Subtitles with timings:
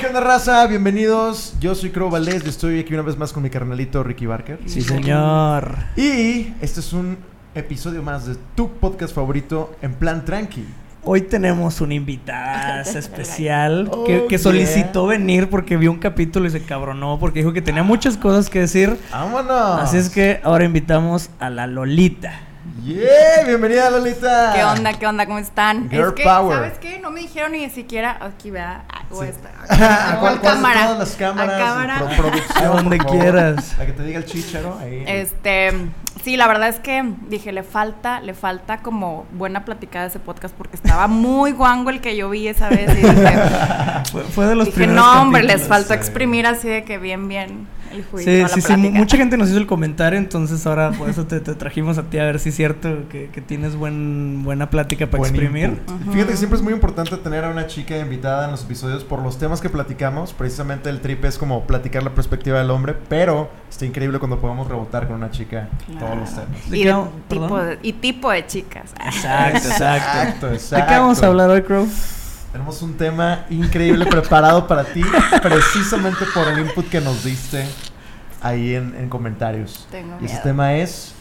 [0.00, 0.66] ¿qué onda, raza?
[0.66, 1.54] Bienvenidos.
[1.60, 4.58] Yo soy Crow Valdés y estoy aquí una vez más con mi carnalito Ricky Barker.
[4.66, 5.74] Sí, señor.
[5.96, 7.16] Y este es un
[7.54, 10.64] episodio más de tu podcast favorito en plan tranqui.
[11.02, 14.38] Hoy tenemos una invitada especial Oh, que, que yeah.
[14.38, 18.50] solicitó venir porque vio un capítulo y se cabronó porque dijo que tenía muchas cosas
[18.50, 18.98] que decir.
[19.12, 19.80] ¡Vámonos!
[19.80, 22.40] Así es que ahora invitamos a la Lolita.
[22.82, 23.44] ¡Yeah!
[23.46, 24.52] Bienvenida, Lolita.
[24.54, 24.92] ¿Qué onda?
[24.94, 25.26] ¿Qué onda?
[25.26, 25.88] ¿Cómo están?
[25.90, 26.56] Girl es que, power.
[26.58, 26.98] ¿sabes qué?
[26.98, 28.82] No me dijeron ni siquiera aquí, ¿verdad?
[28.92, 29.28] Ah, O Sí.
[29.28, 29.50] esta.
[30.12, 30.82] ¿A O cuál, cámara.
[30.84, 31.60] todas las cámaras?
[31.60, 31.98] A cámara.
[31.98, 33.74] Pro- producción, A donde quieras.
[33.78, 34.78] La que te diga el chicharo.
[34.80, 35.04] Ahí.
[35.06, 35.72] Este,
[36.24, 40.18] sí, la verdad es que dije, le falta, le falta como buena platicada de ese
[40.18, 43.38] podcast porque estaba muy guango el que yo vi esa vez y dije,
[44.12, 45.92] Fue, fue de los dije, primeros no, hombre, les sí.
[45.92, 47.68] exprimir así de que bien, bien
[48.18, 51.40] Sí, la sí, sí, mucha gente nos hizo el comentario, entonces ahora por eso te,
[51.40, 55.06] te trajimos a ti a ver si es cierto que, que tienes buen, buena plática
[55.06, 55.80] para Buen exprimir.
[56.12, 59.22] Fíjate que siempre es muy importante tener a una chica invitada en los episodios por
[59.22, 60.32] los temas que platicamos.
[60.32, 64.68] Precisamente el trip es como platicar la perspectiva del hombre, pero está increíble cuando podemos
[64.68, 66.70] rebotar con una chica todos los temas.
[66.70, 66.96] ¿De Y, de
[67.28, 68.92] tipo de, y tipo de chicas.
[69.04, 69.96] Exacto, exacto.
[69.96, 70.86] Exacto, ¿De exacto.
[70.88, 71.88] qué vamos a hablar hoy, Crow?
[72.56, 75.02] Tenemos un tema increíble preparado para ti,
[75.42, 77.66] precisamente por el input que nos diste
[78.40, 79.86] ahí en, en comentarios.
[79.90, 80.42] Tengo Y ese miedo.
[80.42, 81.12] tema es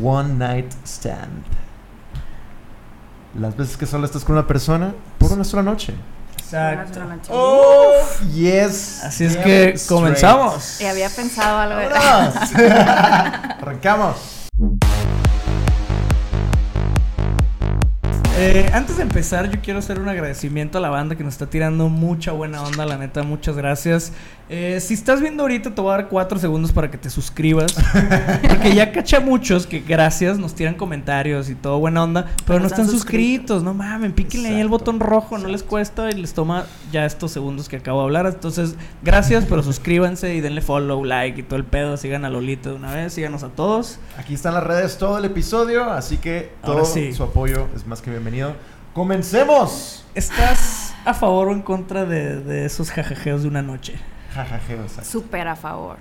[0.00, 1.42] One Night Stand.
[3.36, 5.92] Las veces que solo estás con una persona por una sola noche.
[6.38, 7.00] Exacto.
[7.00, 7.30] Una noche.
[7.34, 7.92] Oh,
[8.32, 9.02] yes.
[9.02, 9.88] Así es que straight.
[9.88, 10.80] comenzamos.
[10.80, 11.86] Y había pensado algo de...
[13.60, 14.46] Arrancamos.
[18.38, 21.46] Eh, antes de empezar, yo quiero hacer un agradecimiento a la banda que nos está
[21.46, 24.12] tirando mucha buena onda, la neta, muchas gracias.
[24.48, 27.74] Eh, si estás viendo ahorita, te voy a dar cuatro segundos para que te suscribas.
[28.48, 32.60] Porque ya cacha muchos que gracias, nos tiran comentarios y todo buena onda, pero, no
[32.60, 33.64] no están están suscritos.
[33.64, 37.04] No mames, píquenle ahí el Exacto, botón rojo, no les cuesta y les toma ya
[37.04, 38.26] estos segundos que acabo de hablar.
[38.26, 41.96] Entonces, gracias, pero suscríbanse y denle follow, like y todo el pedo.
[41.96, 43.98] Sigan a Lolita de una vez, síganos a todos.
[44.16, 47.12] Aquí están las redes todo el episodio, así que todo sí.
[47.12, 48.54] su apoyo es más que bienvenido.
[48.94, 50.04] ¡Comencemos!
[50.14, 53.94] ¿Estás a favor o en contra de, de esos jajajeos de una noche?
[54.36, 55.04] Jajaje, o sea.
[55.04, 55.96] Súper a favor.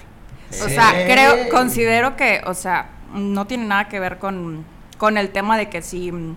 [0.52, 4.64] O sea, creo, considero que, o sea, no tiene nada que ver con,
[4.98, 6.36] con el tema de que si mm,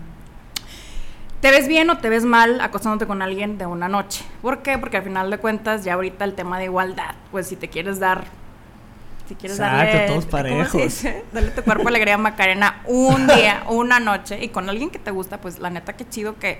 [1.40, 4.24] te ves bien o te ves mal acostándote con alguien de una noche.
[4.42, 4.78] ¿Por qué?
[4.78, 8.00] Porque al final de cuentas, ya ahorita el tema de igualdad, pues si te quieres
[8.00, 8.24] dar,
[9.28, 10.82] si quieres Exacto, darle, todos ¿cómo se parejos.
[10.82, 11.24] dice?
[11.32, 15.10] Dale tu cuerpo alegría a Macarena un día, una noche, y con alguien que te
[15.10, 16.58] gusta, pues la neta, qué chido que,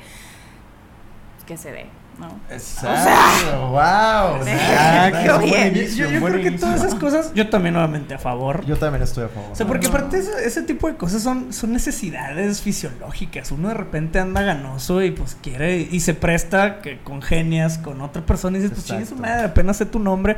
[1.46, 1.86] que se dé,
[2.18, 2.28] ¿no?
[2.50, 4.46] Exacto, wow.
[4.46, 5.74] Exacto, bien.
[5.74, 6.66] Yo, inicio, yo- yo buen creo que inicio.
[6.68, 8.64] todas esas cosas, yo también nuevamente a favor.
[8.66, 9.52] Yo también estoy a favor.
[9.52, 13.52] o sea, porque aparte ese, ese tipo de cosas son, son necesidades fisiológicas.
[13.52, 18.22] Uno de repente anda ganoso y pues quiere y se presta que congenias con otra
[18.24, 20.36] persona y dices, pues chingue su madre, apenas sé tu nombre.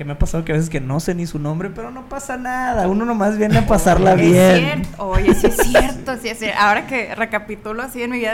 [0.00, 2.08] Que me ha pasado que a veces que no sé ni su nombre, pero no
[2.08, 2.88] pasa nada.
[2.88, 4.56] Uno nomás viene a pasarla Es bien.
[4.86, 5.06] cierto.
[5.06, 6.58] Oye, sí es cierto, sí es cierto.
[6.58, 8.32] Ahora que recapitulo así en mi vida,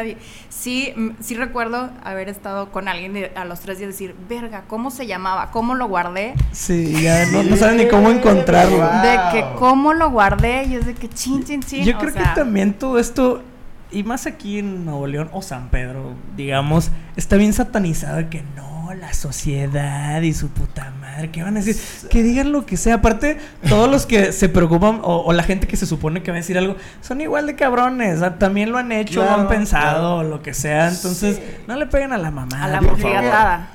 [0.49, 4.93] sí, sí recuerdo haber estado con alguien y a los tres días decir, verga, ¿cómo
[4.93, 5.51] se llamaba?
[5.51, 6.35] ¿Cómo lo guardé?
[6.53, 8.77] Sí, ya no, no saben ni cómo encontrarlo.
[8.77, 9.03] Wow.
[9.03, 11.85] De que cómo lo guardé y es de que chin, chin, chin.
[11.85, 13.43] Yo o creo sea, que también todo esto,
[13.91, 18.76] y más aquí en Nuevo León o San Pedro, digamos, está bien satanizado que no,
[18.95, 21.77] la sociedad y su puta madre, ¿qué van a decir?
[22.09, 22.97] Que digan lo que sea.
[22.97, 23.39] Aparte,
[23.69, 26.41] todos los que se preocupan o, o la gente que se supone que va a
[26.41, 28.21] decir algo, son igual de cabrones.
[28.39, 30.29] También lo han hecho, lo Claro, han pensado, claro.
[30.29, 30.89] lo que sea.
[30.89, 31.43] Entonces, Sí.
[31.67, 32.65] no le peguen a la mamá.
[32.65, 33.69] A la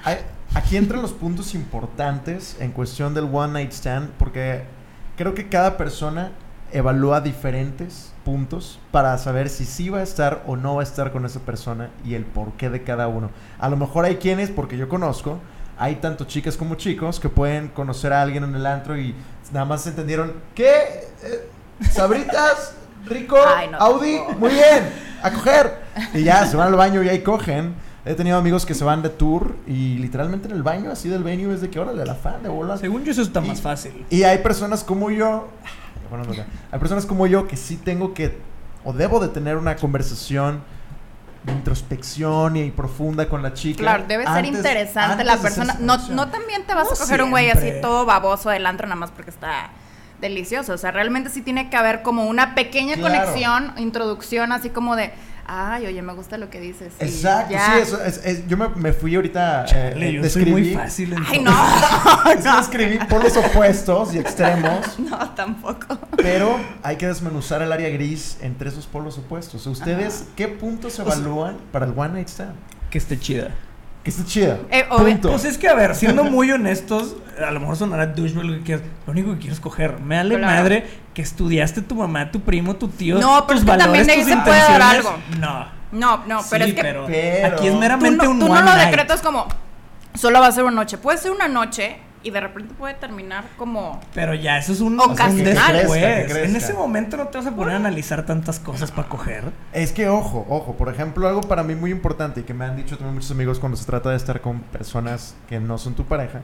[0.54, 4.64] Aquí entran los puntos importantes en cuestión del one night stand, porque
[5.16, 6.32] creo que cada persona
[6.74, 11.12] evalúa diferentes puntos para saber si sí va a estar o no va a estar
[11.12, 13.30] con esa persona y el porqué de cada uno.
[13.60, 15.40] A lo mejor hay quienes, porque yo conozco,
[15.78, 19.16] hay tanto chicas como chicos que pueden conocer a alguien en el antro y
[19.52, 21.10] nada más entendieron, ¿qué?
[21.24, 21.50] Eh,
[21.92, 22.76] ¿Sabritas?
[23.06, 23.38] ¿Rico?
[23.56, 24.20] Ay, no, ¿Audi?
[24.38, 24.90] Muy bien,
[25.24, 25.82] a coger.
[26.14, 27.74] Y ya se van al baño y ahí cogen.
[28.06, 31.24] He tenido amigos que se van de tour y literalmente en el baño, así del
[31.24, 32.80] venue, es de que órale, la fan de bolas.
[32.80, 34.06] Según yo, eso está Y- más fácil.
[34.10, 35.48] Y hay personas como yo,
[36.12, 38.38] bueno, no, no, hay personas como yo que sí tengo que,
[38.84, 40.62] o debo de tener una conversación
[41.44, 43.80] de introspección y profunda con la chica.
[43.80, 45.76] Claro, debe ser antes- interesante antes la persona.
[45.80, 48.86] No, no también te vas No a coger un güey así todo baboso del antro
[48.86, 49.72] nada más porque está
[50.20, 50.74] delicioso.
[50.74, 53.16] O sea, realmente sí tiene que haber como una pequeña Claro.
[53.16, 55.12] conexión, introducción, así como de,
[55.54, 56.94] ay, oye, me gusta lo que dices.
[57.00, 57.66] Exacto, ya.
[57.76, 59.66] sí, eso es, es- yo me, me fui ahorita.
[59.66, 61.16] Chale, eh, yo soy muy describí- fácil.
[61.28, 61.44] Ay, entonces.
[61.44, 62.32] no.
[62.32, 64.98] Es que describí polos opuestos y extremos.
[65.00, 65.98] no, tampoco.
[66.18, 69.68] Pero hay que desmenuzar el área gris entre esos polos opuestos.
[69.68, 72.56] ¿Ustedes qué puntos evalúan para el One Night Stand?
[72.90, 73.50] Que esté chida.
[74.04, 74.58] Que esté chida.
[74.72, 74.86] Eh.
[74.90, 75.30] Punto.
[75.30, 77.16] Pues es que, a ver, siendo muy honestos,
[77.46, 78.84] a lo mejor sonará douchebag lo que quieras.
[79.06, 80.00] Lo único que quiero es coger.
[80.00, 80.54] Me vale Claro.
[80.56, 83.20] madre que estudiaste tu mamá, tu primo, tu tío.
[83.20, 85.06] No, pero tus es que también valores, de ahí tus se puede dar intenciones.
[85.06, 85.18] algo.
[85.40, 85.82] No.
[85.92, 88.48] No, no, pero Sí, es que pero, Pero- aquí es tú meramente no, un tú
[88.48, 88.86] no lo night.
[88.90, 89.46] decretas como
[90.16, 90.98] solo va a ser una noche.
[90.98, 95.00] Puede ser una noche y de repente puede terminar como Pero ya, eso es un,
[95.00, 95.74] O o sea, un ocasional.
[95.74, 96.02] después.
[96.26, 96.44] Crezca.
[96.44, 99.44] En ese momento no te vas a poner a analizar tantas cosas para coger.
[99.74, 102.76] Es que ojo, ojo, por ejemplo, algo para mí muy importante y que me han
[102.76, 106.06] dicho también muchos amigos cuando se trata de estar con personas que no son tu
[106.06, 106.42] pareja,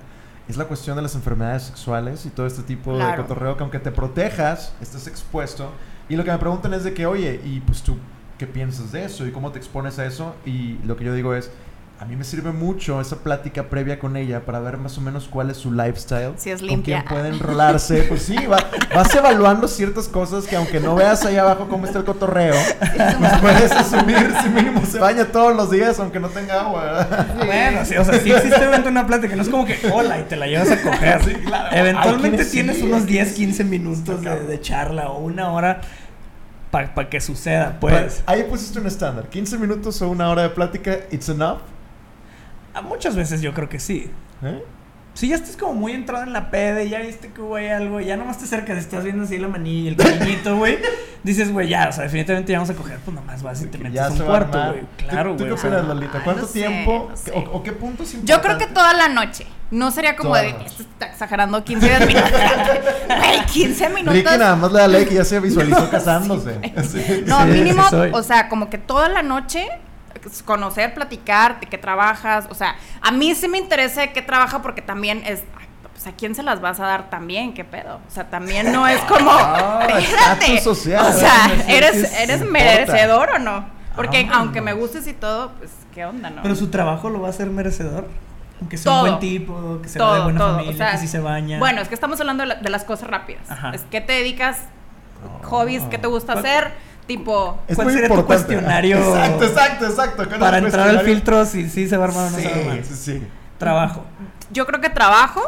[0.47, 3.23] es la cuestión de las enfermedades sexuales y todo este tipo de Claro.
[3.23, 5.71] cotorreo que aunque te protejas, estás expuesto.
[6.09, 7.97] Y lo que me preguntan es de que, oye, y pues tú,
[8.37, 9.27] ¿qué piensas de eso?
[9.27, 10.35] ¿Y cómo te expones a eso?
[10.45, 11.51] Y lo que yo digo es,
[11.99, 15.27] a mí me sirve mucho esa plática previa con ella para ver más o menos
[15.27, 16.33] cuál es su lifestyle.
[16.37, 17.03] Si es Con limpia.
[17.03, 18.03] quién puede enrolarse.
[18.03, 18.63] Pues sí, va-
[18.93, 22.53] vas evaluando ciertas cosas que aunque no veas ahí abajo cómo está el cotorreo,
[23.19, 26.83] pues puedes asumir si mínimo se baña todos los días aunque no tenga agua.
[26.83, 27.35] ¿verdad?
[27.45, 30.35] Bueno, sí, o sea, sí existe una plática, no es como que hola y te
[30.35, 31.23] la llevas a coger.
[31.23, 31.75] Sí, claro.
[31.75, 35.81] Eventualmente tienes sí, unos hay 10, quienes 15 minutos de, de charla o una hora
[36.69, 38.21] para que suceda, pues.
[38.27, 39.25] Ahí pusiste un estándar.
[39.29, 41.57] 15 minutos o una hora de plática, it's enough.
[42.77, 44.11] A muchas veces yo creo que sí.
[44.43, 44.63] ¿Eh?
[45.15, 48.17] Si ya estás como muy entrado en la pede, ya viste que güey algo, ya
[48.17, 50.77] nomás te acercas, estás viendo así la manilla, el cariñito, güey.
[51.23, 53.79] Dices, güey, ya, o sea, definitivamente ya vamos a coger, pues nomás vas y te
[53.79, 54.81] metes un cuarto, güey.
[54.81, 55.55] ¿Tú- Claro, ¿Tú, güey.
[55.55, 56.21] qué opinas, Lolita?
[56.23, 57.07] ¿Cuánto no sé, tiempo?
[57.09, 57.31] no sé.
[57.31, 59.47] O, o qué puntos Yo creo que toda la noche.
[59.71, 60.49] No sería como de.
[60.49, 62.31] "Esto está exagerando 15 10 minutos.
[63.07, 64.13] Güey, 15 minutos.
[64.13, 66.59] Ricky nada más le da like y ya se visualizó casándose.
[66.83, 67.23] Sí.
[67.25, 69.67] No, Sí, mínimo, sí o sea, como que toda la noche
[70.45, 74.61] conocer, platicar, de qué trabajas, o sea, a mí sí me interesa de qué trabaja
[74.61, 75.43] porque también es,
[75.93, 78.87] pues a quién se las vas a dar también, qué pedo, o sea, también no
[78.87, 83.65] es como, Ah, espérate, o sea, eres, eres merecedor o no,
[83.95, 86.43] porque aunque me gustes y todo, pues, qué onda, ¿no?
[86.43, 88.07] Pero su trabajo lo va a hacer merecedor.
[88.59, 89.03] Aunque sea Todo.
[89.03, 91.19] un buen tipo, que sea de todo, buena todo, familia, o sea, que sí se
[91.19, 91.59] baña.
[91.59, 93.69] Bueno, es que estamos hablando de, la- de las cosas rápidas, Ajá.
[93.75, 94.61] es que te dedicas,
[95.43, 95.47] No.
[95.47, 96.73] hobbies, qué te gusta ¿Cuál- hacer,
[97.07, 97.59] tipo...
[97.67, 100.15] Es ¿Cuál muy sería tu cuestionario Exacto, exacto, exacto.
[100.25, 102.37] ¿Cuál es para el entrar al filtro si sí se va a armar o no
[102.37, 102.83] Sí, se va a armar.
[102.83, 103.23] sí, sí.
[103.57, 104.03] Trabajo.
[104.51, 105.41] Yo creo que trabajo.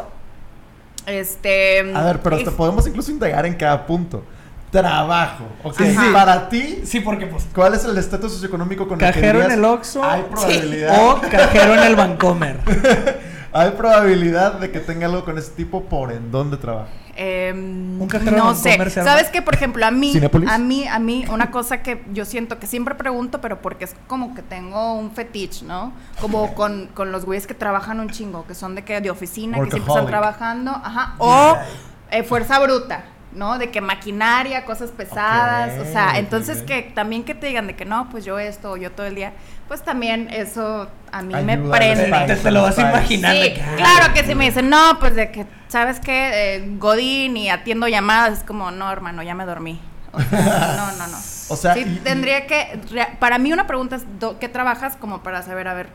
[1.06, 1.92] Este.
[1.94, 4.24] A ver, pero es- hasta podemos incluso indagar en cada punto.
[4.70, 5.44] Trabajo.
[5.64, 6.10] Ok, Sí, sí.
[6.12, 9.50] para ti, Sí, porque pues ¿cuál es el estatus socioeconómico con el que cajero en
[9.50, 11.08] el Oxxo Hay probabilidad.
[11.08, 12.58] o cajero en el Bancomer.
[13.52, 16.90] Hay probabilidad de que tenga algo con ese tipo por en dónde trabaja.
[17.22, 18.72] Em, no sé.
[18.72, 19.04] comercial.
[19.04, 19.42] ¿Sabes qué?
[19.42, 20.48] Por ejemplo, a mí, ¿Cinépolis?
[20.48, 23.94] a mí, a mí, una cosa que yo siento que siempre pregunto, pero porque es
[24.06, 25.92] como que tengo un fetiche, ¿no?
[26.20, 29.58] Como con, con los güeyes que trabajan un chingo, que son de que de oficina,
[29.58, 31.58] que siempre están trabajando, ajá, o
[32.10, 33.04] eh, fuerza bruta.
[33.32, 33.58] ¿No?
[33.58, 37.84] De que maquinaria, cosas pesadas, o sea, entonces que también que te digan de que
[37.84, 39.34] no, pues yo esto, yo todo el día,
[39.70, 42.26] pues también eso a mí Ayuda me prende.
[42.26, 42.90] Te, te lo vas a Spice.
[42.90, 43.34] imaginar.
[43.36, 46.56] de Sí, que, ah, claro que si me dicen, no, pues de que, ¿sabes qué?
[46.56, 49.80] Eh, Godín y atiendo llamadas, es como, no, hermano, ya me dormí.
[50.12, 51.16] O sea, no, no, no.
[51.50, 52.80] O sea, sí, y- tendría que,
[53.20, 54.02] para mí una pregunta es,
[54.40, 54.96] ¿qué trabajas?
[54.96, 55.88] Como para saber, a ver,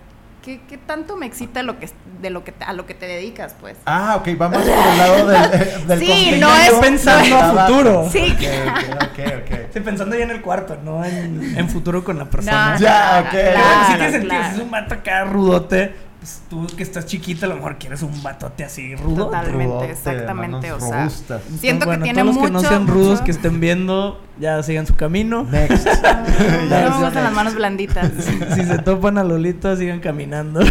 [0.46, 1.90] ¿qué, qué tanto me excita lo que,
[2.22, 3.76] de lo que, te- a lo que te dedicas, pues?
[3.86, 8.10] Ah, ok, vamos por el lado del, eh, del Sí, no es- pensando a futuro.
[8.12, 8.98] Sí, Ok, claro.
[9.12, 9.60] ok, ok.
[9.74, 12.74] Sí, pensando ya en el cuarto, no en, en futuro con la persona.
[12.76, 13.32] No, Ya, ok.
[13.32, 14.50] Claro, sí tiene sentido, claro.
[14.50, 15.96] si es un vato acá rudote,
[16.26, 19.26] pues tú que estás chiquita, a lo mejor quieres un batote así rudo.
[19.26, 19.42] Total.
[19.46, 21.42] Totalmente, Rudote, exactamente, o sea, robustas.
[21.60, 24.64] Siento Bueno, que tiene todos los que no sean rudos mucho- que estén viendo, ya
[24.64, 25.44] sigan su camino.
[25.44, 25.88] Next.
[26.66, 28.12] No, Ya, gustan las manos blanditas.
[28.56, 30.62] si se topan a Lolita, sigan caminando.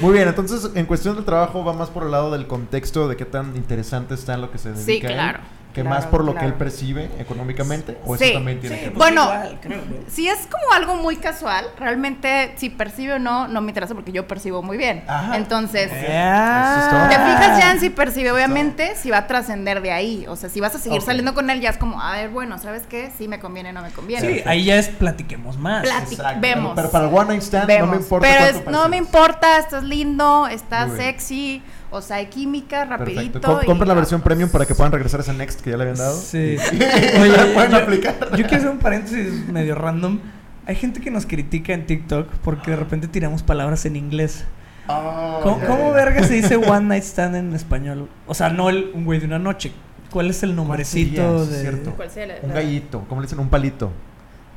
[0.00, 3.16] Muy bien, entonces en cuestión del trabajo va más por el lado del contexto de
[3.16, 4.84] qué tan interesante está lo que se dedica.
[4.84, 5.38] Sí, él, claro,
[5.72, 7.96] Que claro, más por lo que él percibe económicamente.
[8.04, 8.82] O Sí, eso también tiene sí.
[8.82, 8.98] que ver.
[8.98, 9.96] Bueno, igual, creo, ¿no?
[10.08, 14.12] Si es como algo muy casual, realmente si percibe o no, no me interesa porque
[14.12, 15.02] yo percibo muy bien.
[15.08, 15.36] Ajá.
[15.36, 17.08] Entonces, es todo.
[17.08, 20.26] te fijas ya en si percibe, obviamente, si va a trascender de ahí.
[20.28, 22.58] O sea, si vas a seguir saliendo con él, ya es como, a ver, bueno,
[22.58, 23.10] ¿sabes qué?
[23.16, 24.26] Si me conviene, no me conviene.
[24.34, 25.84] Sí, ahí ya es platiquemos más.
[25.84, 26.40] Exacto.
[26.40, 26.72] vemos.
[26.76, 28.28] Pero para el One Night Stand no me importa.
[28.28, 31.62] Pero es- no me importa, estás lindo, estás bien.
[31.92, 33.14] O sea, hay química, rapidito.
[33.40, 33.40] Perfecto.
[33.52, 34.24] Com- y compren la versión vámonos.
[34.24, 36.18] premium para que puedan regresar a ese Next que ya le habían dado.
[36.18, 36.56] Sí.
[37.20, 38.16] Oye, pueden yo, aplicar.
[38.30, 40.18] yo quiero hacer un paréntesis medio random.
[40.66, 44.44] Hay gente que nos critica en TikTok porque de repente tiramos palabras en inglés.
[44.88, 48.08] Oh, ¿Cómo, verga se dice one night stand en español?
[48.26, 49.72] O sea, no el, un güey de una noche.
[50.10, 51.92] ¿Cuál es el nombrecito Sí, de es cierto.
[51.96, 53.38] ¿Cuál sería la- Un gallito, ¿cómo le dicen?
[53.38, 53.90] Un palito.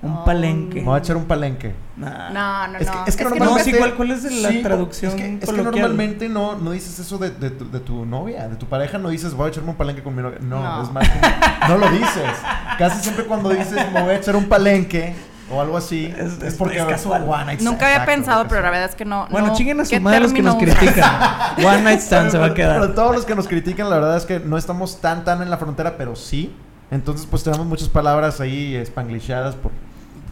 [0.06, 0.24] Un No.
[0.26, 0.80] palenque?
[0.80, 1.74] Me voy a echar un palenque.
[1.98, 2.30] Nah.
[2.30, 3.04] No, no, Es que, no.
[3.08, 3.64] es que No, normalmente.
[3.72, 5.72] sí, ¿cuál- es la Sí, traducción Es que, es que coloquial?
[5.74, 8.98] normalmente no, no dices eso de, de tu, de tu novia, de tu pareja.
[8.98, 10.38] No dices, voy a echarme un palenque con mi novia.
[10.42, 10.84] No, No.
[10.84, 11.08] es más.
[11.10, 12.32] como- no lo dices.
[12.78, 15.16] Casi siempre cuando dices, me voy a echar un palenque,
[15.52, 17.24] o algo así, Es- porque es casual.
[17.28, 19.28] one night Nunca había exacto, pensado, pero la verdad es que no.
[19.30, 19.54] Bueno, no.
[19.56, 21.12] chinguen a su ¿Qué madre los que nos critican.
[21.66, 22.96] One Night Stand se va a Pero quedar.
[22.96, 25.58] todos los que nos critican, la verdad es que no estamos tan tan en la
[25.58, 26.54] frontera, pero sí.
[26.92, 29.72] Entonces, pues tenemos muchas palabras ahí spanglichadas por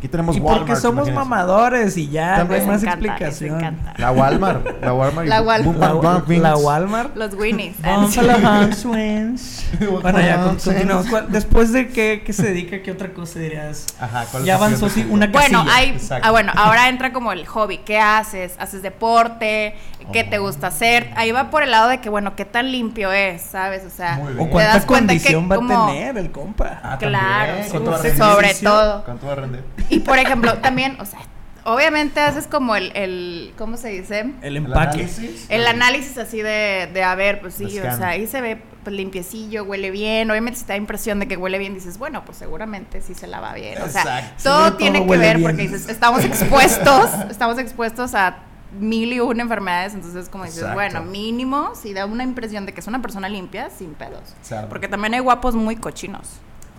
[0.03, 0.65] aquí tenemos Y Walmart.
[0.67, 1.29] porque somos imagínense.
[1.29, 2.61] mamadores y ya, no También.
[2.61, 3.55] hay más encanta, explicación.
[3.57, 3.93] encanta.
[3.97, 5.27] La Walmart, la Walmart.
[5.29, 6.41] La Wal- Boom, La, Things.
[6.41, 7.15] la Walmart.
[7.15, 7.75] Los Winnies.
[7.81, 9.65] Vamos a la Hans Wins.
[10.01, 11.03] Bueno, ya continuamos.
[11.05, 11.09] Wins.
[11.09, 13.85] ¿Cuál- Después de qué, qué se dedica, ¿qué otra cosa dirías?
[13.97, 15.75] Ajá, ¿cuál Ya avanzó sí, una Bueno, casilla.
[15.77, 16.27] hay, Exacto.
[16.27, 17.77] ah, bueno, ahora entra como el hobby.
[17.77, 18.55] ¿Qué haces?
[18.59, 19.75] ¿Haces deporte?
[20.11, 20.41] ¿Qué te Oh.
[20.43, 21.11] gusta hacer?
[21.15, 23.41] Ahí va por el lado de que, bueno, ¿qué tan limpio es?
[23.41, 23.83] ¿Sabes?
[23.85, 24.45] O sea, Muy ¿O bien.
[24.47, 26.81] te cuánta das cuenta que condición va como- a tener el compa?
[26.83, 27.63] Ah, Claro, también.
[27.63, 28.23] sí, ¿Cuánto va a sí, rendir?
[28.25, 29.03] sobre todo.
[29.05, 29.63] ¿Cuánto va a rendir?
[29.93, 31.19] Y por ejemplo, también, o sea,
[31.65, 34.19] obviamente haces como el, el ¿cómo se dice?
[34.19, 34.79] El ¿El empaque.
[35.01, 35.45] análisis?
[35.49, 37.97] El análisis así de, de a ver, pues sí, o scan.
[37.97, 40.29] sea, ahí se ve pues, limpiecillo, huele bien.
[40.29, 43.27] Obviamente, si te da impresión de que huele bien, dices, bueno, pues seguramente sí se
[43.27, 43.81] lava bien.
[43.81, 44.43] O sea, Exacto.
[44.43, 45.49] todo tiene todo que ver bien.
[45.49, 48.37] porque dices, estamos expuestos, estamos expuestos a
[48.79, 49.93] mil y una enfermedades.
[49.93, 50.75] Entonces, como dices, Exacto.
[50.75, 54.33] bueno, mínimo, si da una impresión de que es una persona limpia, sin pedos.
[54.67, 56.27] Porque también hay guapos muy cochinos.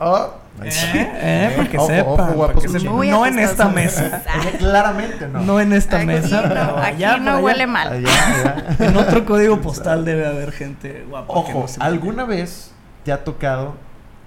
[0.00, 0.28] Oh,
[0.62, 2.68] Eh, eh, para que Ojo, para que.
[2.88, 4.22] Muy No en esta mesa.
[4.58, 5.40] Claramente no.
[5.40, 6.42] No en esta Aquí mesa.
[6.42, 7.40] no, pero aquí allá, no allá.
[7.40, 7.88] huele mal.
[7.92, 8.76] Allá, allá.
[8.86, 11.32] En otro código postal debe haber gente guapa.
[11.32, 12.72] que Ojo, no ¿alguna vez
[13.04, 13.74] te ha tocado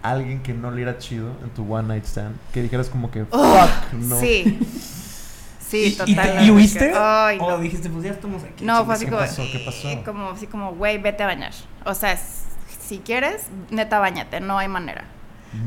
[0.04, 2.36] alguien que no le era chido en tu one night stand?
[2.54, 4.20] Que dijeras como que, fuck, no.
[4.20, 4.60] Sí.
[5.68, 6.44] Sí, ¿Y, y, te- totalmente.
[6.46, 6.94] ¿y huiste?
[6.96, 7.58] Ay, ¿O no.
[7.58, 8.64] dijiste, pues ya estamos aquí?
[8.64, 9.44] No, fue así ¿Qué como, pasó?
[9.52, 10.04] ¿Qué pasó?
[10.06, 11.52] como así como, güey, vete a bañar.
[11.84, 12.18] O sea,
[12.88, 15.04] si quieres, neta, bañate, no hay manera.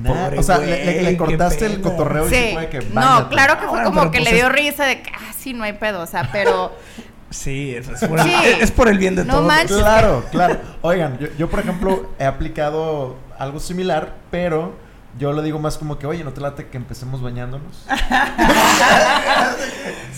[0.07, 2.35] Pobre o sea, le, le- le güey, cortaste el cotorreo y Sí.
[2.37, 4.85] se fue de que No, claro que fue como que pues le dio es- risa
[4.87, 6.73] de que, ah, sí, no hay pedo, o sea, pero
[7.31, 8.33] Sí, eso es por, Sí.
[8.45, 9.47] el, es por el bien de No todos.
[9.47, 9.77] manches.
[9.77, 10.57] Claro, claro.
[10.83, 14.75] Oigan, yo, yo, por ejemplo he aplicado algo similar, pero
[15.19, 17.85] yo le digo más como que, oye, ¿no te late que empecemos bañándonos?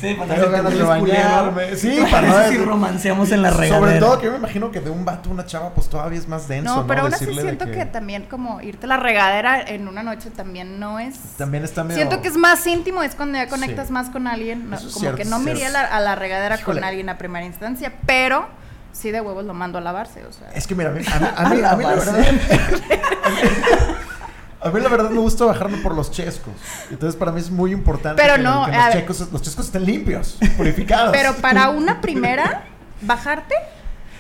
[0.01, 1.77] Sí, para Tengo no ganas de bañarme.
[1.77, 3.79] Sí, ¿Qué te para no si decir- romanceamos en la regadera.
[3.79, 6.19] Sobre todo que yo me imagino que de un vato a una chava, pues todavía
[6.19, 6.81] es más denso, ¿no?
[6.83, 7.85] no, pero aún así Decirle de siento que...
[7.87, 11.17] también como irte a la regadera en una noche también no es...
[11.39, 11.97] También está medio...
[11.99, 13.93] Siento que es más íntimo, es cuando ya conectas Sí.
[13.93, 14.71] más con alguien.
[14.71, 15.97] no- como cierto, que no me iría a la, cierto.
[15.97, 16.81] a la regadera Híjole.
[16.81, 18.49] con alguien a primera instancia, pero
[18.93, 20.49] sí de huevos lo mando a lavarse, o sea.
[20.53, 22.25] Es que mira, a mí, a mí, a mí- a mí la verdad...
[24.65, 26.53] A mí la verdad me gusta bajarme por los chescos.
[26.91, 28.93] Entonces para mí es muy importante Pero que, no, que los, ver.
[28.93, 31.11] chescos, los chescos estén limpios, purificados.
[31.13, 32.65] Pero para una primera,
[33.01, 33.55] bajarte,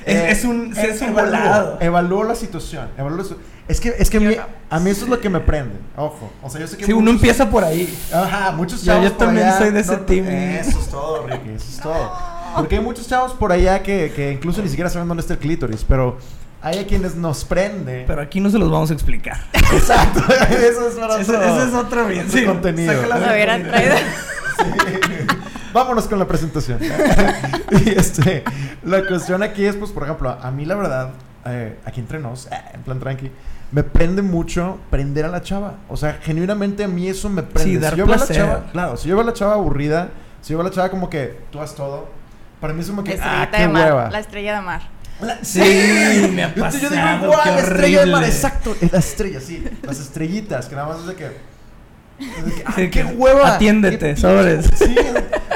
[0.05, 1.79] Es, Eh, es un, es un evalúo, volado.
[1.81, 2.89] evalúo la situación.
[2.99, 3.25] evalúo
[3.69, 5.77] es que, es que a mí, Yo a mí eso es lo que me prende.
[5.97, 6.33] Ojo.
[6.43, 7.97] O sea, yo sé que Si uno muchos- empieza por ahí.
[8.13, 10.27] Ajá, muchos Yo- chavos yo por también allá soy de ese no- team.
[10.29, 12.13] Eso es todo, Ricky, eso es todo.
[12.57, 15.39] Porque hay muchos chavos por allá que, que incluso ni siquiera saben dónde está el
[15.39, 16.19] clítoris, pero
[16.63, 18.05] hay a quienes nos prende.
[18.07, 19.41] Pero aquí no se los vamos a explicar.
[19.53, 22.31] Exacto, eso es para Ese, otro, ese es otro bien.
[22.31, 22.93] sí, contenido.
[22.93, 23.97] hubieran traído.
[25.73, 26.79] Vámonos con la presentación.
[27.85, 28.45] y este,
[28.85, 31.11] la cuestión aquí es, pues, por ejemplo, a mí la verdad,
[31.47, 33.31] eh, aquí entre nos, eh, en plan tranqui,
[33.73, 35.77] me prende mucho prender a la chava.
[35.89, 37.73] O sea, genuinamente a mí eso me prende.
[37.73, 39.55] Sí, dar si yo veo a la chava, claro, si yo veo a la chava
[39.55, 40.11] aburrida,
[40.43, 42.07] si yo veo a la chava como que tú haz todo,
[42.61, 43.83] para mí es como que, ah, qué de mar.
[43.83, 44.11] hueva.
[44.11, 44.83] La estrella de mar.
[45.43, 45.61] Sí,
[46.35, 48.93] me ha Yo, te- yo digo pasado, igual, qué la estrella de mar, exacto, es
[48.93, 51.27] la estrella, sí, las estrellitas, que nada más es de que...
[51.27, 53.55] es de que, ah, Sí, qué que hueva.
[53.55, 54.67] atiéndete, qué sobres.
[54.77, 54.95] Sí,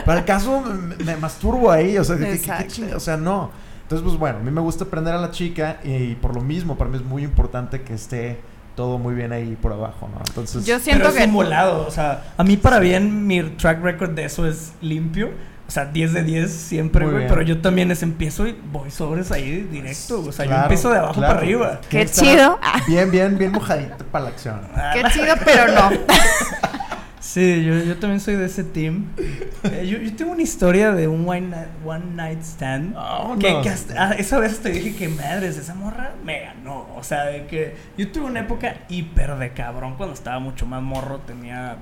[0.05, 2.75] para el caso me, me masturbo ahí, o sea, de que- que- que Exacto.
[2.75, 3.51] chinga- o sea, no.
[3.83, 6.77] Entonces, pues bueno, a mí me gusta aprender a la chica y por lo mismo,
[6.77, 8.41] para mí es muy importante que esté
[8.75, 10.21] todo muy bien ahí por abajo, ¿no?
[10.27, 11.87] Entonces, Yo Pero siento es que un volado.
[11.87, 15.31] O sea, a mí para bien mi track record de eso es limpio.
[15.67, 17.27] O sea, 10 de 10 siempre, güey.
[17.27, 20.21] Pero yo también les empiezo y voy sobres ahí directo.
[20.21, 21.35] O sea, yo empiezo de abajo claro.
[21.35, 21.81] para arriba.
[21.89, 22.59] Qué Está chido.
[22.87, 24.61] Bien, bien, bien mojadito para la acción.
[24.75, 25.91] Ah, qué chido, pero no.
[27.27, 29.07] Sí, yo, yo también soy de ese team.
[29.65, 32.95] Eh, yo, yo tengo una historia de un one night, one night stand.
[32.95, 33.39] Vámonos.
[33.39, 36.87] que, que hasta- ah, esa vez te dije que madres, esa morra me ganó.
[36.97, 40.81] O sea, de que yo tuve una época hiper de cabrón cuando estaba mucho más
[40.83, 41.19] morro.
[41.27, 41.79] Tenía.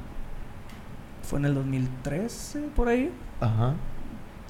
[1.23, 3.13] Fue en el 2013, por ahí.
[3.41, 3.75] Ajá.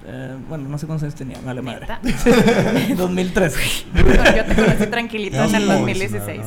[0.06, 1.80] Eh, bueno, no sé cuántos años tenía, vale madre.
[1.80, 2.00] Neta.
[2.96, 3.60] 2013.
[3.94, 5.68] Yo te conocí tranquilito en el Sí.
[5.68, 6.40] 2016.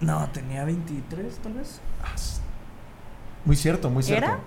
[0.00, 1.80] No, la- tenía 23 tal vez.
[2.04, 2.14] Ah,
[3.44, 4.26] Muy cierto, muy cierto.
[4.26, 4.38] ¿Eras?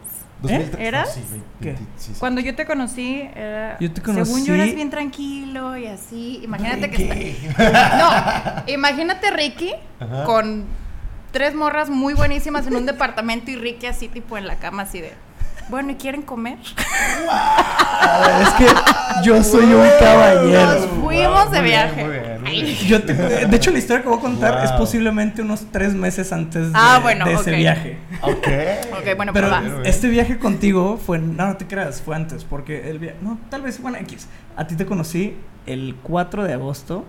[0.41, 0.87] 2003, ¿Eh?
[0.87, 1.13] ¿Eras?
[1.13, 1.73] Sí, veinte- ¿Qué?
[1.73, 2.19] veinte- sí, sí.
[2.19, 6.39] Cuando yo te conocí, era, Yo te según yo eras bien tranquilo y así.
[6.43, 7.03] Imagínate que
[7.53, 8.63] está...
[8.65, 10.23] No, imagínate Ricky Ajá.
[10.25, 10.65] con
[11.31, 15.01] tres morras muy buenísimas en un departamento y Ricky así tipo en la cama así
[15.01, 15.11] de...
[15.69, 16.57] Bueno, ¿y quieren comer?
[18.41, 18.67] Es que
[19.23, 20.65] yo soy un caballero.
[20.73, 22.03] Nos fuimos de Muy bien, viaje.
[22.03, 24.63] Muy bien, muy Yo te- de hecho, la historia que voy a contar Wow.
[24.65, 27.57] es posiblemente unos tres meses antes de, Ah, bueno, de ese ok.
[27.57, 27.97] viaje.
[28.21, 28.47] Ok.
[28.99, 29.59] Ok, bueno, Pero pero va.
[29.61, 29.81] bien.
[29.85, 31.17] este viaje contigo fue.
[31.19, 32.43] No, no te creas, fue antes.
[32.43, 33.17] Porque el viaje.
[33.21, 34.27] No, tal vez, bueno, X.
[34.55, 37.05] A ti te conocí el 4 de agosto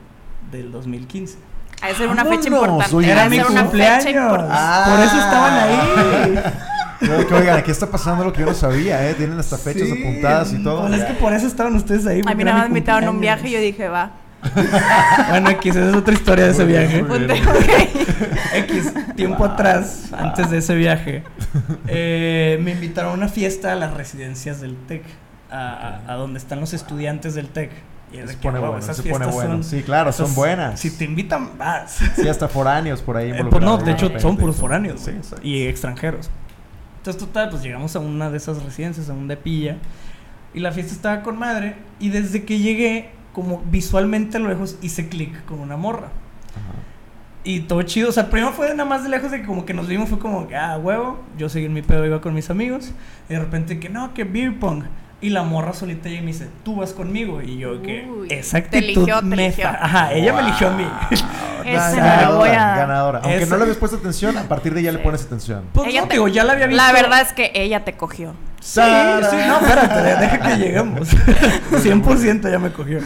[0.50, 1.38] del 2015.
[1.82, 2.96] Ha de ser una fecha Vámonos, importante.
[2.96, 3.08] oye.
[3.08, 4.06] ha Era mi ser una fecha cumpleaños.
[4.06, 4.54] importante.
[4.56, 4.84] Ah.
[4.88, 6.38] Por eso estaban ahí.
[7.28, 9.14] Que, oigan, aquí está pasando lo que yo no sabía, ¿eh?
[9.14, 10.86] Tienen hasta fechas Sí, apuntadas y todo.
[10.88, 12.20] Pues es que por eso estaban ustedes ahí.
[12.26, 14.12] A mí nada más me invitaron a un viaje y yo dije, va.
[15.30, 17.02] Bueno, X, esa es otra historia de ese viaje.
[17.02, 17.48] muy bien.
[17.48, 17.56] Ok.
[18.54, 21.22] X, tiempo atrás, antes de ese viaje,
[21.88, 25.02] eh, me invitaron a una fiesta a las residencias del TEC,
[25.50, 27.70] a, a- a donde están los estudiantes del TEC.
[28.12, 29.50] Y es de Se que, pone wow, bueno, esas se pone fiestas bueno.
[29.54, 30.78] son- Sí, claro, son buenas.
[30.78, 31.98] Si te invitan, vas.
[32.14, 33.30] Sí, hasta foráneos por ahí.
[33.32, 36.30] Eh, pues no, de hecho son puros foráneos Sí, y extranjeros.
[37.04, 39.76] Entonces, total, pues llegamos a una de esas residencias, a un de pilla,
[40.54, 44.78] y la fiesta estaba con madre, y desde que llegué, como visualmente a lo lejos,
[44.80, 46.06] hice clic con una morra.
[46.06, 46.80] Ajá.
[47.44, 49.74] Y todo chido, o sea, primero fue nada más de lejos de que como que
[49.74, 52.92] nos vimos, fue como ah, huevo, yo seguí en mi pedo, iba con mis amigos,
[53.28, 54.84] y de repente que no, que beer pong.
[55.20, 57.40] Y la morra solita llega y me dice, tú vas conmigo.
[57.40, 60.72] Y yo que, Uy, esa te actitud eligió, te me Ajá, ella me eligió a
[60.72, 60.86] mí.
[61.64, 63.20] Me ganadora, ganadora.
[63.24, 65.62] Aunque no le habías puesto atención, a partir de ya le pones atención.
[65.72, 66.82] Pues Ella no, te- digo, ya la había visto.
[66.82, 68.34] La verdad es que ella te cogió.
[68.60, 71.08] Sí, sí, no, espérate, de- deja que lleguemos.
[71.70, 72.98] 100% ya me cogió.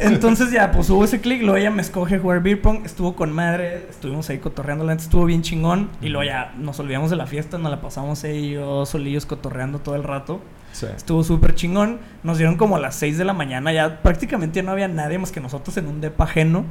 [0.00, 3.32] Entonces ya, pues hubo ese clic, luego ella me escoge jugar beer pong, estuvo con
[3.32, 7.26] madre, estuvimos ahí cotorreando, la estuvo bien chingón, y luego ya nos olvidamos de la
[7.26, 10.40] fiesta, nos la pasamos ahí yo solillos cotorreando todo el rato.
[10.72, 10.86] Sí.
[10.96, 14.62] Estuvo súper chingón, nos dieron como a las 6 de la mañana, ya prácticamente ya
[14.62, 16.64] no había nadie más que nosotros en un depa ajeno.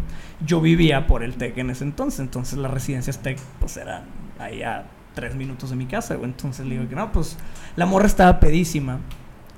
[0.46, 4.04] Yo vivía por el TEC en ese entonces, entonces las residencias TEC pues eran
[4.40, 6.30] ahí a tres minutos de mi casa, güey.
[6.30, 7.38] Entonces le digo que no, pues
[7.76, 8.96] la morra estaba pedísima.
[8.96, 9.00] Y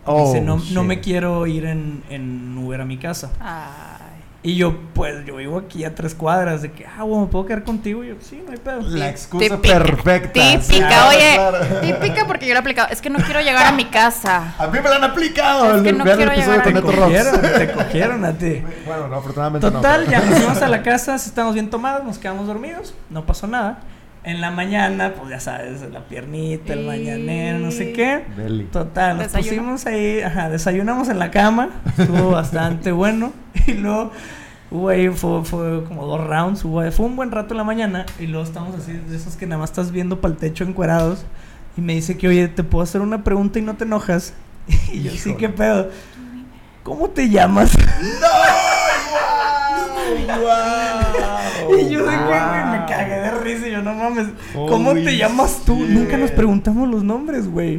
[0.05, 3.31] Oh, dice, no, no me quiero ir en, en Uber a mi casa.
[3.39, 4.02] Ay.
[4.45, 7.45] Y yo, pues, yo vivo aquí a tres cuadras de que, ah, bueno, ¿me puedo
[7.45, 8.03] quedar contigo?
[8.03, 8.81] Y yo, sí, no hay pedo.
[8.81, 10.33] La excusa Típica, perfecta.
[10.33, 10.75] Típica, Sí,
[11.15, 11.33] oye.
[11.35, 11.57] claro.
[11.81, 12.89] Típica porque yo lo he aplicado.
[12.91, 14.53] Es que no quiero llegar a mi casa.
[14.57, 15.77] A mí me la han aplicado.
[15.77, 16.95] Es que no quiero episodio llegar a- Rocks.
[17.03, 18.62] cogieron, te cogieron a ti.
[18.85, 19.73] Bueno, no, afortunadamente no.
[19.77, 23.25] Total, pero- ya nos fuimos a la casa, estábamos bien tomados, nos quedamos dormidos, no
[23.25, 23.79] pasó nada.
[24.25, 28.23] En la mañana, pues ya sabes, la piernita, el Y- mañanero, no sé qué.
[28.38, 28.63] Deli.
[28.65, 29.57] Total, nos Desayuno.
[29.73, 33.33] pusimos ahí, ajá, desayunamos en la cama, estuvo bastante bueno.
[33.67, 34.12] Y luego,
[34.71, 38.05] hubo ahí, fue, fue como dos rounds, hubo, fue un buen rato en la mañana.
[38.19, 41.25] Y luego estamos así, de esos que nada más estás viendo para el techo encuerados.
[41.75, 44.33] Y me dice que, oye, ¿te puedo hacer una pregunta y no te enojas?
[44.93, 45.36] Y yo, sí.
[45.36, 45.89] ¿qué pedo?
[46.83, 47.71] ¿Cómo te llamas?
[50.27, 51.02] ¡Wow!
[51.88, 52.88] Y yo de que, güey, me Wow.
[52.88, 53.67] cagué de risa.
[53.67, 55.76] Y yo, no mames, ¿cómo Holy te llamas tú?
[55.78, 55.89] shit.
[55.89, 57.78] Nunca nos preguntamos los nombres, güey.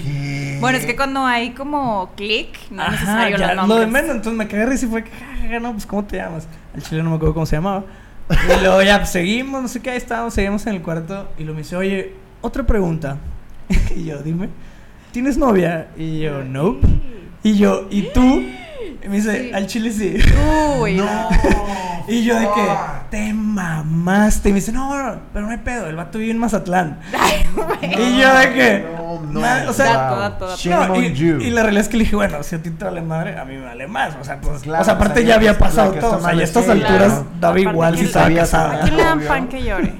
[0.61, 4.03] Bueno, es que cuando hay como clic, no es necesario ya, los lo de nombres.
[4.03, 4.17] menos.
[4.17, 6.17] Entonces me cagué de risa y fue que, "Ja, ja, ja, no, pues, ¿cómo te
[6.17, 6.47] llamas?
[6.75, 7.85] Al chile no me acuerdo cómo se llamaba.
[8.31, 11.29] Y luego ya pues, seguimos, no sé qué, ahí estábamos, seguimos en el cuarto.
[11.38, 13.19] Y luego me dice, oye, otra pregunta.
[13.97, 14.49] y yo, dime,
[15.12, 15.88] ¿tienes novia?
[15.97, 16.77] Y yo, no.
[17.43, 18.43] Y yo, ¿y tú?
[19.04, 19.52] Y me dice, Sí.
[19.52, 20.16] al chile sí.
[20.80, 21.28] Uy, no.
[22.06, 22.68] Y yo de que,
[23.10, 24.50] te mamaste.
[24.50, 27.00] Y me dice, no, pero no hay pedo, el vato vive en Mazatlán.
[27.82, 28.87] Y yo de que,
[29.30, 30.32] No, o sea,
[30.66, 33.00] no, on y, la realidad es que le dije, bueno, si a ti te vale
[33.02, 34.14] madre, a mí me vale más.
[34.20, 36.18] O sea, pues, Claro, o sea, aparte ya había pasado todo.
[36.18, 38.64] O sea, y a estas alturas daba igual si sabía casada.
[38.68, 38.80] saber.
[38.80, 39.92] ¿A quién le dan pan que llore?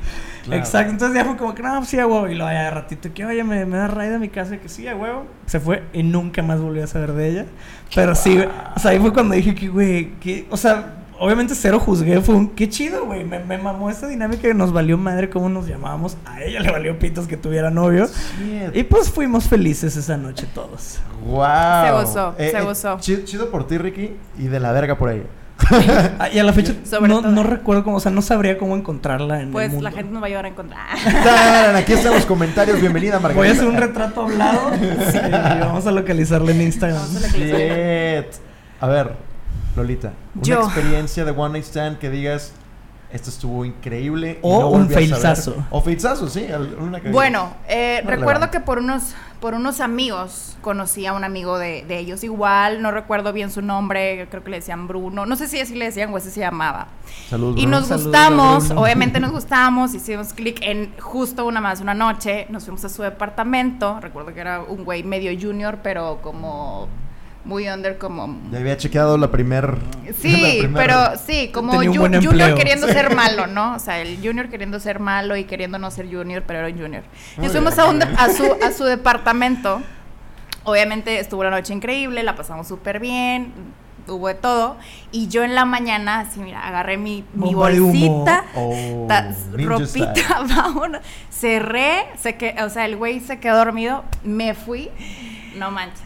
[0.45, 0.61] Claro.
[0.61, 2.29] Exacto, entonces ya fue como que no, pues sí, a huevo.
[2.29, 4.69] Y lo vaya de ratito, que oye, me, me da raid a mi casa, que
[4.69, 5.27] sí, a huevo.
[5.47, 7.47] Se fue y nunca más volví a saber de ella.
[7.95, 8.39] Pero sí,
[8.77, 12.35] o sea, ahí fue cuando dije que, güey, que, o sea, obviamente cero juzgué, fue
[12.35, 13.25] un, qué chido, güey.
[13.25, 16.17] Me, me mamó esa dinámica que nos valió madre cómo nos llamábamos.
[16.27, 18.07] A ella le valió pitos que tuviera novio.
[18.07, 18.77] Shit.
[18.77, 20.99] Y pues fuimos felices esa noche todos.
[21.25, 21.85] Wow.
[21.85, 22.99] Se gozó, se gozó.
[23.01, 25.25] Chido, chido por ti, Ricky, y de la verga por ella.
[26.33, 29.37] Y a la fecha Sobre no, no recuerdo cómo, o sea, no sabría cómo encontrarla
[29.41, 29.85] en el Pues mundo.
[29.85, 30.81] la gente nos va a llevar a encontrar.
[31.77, 32.81] Aquí están los comentarios.
[32.81, 33.39] Bienvenida, Margarita.
[33.39, 36.99] Voy a hacer un retrato hablado y vamos a localizarla en Instagram.
[37.01, 38.21] Vamos a localizarla.
[38.23, 38.27] Shit.
[38.81, 39.13] A ver,
[39.77, 40.65] Lolita, una Yo.
[40.65, 42.53] experiencia de One Night Stand que digas,
[43.15, 44.33] esto estuvo increíble.
[44.33, 45.09] y O no un volví a saber".
[45.11, 45.57] failsazo.
[45.71, 46.47] O failsazo, sí.
[46.51, 48.59] al- una que- Bueno, eh, No recuerdo relevante.
[48.59, 52.91] que por unos, por unos amigos conocí a un amigo de, de ellos igual, no
[52.91, 56.13] recuerdo bien su nombre, creo que le decían Bruno, no sé si así le decían
[56.13, 56.89] o así se llamaba.
[57.29, 58.81] Saludos, Y nos gustamos, Bruno.
[58.83, 63.03] obviamente nos gustamos, hicimos clic en justo una más una noche, nos fuimos a su
[63.03, 66.89] departamento, recuerdo que era un güey medio junior, pero como
[67.45, 68.39] muy under, como...
[68.51, 69.77] Ya había chequeado la primer...
[70.21, 72.55] Sí, la primer- pero sí, como ju- junior empleo.
[72.55, 73.75] queriendo ser malo, ¿no?
[73.75, 76.79] O sea, el junior queriendo ser malo y queriendo no ser junior, pero era un
[76.81, 77.03] junior.
[77.43, 79.83] Y fuimos a, un a, su, a su departamento.
[80.65, 83.53] Obviamente estuvo la noche increíble, la pasamos súper bien.
[84.09, 84.77] hubo de todo.
[85.13, 89.07] Y yo en la mañana, así, mira, agarré mi, mi bolsita, Oh,
[89.53, 91.03] ropita, vámonos.
[91.31, 94.91] Cerré, se que, o sea, el güey se quedó dormido, me fui,
[95.59, 96.01] no manches.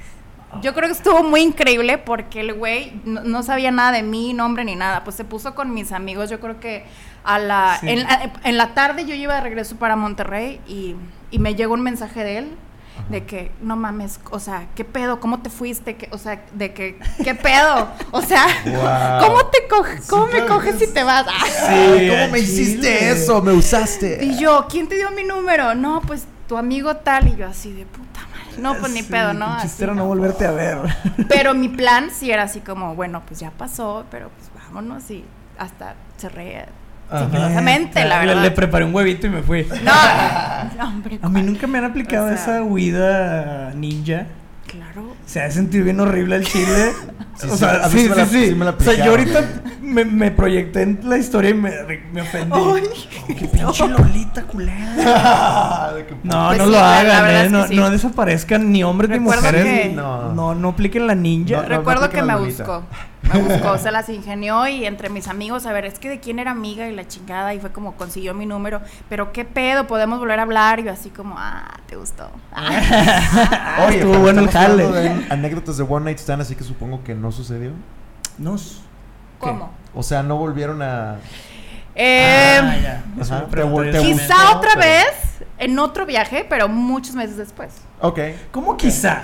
[0.63, 4.33] Yo creo que estuvo muy increíble porque el güey no, no sabía nada de mí,
[4.33, 5.05] nombre ni nada.
[5.05, 6.31] Pues se puso con mis amigos.
[6.31, 6.85] Yo creo que
[7.25, 7.89] a la, Sí.
[7.91, 10.97] en, la en la tarde yo iba de regreso para Monterrey y,
[11.31, 12.49] y me llegó un mensaje de él
[13.11, 15.21] de que no mames, o sea, ¿qué pedo?
[15.21, 15.97] ¿Cómo te fuiste?
[15.97, 17.89] ¿Qué- o sea, de que ¿qué pedo?
[18.11, 19.27] O sea, Wow.
[19.29, 20.05] ¿cómo te coges?
[20.05, 21.25] Sí, ¿Cómo me coges es- si te vas?
[21.29, 21.77] Ah.
[22.11, 23.41] ¿Cómo me hiciste eso?
[23.41, 24.19] Me usaste.
[24.25, 25.75] Y yo, ¿quién te dio mi número?
[25.77, 27.29] No, pues tu amigo tal.
[27.29, 28.28] Y yo así de puta madre.
[28.59, 29.47] No, pues ni Sí, pedo, ¿no?
[29.47, 30.07] Así, no ¿no?
[30.07, 30.79] volverte a ver.
[31.29, 35.25] Pero mi plan sí era así como, bueno, pues ya pasó, pero pues vámonos y
[35.59, 36.67] hasta cerré
[37.11, 38.43] sigilosamente, la verdad.
[38.43, 39.67] Le, preparé un huevito y me fui.
[39.83, 41.19] No, no, hombre.
[41.23, 44.27] A mí nunca me han aplicado O sea- esa huida ninja.
[44.69, 45.15] Claro.
[45.27, 46.93] Se ha sentido bien horrible el chile.
[47.37, 49.05] Sí, o sí, sea, a mí sí, sí me la- sí, me la o sea,
[49.05, 49.45] yo ahorita
[49.81, 51.71] me, me proyecté en la historia y me,
[52.13, 52.53] me ofendí.
[52.55, 55.93] Ay, ¡Qué pinche Lolita culera!
[56.23, 57.45] No, Pues no sí, lo hagan, eh.
[57.45, 59.65] es No, que no desaparezcan ni hombres ni mujeres.
[59.65, 60.33] que- No.
[60.35, 61.57] No, no apliquen la ninja.
[61.57, 61.69] No, no.
[61.69, 62.83] Recuerdo que me buscó.
[63.23, 66.39] Me buscó, se las ingenió y entre mis amigos, a ver, es que de quién
[66.39, 70.19] era amiga y la chingada y fue como consiguió mi número, pero qué pedo, podemos
[70.19, 72.31] volver a hablar y yo así como, ah, te gustó.
[72.53, 73.85] Ah.
[73.89, 74.87] Oye, Estuvo bueno el jale.
[74.87, 77.73] de anécdotas de One Night Stand, así que supongo que no sucedió.
[78.39, 78.57] No.
[79.39, 79.71] ¿Cómo?
[79.95, 81.17] O sea, no volvieron a.
[81.95, 83.05] Eh, Ah, ya.
[83.21, 85.07] Ajá, te te quizá otra pero- vez
[85.59, 87.71] en otro viaje, pero muchos meses después.
[88.01, 88.21] Ok.
[88.53, 89.23] ¿Cómo quizá?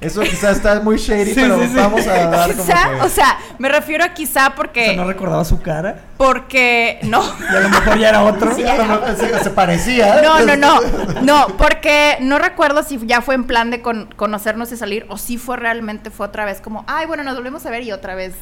[0.00, 1.74] Eso quizás está muy shady, Sí, pero sí, sí.
[1.76, 4.96] vamos a dar como Quizá, que- o sea, me refiero a quizá O porque sea,
[4.96, 6.00] no recordaba su cara.
[6.18, 7.22] porque no.
[7.52, 8.54] Y a lo mejor ya era otro.
[8.54, 10.20] Se, se parecía.
[10.22, 10.80] No, no, no.
[11.22, 15.16] No, porque no recuerdo si ya fue en plan de con- conocernos y salir o
[15.16, 18.14] si fue realmente fue otra vez como, ay, bueno, nos volvemos a ver y otra
[18.14, 18.34] vez.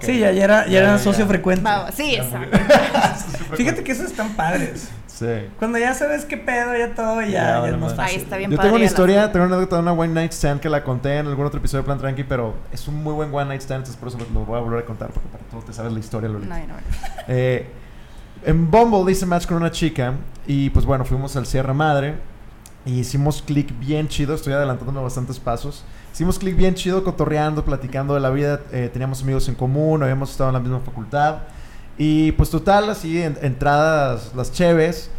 [0.00, 1.62] Sí, ya, ya era, ya era socio frecuente.
[1.62, 2.58] Vamos, sí, Ya, exacto.
[3.56, 4.90] Fíjate que esos están padres.
[5.06, 5.48] Sí.
[5.58, 7.96] Cuando ya sabes qué pedo, ya todo, ya, Ya, ya, es más madre.
[7.96, 8.16] fácil.
[8.16, 10.32] Ahí está bien Yo padre tengo una historia, tengo una anécdota de una One Night
[10.32, 13.14] Stand que la conté en algún otro episodio de Plan Tranqui, pero es un muy
[13.14, 15.28] buen One Night Stand, entonces por eso lo, lo voy a volver a contar, porque
[15.28, 16.54] para todo te sabes la historia, Lolita.
[16.58, 16.80] No, no, no.
[17.28, 17.66] Eh,
[18.44, 20.12] en Bumble hice match con una chica
[20.46, 22.16] y pues bueno, fuimos al Sierra Madre
[22.86, 25.84] y hicimos clic bien chido, estoy adelantándome bastantes pasos.
[26.14, 30.30] Hicimos clic bien chido, cotorreando, platicando de la vida, eh, teníamos amigos en común, habíamos
[30.30, 31.38] estado en la misma facultad
[31.98, 35.10] y pues total, así, en- entradas las cheves.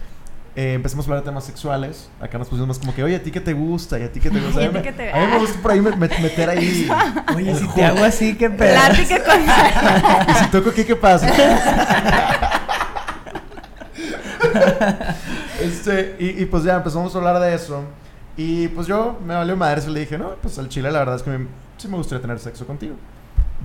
[0.60, 2.10] eh, empezamos a hablar de temas sexuales.
[2.20, 4.00] Acá nos pusimos como que, oye, ¿a ti qué te gusta?
[4.00, 4.60] ¿Y a ti qué te gusta?
[4.64, 6.50] ¿Y a mí me, qué te- a mí me gusta por ahí me- me- meter
[6.50, 6.90] ahí.
[7.36, 8.74] Oye, si te hago así, qué pedo.
[8.74, 9.24] Plática
[10.26, 10.36] con.
[10.36, 11.28] ¿Y si toco aquí, qué pasa?
[15.62, 17.82] Este, y, y pues ya empezamos a hablar de eso.
[18.36, 21.16] Y pues yo me valió madre, y le dije, no, pues al chile la verdad
[21.16, 22.96] es que me- sí me gustaría tener sexo contigo.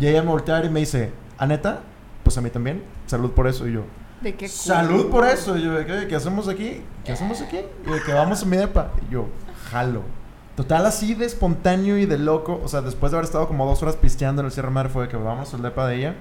[0.00, 1.81] Y ella me voltea y me dice, ¿a neta?
[2.24, 2.83] Pues a mí también.
[3.07, 3.66] Salud por eso.
[3.68, 3.83] Y yo,
[4.22, 5.57] De qué salud por eso.
[5.59, 6.83] Y yo, de que, ¿qué hacemos aquí?
[7.05, 7.59] ¿Qué hacemos aquí?
[7.87, 8.92] Y de que vamos a mi depa.
[9.09, 9.26] Y yo,
[9.70, 10.02] jalo.
[10.57, 12.61] Total, así de espontáneo y de loco.
[12.64, 15.02] O sea, después de haber estado como dos horas pisteando en el Sierra Madre, fue
[15.05, 16.14] de que vamos al depa de ella.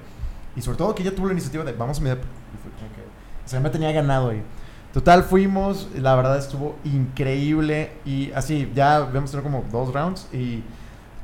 [0.56, 2.24] Y sobre todo que ella tuvo la iniciativa de vamos a mi depa.
[2.24, 3.02] Y fue que.
[3.46, 4.42] O sea, me tenía ganado ahí.
[4.92, 5.88] Total, fuimos.
[5.98, 7.92] La verdad estuvo increíble.
[8.04, 10.28] Y así, ya habíamos tenido como dos rounds.
[10.32, 10.62] Y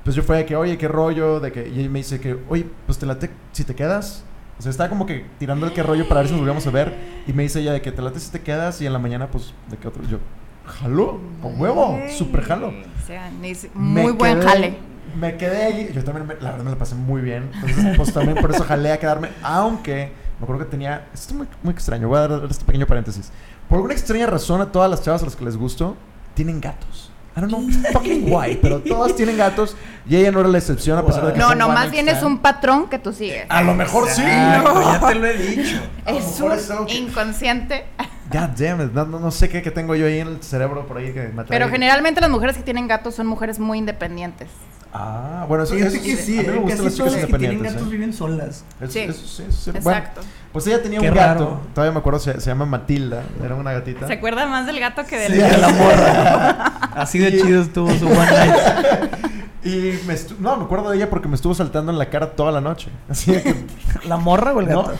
[0.04, 1.40] pues yo fue de que, oye, qué rollo.
[1.40, 4.24] De que, y ella me dice que, oye, pues te late si te quedas.
[4.58, 6.70] O sea, estaba como que tirando el qué rollo para ver si nos volvíamos a
[6.70, 6.94] ver.
[7.26, 8.80] Y me dice ella de que te late si te quedas.
[8.80, 10.02] Y en la mañana, pues, de que otro.
[10.04, 10.18] Yo,
[10.66, 12.68] jalo, con huevo, súper jalo.
[12.68, 14.78] O sea, ni si- Me muy buen quedé- jale.
[15.18, 15.88] Me quedé allí.
[15.94, 17.50] Yo también, me- la verdad, me la pasé muy bien.
[17.54, 19.28] Entonces, pues también por eso jalé a quedarme.
[19.42, 21.06] Aunque me acuerdo que tenía.
[21.14, 22.08] Esto es muy, muy extraño.
[22.08, 23.30] Voy a dar este pequeño paréntesis.
[23.68, 25.96] Por alguna extraña razón, a todas las chavas a las que les gusto,
[26.34, 27.10] tienen gatos.
[27.36, 29.76] I don't know fucking why, pero todas tienen gatos.
[30.08, 31.38] Y ella no era la excepción, a pesar de que.
[31.38, 33.46] No, no, más bien es un patrón que tú sigues.
[33.48, 34.22] A lo mejor sí.
[34.22, 35.80] Exacto, Ya te lo he dicho.
[36.06, 37.84] Es un es algo que- inconsciente.
[38.30, 38.92] God damn it.
[38.92, 41.28] No, no, no sé qué, qué tengo yo ahí en el cerebro por ahí que
[41.28, 41.44] me.
[41.44, 44.48] Pero generalmente las mujeres que tienen gatos son mujeres muy independientes.
[44.92, 47.26] Ah, bueno, eso, eso que sí, A mí me eh, gustan las chicas las que
[47.26, 47.72] tienen independientes.
[47.74, 47.90] gatos ¿eh?
[47.90, 48.64] viven solas.
[48.80, 48.98] Eso, Sí.
[49.00, 49.70] eso sí, eso sí.
[49.82, 50.20] Bueno, Exacto.
[50.52, 51.44] pues ella tenía Qué un gato.
[51.44, 51.60] raro.
[51.74, 53.22] Todavía me acuerdo, se, se llama Matilda.
[53.44, 54.06] Era una gatita.
[54.06, 56.64] Se acuerda más del gato que del Sí, de la morra.
[56.94, 58.54] Así de chido estuvo su one night.
[59.64, 62.30] Y me estu- no, me acuerdo de ella porque me estuvo saltando en la cara
[62.30, 62.90] toda la noche.
[63.10, 63.66] Así de que.
[64.06, 64.98] ¿La morra o el no, gato?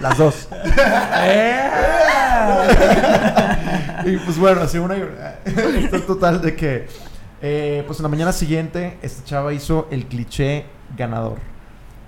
[0.00, 0.48] las dos.
[4.06, 4.96] Y pues bueno, así una.
[6.06, 6.86] Total de que.
[7.42, 10.64] eh, pues en la mañana siguiente, esta chava hizo el cliché
[10.96, 11.38] ganador.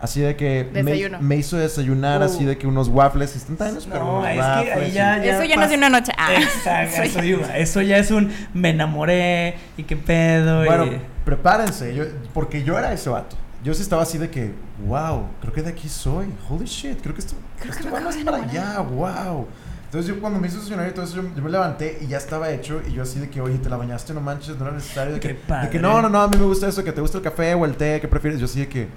[0.01, 1.19] Así de que me, Desayuno.
[1.21, 2.25] me hizo desayunar, Uh.
[2.27, 5.57] así de que unos waffles instantáneos, pero No, unos es que ahí ya, Eso ya
[5.57, 6.13] no es de una noche.
[6.17, 6.35] Ah.
[6.41, 7.43] Exacto, Eso ya- digo.
[7.57, 10.65] Eso ya es un me enamoré y qué pedo.
[10.65, 11.01] Bueno, y...
[11.25, 13.35] prepárense, yo- porque yo era ese vato.
[13.65, 14.53] Yo sí estaba así de que,
[14.87, 16.27] wow, creo que de aquí soy.
[16.49, 18.79] Holy shit, creo que esto, Creo que esto me va acabo más de para allá,
[18.79, 19.49] wow.
[19.89, 22.19] Entonces yo cuando me hizo estacionario y todo eso, yo, yo me levanté y ya
[22.19, 22.83] estaba hecho.
[22.87, 25.15] Y yo así de que, oye, te la bañaste, no manches, no era necesario.
[25.15, 27.17] De que, de que no, no, no, a mí me gusta eso, que te gusta
[27.17, 28.39] el café o el té, ¿qué prefieres?
[28.39, 28.89] Yo así de que...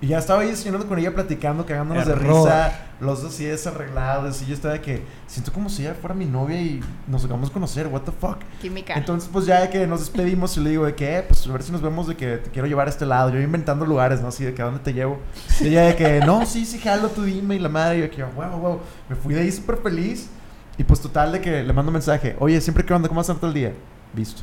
[0.00, 4.42] Y ya estaba ahí desayunando con ella, platicando, cagándonos de risa, los dos así desarreglados.
[4.42, 7.48] Y yo estaba de que, siento como si ella fuera mi novia y nos acabamos
[7.48, 8.38] de conocer, what the fuck.
[8.60, 8.94] Química.
[8.94, 11.52] Entonces, pues ya de que nos despedimos y le digo de que, eh, pues a
[11.52, 13.30] ver si nos vemos de que te quiero llevar a este lado.
[13.30, 14.28] Yo inventando lugares, ¿no?
[14.28, 15.18] Así de que a dónde te llevo.
[15.60, 17.56] Y ella de que, no, sí, sí, jalo, tú dime.
[17.56, 18.80] Y la madre, y yo que, wow, wow.
[19.08, 20.28] Me fui de ahí súper feliz.
[20.76, 22.36] Y pues total de que le mando un mensaje.
[22.40, 23.72] Oye, siempre que onda, ¿cómo vas a estar todo el día?
[24.12, 24.42] Visto.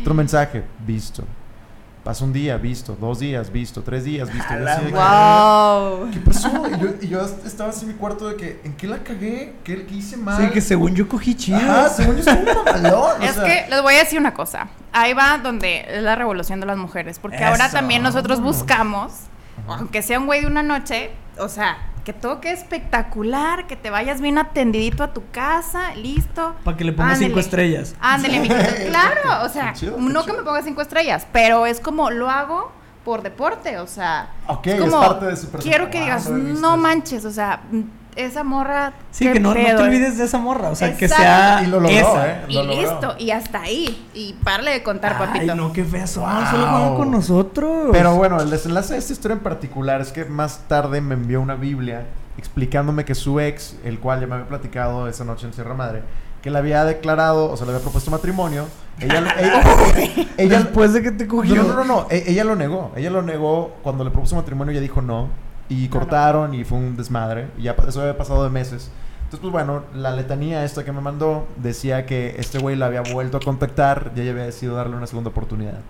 [0.00, 1.24] Otro mensaje, visto.
[2.06, 2.96] Pasa un día, visto.
[3.00, 3.82] Dos días, visto.
[3.82, 4.46] Tres días, visto.
[4.48, 6.10] A Y yo la así de que, Wow.
[6.12, 6.48] ¿Qué pasó?
[6.68, 9.54] Y yo, y yo estaba así en mi cuarto de que, ¿en qué la cagué?
[9.64, 10.40] ¿Qué, qué hice mal?
[10.40, 11.58] Sí, que según yo cogí chido.
[11.58, 13.20] Ajá, según yo soy un mamalón.
[13.20, 14.68] o Es sea, que les voy a decir una cosa.
[14.92, 17.18] Ahí va donde es la revolución de las mujeres.
[17.18, 19.12] Porque ahora también nosotros buscamos,
[19.66, 23.90] aunque sea un güey de una noche, o sea, que todo quede espectacular, que te
[23.90, 26.54] vayas bien atendidito a tu casa, listo.
[26.64, 27.94] Para que le pongas cinco estrellas.
[28.00, 28.60] Ándele, mijito.
[28.88, 32.70] Claro, o sea, chido, no que me ponga cinco estrellas, pero es como lo hago
[33.04, 36.50] por deporte, o sea, Ok, es parte de su quiero que digas, Wow, no he
[36.50, 36.76] visto no eso".
[36.82, 37.60] manches, o sea,
[38.16, 39.76] esa morra Sí, que no, no te eh".
[39.76, 40.70] olvides de esa morra.
[40.70, 41.62] O sea, que sea.
[41.64, 42.28] Y lo logró, esa.
[42.30, 42.40] ¿eh?
[42.48, 42.72] Y logró.
[42.80, 44.06] listo, y hasta ahí.
[44.14, 45.54] Y parle de contar, Ay, papito.
[45.54, 46.24] no, qué feas son.
[46.24, 46.46] Wow.
[46.50, 47.88] Solo juegan con nosotros.
[47.92, 51.40] Pero bueno, el desenlace de esta historia en particular es que más tarde me envió
[51.40, 52.06] una Biblia
[52.38, 56.02] explicándome que su ex, el cual ya me había platicado esa noche en Sierra Madre,
[56.42, 58.66] que le había declarado, o sea, le había propuesto matrimonio.
[59.00, 59.62] Ella, lo- ella,
[60.36, 61.54] ella- Después de que te cogió.
[61.56, 62.92] no, no, no, no, e- ella lo negó.
[62.96, 64.72] Ella lo negó cuando le propuso matrimonio.
[64.72, 65.28] Ella dijo no.
[65.68, 67.48] Y cortaron y fue un desmadre.
[67.58, 68.90] Y ya eso había pasado de meses.
[69.24, 73.02] Entonces, pues bueno, la letanía esta que me mandó decía que este güey la había
[73.02, 74.12] vuelto a contactar.
[74.14, 75.80] Ya había decidido darle una segunda oportunidad.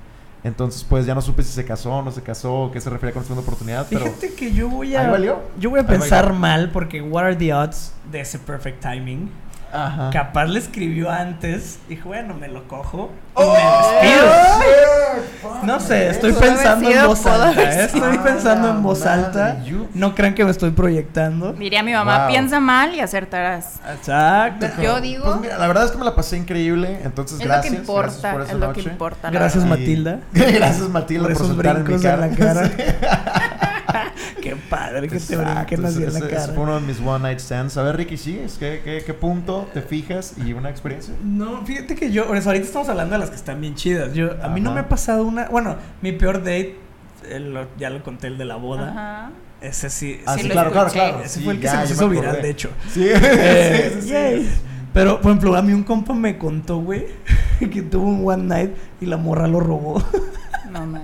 [0.43, 3.13] Entonces, pues ya no supe si se casó o no se casó, qué se refería
[3.13, 3.87] con segunda oportunidad.
[3.91, 5.03] Pero Fíjate que yo voy a.
[5.03, 5.41] Ahí valió.
[5.59, 9.29] Yo voy a pensar mal porque what are the odds de ese perfect timing.
[9.77, 10.11] Ajá.
[10.11, 11.79] Capaz le escribió antes.
[11.89, 13.11] Dijo, bueno, me lo cojo.
[13.13, 13.53] y ¡Oh!
[13.53, 14.27] me despido.
[14.59, 17.63] shit, fuck, No sé, estoy pensando en voz alta.
[17.63, 17.85] ¿eh?
[17.85, 19.59] Estoy pensando Ah, en voz alta.
[19.95, 21.53] No crean que me estoy proyectando.
[21.53, 22.29] Diría mi mamá, Wow.
[22.29, 23.81] piensa mal y acertarás.
[23.95, 24.67] Exacto.
[24.83, 27.01] Yo digo, Pues mira, la verdad es que me la pasé increíble.
[27.05, 27.73] Entonces, es lo gracias.
[27.75, 29.31] que importa, gracias por esa es lo que importa.
[29.31, 30.19] Gracias, Matilda.
[30.33, 32.27] Gracias, Matilda, Por por, esos en mi cara.
[32.27, 32.71] en la cara.
[34.43, 36.49] Qué padre que te brinquen así en la cara.
[36.49, 37.77] fue uno de mis one night stands.
[37.77, 38.57] A ver, Ricky, ¿sigues?
[38.59, 41.15] ¿Qué, qué, qué punto te fijas y una experiencia?
[41.23, 44.13] No, fíjate que yo, por eso ahorita estamos hablando de las que están bien chidas.
[44.15, 46.77] Yo, a mí no me ha pasado una, bueno, mi peor date,
[47.25, 48.91] eh, ya lo conté el de la boda.
[48.91, 49.31] Ajá.
[49.61, 51.21] Ese sí, Ah, Sí, claro, claro, claro.
[51.23, 52.71] ese Sí, fue el que ya, se nos hizo me viral, de hecho.
[52.93, 54.51] Sí, Eh, sí, sí.
[54.93, 57.07] Pero, por ejemplo, a mí un compa me contó, güey,
[57.59, 60.03] que tuvo un one night y la morra lo robó.
[60.71, 61.03] No, man.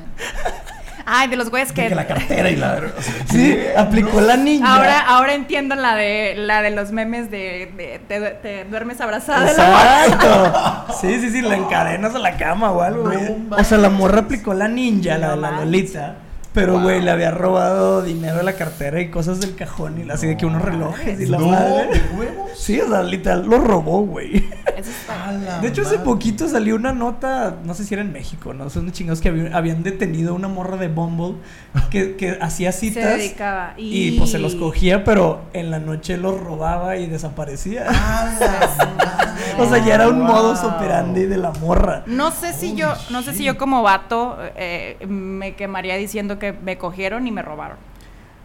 [1.07, 1.89] Ay, de los güeyes De que...
[1.89, 2.75] que la cartera y la...
[2.99, 4.75] o sea, Sí, aplicó la ninja.
[4.77, 9.45] Ahora, ahora entiendo la de la de los memes de, de- te, te duermes abrazada
[9.45, 9.51] de.
[9.51, 10.93] Exacto.
[11.01, 13.35] Sí, sí, sí, la encadenas a la cama o algo, güey.
[13.51, 15.51] o sea, la morra aplicó la ninja, la, la.
[15.53, 16.15] Lolita.
[16.55, 16.83] Pero, Wow.
[16.83, 20.37] güey, le había robado dinero de la cartera y cosas del cajón y así de
[20.37, 21.89] que unos relojes y la no, madre.
[22.55, 24.45] Sí, o sea, literal, lo robó, güey.
[25.63, 28.69] De hecho, hace poquito salió una nota, no sé si era en México, ¿no?
[28.69, 31.37] Son de chingados que habían, habían detenido una morra de Bumble
[31.91, 33.17] que, que hacía Se citas.
[33.17, 33.75] dedicaba.
[33.79, 37.87] Y pues se los cogía, pero en la noche los robaba y desaparecía.
[39.59, 40.27] O sea, ya era un Wow.
[40.29, 42.05] modus operandi de la morra.
[42.07, 46.42] No sé si yo, no sé si yo como vato eh, me quemaría diciendo que
[46.51, 47.77] me cogieron y me robaron.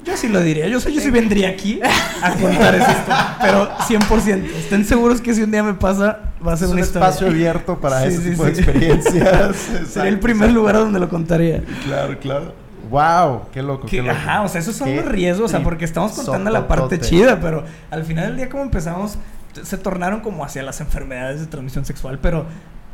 [0.03, 0.67] Yo sí lo diría.
[0.67, 1.79] Yo, sé- yo sí vendría aquí
[2.21, 3.37] a contar esa historia.
[3.41, 4.43] Pero 100%.
[4.59, 7.07] Estén seguros que si un día me pasa, va a ser Es un una historia.
[7.07, 8.51] espacio abierto para Sí, ese sí, tipo sí.
[8.51, 9.55] de experiencias.
[9.89, 11.63] Sería el primer lugar donde lo contaría.
[11.85, 12.53] Claro, claro.
[12.91, 14.11] Wow, qué loco, Que, qué loco.
[14.15, 16.99] ajá, o sea, esos son Qué los riesgos, o sea, porque estamos contando la parte
[16.99, 19.17] chida, pero al final del día como empezamos,
[19.61, 22.45] se tornaron como hacia las enfermedades de transmisión sexual, pero,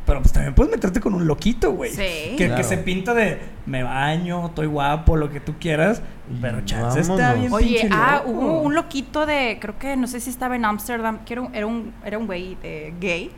[0.06, 1.90] pero pues también puedes meterte con un loquito, güey.
[1.90, 2.34] Sí.
[2.36, 2.56] Que, Claro.
[2.56, 6.02] que se pinta de, me baño, estoy guapo, lo que tú quieras,
[6.40, 8.30] pero chance está bien Oye, ah, loco.
[8.30, 11.54] hubo un loquito de, creo que no sé si estaba en Ámsterdam, que era un,
[11.54, 13.30] era un, era un güey eh, gay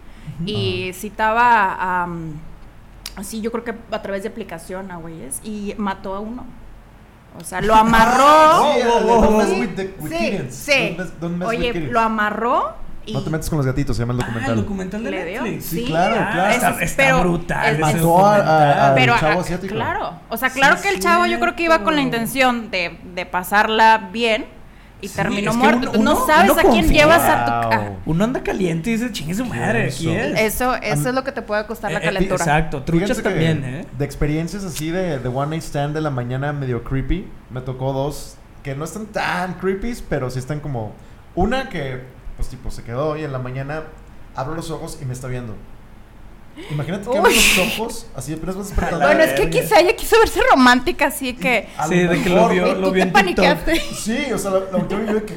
[0.44, 2.34] y citaba am,
[3.14, 6.44] así yo creo que a través de aplicación a güeyes y mató a uno.
[7.38, 8.72] O sea, lo amarró.
[9.46, 14.20] Sí, de Oye, lo amarró y No te metas con los gatitos, se llama el
[14.20, 14.56] Ah, el documental.
[14.56, 15.42] documental de Le dio.
[15.42, 15.64] Netflix.
[15.66, 16.78] Sí, Sí, claro, Ah, claro.
[16.80, 17.74] Está, pero brutal.
[17.74, 18.80] es- Mató a- a- documental.
[18.80, 19.74] al pero chavo ah, asiático.
[19.74, 22.70] claro, o sea, Sí, claro que el chavo yo creo que iba con la intención
[22.70, 24.46] de, de pasarla bien
[25.00, 25.78] y Sí, terminó muerto.
[25.82, 27.02] uno- Tú no uno- sabes uno a quién confía.
[27.04, 30.10] llevas a tu ca- Uno anda caliente y dice, chingue su madre, Eso.
[30.10, 30.40] es.
[30.40, 32.36] Eso, eso es lo que te puede costar la Eh, eh, calentura.
[32.42, 33.86] Exacto, truchas también, ¿eh?
[33.96, 37.92] De experiencias así de, de One Night Stand de la mañana medio creepy, me tocó
[37.92, 40.92] dos que no están tan creepy, pero sí están como.
[41.36, 42.00] Una que,
[42.36, 43.84] pues tipo, se quedó y en la mañana
[44.34, 45.54] abro los ojos y me está viendo.
[46.70, 49.06] Imagínate que abro los ojos, así apenas vas despertando.
[49.06, 51.68] Bueno, es que quizá ella quiso verse romántica, así que.
[51.88, 53.80] Sí, lo de que lo vio, lo vio te en paniqueaste.
[53.94, 55.36] Sí, o sea, lo, lo yo de que.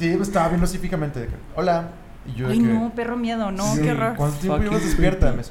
[0.00, 1.90] Me estaba viendo así fijamente, de que, hola.
[2.26, 2.66] Y yo de Ay, que.
[2.66, 4.16] no, perro miedo, no, Sí, qué horror.
[4.16, 5.32] ¿Cuánto tiempo llevas despierta?
[5.32, 5.42] Me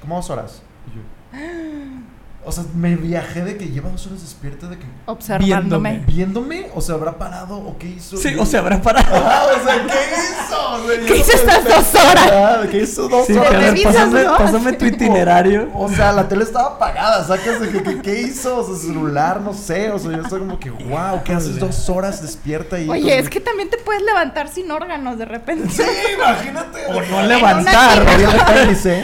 [0.00, 0.62] como dos horas.
[0.88, 2.04] Y yo.
[2.46, 4.84] O sea, me viajé de que lleva dos horas despierta, de que.
[5.06, 6.02] Observándome.
[6.06, 6.68] ¿Viéndome?
[6.74, 7.56] ¿O se habrá parado?
[7.56, 8.16] ¿O qué hizo?
[8.18, 9.14] Sí, o sea, habrá parado.
[9.16, 11.06] Ajá, o sea, ¿qué hizo?
[11.06, 12.26] ¿Qué hizo estas dos horas?
[12.32, 13.52] Ajá, ¿Qué hizo dos Sí, horas?
[13.62, 14.36] revisas, pásame, ¿no?
[14.36, 15.70] pásame tu itinerario.
[15.74, 18.58] O sea, la tele estaba apagada, sacas de que, que- ¿qué hizo?
[18.58, 19.90] O sea, celular, no sé.
[19.90, 22.88] O sea, yo estoy como que, wow, ¿qué haces dos horas despierta ahí?
[22.90, 25.70] Oye, es que también te puedes levantar sin órganos de repente.
[25.70, 25.82] Sí,
[26.14, 26.86] imagínate.
[26.88, 28.04] O no levantar.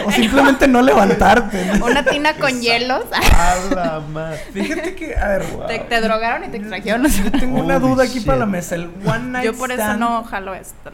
[0.06, 1.70] O simplemente no levantarte.
[1.82, 3.04] Una tina con hielos.
[3.32, 4.38] A la madre.
[4.52, 7.06] Fíjate que, a ver, Te, te drogaron y te extrajeron.
[7.06, 8.26] yo tengo una duda aquí shit.
[8.26, 8.74] para la mesa.
[8.74, 10.90] El One Night Yo por eso Stand- no jalo esto.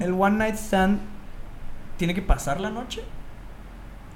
[0.00, 0.98] ¿El One Night Stand
[1.96, 3.02] tiene que pasar la noche?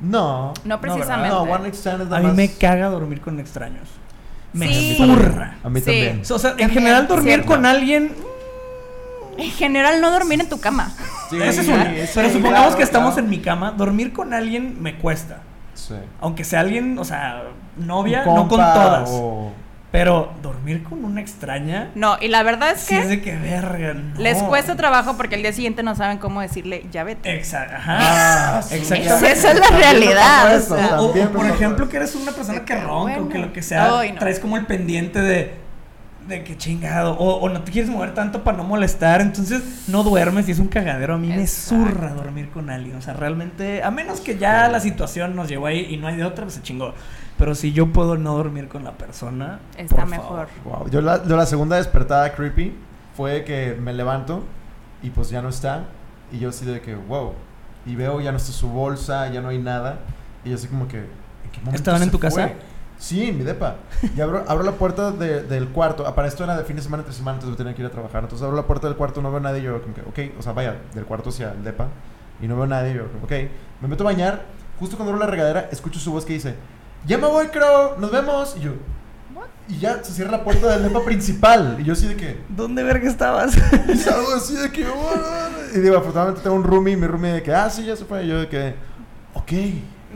[0.00, 0.54] No.
[0.64, 1.28] No precisamente.
[1.28, 2.36] No, One Night Stand es A nada mí más.
[2.36, 3.88] me caga dormir con extraños.
[4.52, 4.94] Me Sí.
[4.96, 5.58] zurra.
[5.62, 5.86] A mí Sí.
[5.86, 6.22] también.
[6.28, 7.46] O sea, en También, general dormir cierto.
[7.46, 8.14] con alguien,
[9.38, 10.92] En general, no dormir en tu cama.
[11.30, 11.84] Sí, es una.
[11.84, 13.24] sí, Pero supongamos claro, que estamos claro.
[13.24, 15.38] en mi cama, dormir con alguien me cuesta.
[15.88, 15.94] Sí.
[16.20, 17.42] Aunque sea alguien, o sea,
[17.76, 19.08] novia, no con todas.
[19.12, 19.52] o-
[19.92, 23.34] Pero dormir con una extraña, No, y la verdad es sí que es de que
[23.36, 23.94] verga.
[23.94, 24.20] no.
[24.20, 27.34] les cuesta trabajo porque el día siguiente no saben cómo decirle, ya vete.
[27.34, 27.74] Exacto.
[27.76, 28.58] Ajá.
[28.58, 28.76] Ah, sí.
[28.76, 29.32] Exactamente.
[29.32, 30.74] Esa es la realidad, o eso.
[30.76, 33.28] O, o, por ejemplo, que eres una persona que ronca o bueno.
[33.30, 34.18] que lo que sea, Ay, no.
[34.20, 35.54] traes como el pendiente de,
[36.30, 40.02] de que chingado, o, o no te quieres mover tanto para no molestar, entonces no
[40.02, 41.14] duermes y es un cagadero.
[41.14, 44.80] A mí me zurra dormir con alguien, o sea, realmente, a menos que ya la
[44.80, 46.94] situación nos llevó ahí y no hay de otra, pues se chingó.
[47.36, 50.48] Pero si yo puedo no dormir con la persona, Está por mejor.
[50.64, 50.78] favor.
[50.84, 50.90] Wow.
[50.90, 52.74] Yo la, yo la segunda despertada creepy
[53.16, 54.44] fue que me levanto
[55.02, 55.84] y pues ya no está.
[56.32, 57.32] Y yo así de que, wow.
[57.86, 59.98] Y veo ya no está su bolsa, ya no hay nada.
[60.44, 62.28] Y yo así como que, ¿en qué momento ¿Estaban en tu fue?
[62.28, 62.50] casa?
[63.00, 63.76] Sí, en mi depa.
[64.14, 66.04] Y abro, abro la puerta de- del cuarto.
[66.14, 68.22] Para esto era de fin de semana, entre semana, entonces tenía que ir a trabajar.
[68.24, 69.62] Entonces abro la puerta del cuarto, no veo a nadie.
[69.62, 71.88] Yo, como que, ok, o sea, vaya, del cuarto hacia el depa.
[72.42, 72.92] Y no veo a nadie.
[72.94, 73.32] Yo, ok,
[73.80, 74.42] me meto a bañar.
[74.78, 76.54] Justo cuando abro la regadera, escucho su voz que dice,
[77.06, 78.54] ya me voy, creo, nos vemos.
[78.58, 78.72] Y yo,
[79.68, 81.76] y ya se cierra la puerta del depa principal.
[81.78, 83.56] Y yo así de que, ¿Dónde verga estabas?
[83.88, 85.74] y salgo así de que, "Oh".
[85.74, 86.92] y digo, afortunadamente tengo un roomie.
[86.92, 88.24] Y mi roomie de que, ah, sí, ya se fue.
[88.24, 88.74] Y yo de que,
[89.34, 89.52] ok.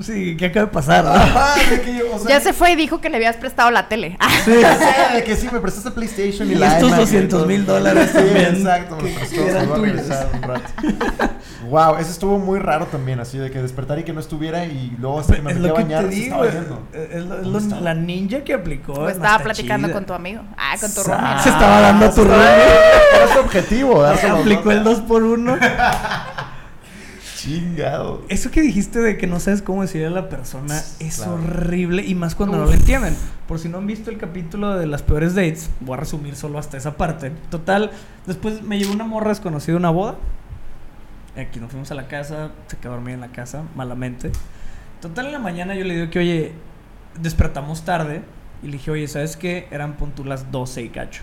[0.01, 1.05] Sí, ¿qué acaba de pasar?
[1.05, 1.11] no?
[1.13, 3.71] Ajá, de que yo, o sea, Ya se fue y dijo que le habías prestado
[3.71, 4.17] la tele.
[4.21, 7.03] Ah, Sí, sí, de que sí, me prestaste PlayStation y, Y la estos iMac y
[7.03, 7.47] 200 todo.
[7.49, 10.63] mil dólares Sí, también, exacto, me prestó, eran a un rato.
[11.69, 14.95] wow, eso estuvo muy raro también, así de que despertar y que no estuviera y
[14.99, 16.89] luego hasta que me metí a lo que bañar te se digo, estaba yendo.
[16.93, 18.93] es lo- es ¿Dónde lo- la ninja que aplicó.
[18.95, 19.95] no estaba platicando chida.
[19.95, 20.43] con tu amigo.
[20.57, 21.43] Ah, con tu roomie.
[21.43, 23.17] Se estaba dando a tu Ah, roomie.
[23.17, 24.05] Era su objetivo.
[24.05, 25.57] Aplicó el 2 por 1
[27.45, 28.23] Chingado.
[28.31, 31.35] Eso que dijiste de que no sabes cómo decirle a la persona es Claro.
[31.35, 33.15] horrible y más cuando no lo entienden.
[33.47, 36.59] Por si no han visto el capítulo de las peores dates, voy a resumir solo
[36.59, 37.33] hasta esa parte.
[37.51, 37.91] Total,
[38.27, 40.15] después me llevó una morra desconocida a una boda.
[41.37, 44.31] Aquí nos fuimos a la casa, se quedó dormida en la casa, malamente.
[45.03, 46.53] Total, en la mañana yo le digo que, oye,
[47.21, 48.23] despertamos tarde.
[48.63, 49.69] Y le dije, oye, ¿sabes qué?
[49.71, 51.23] Eran puntulas 12 y cacho.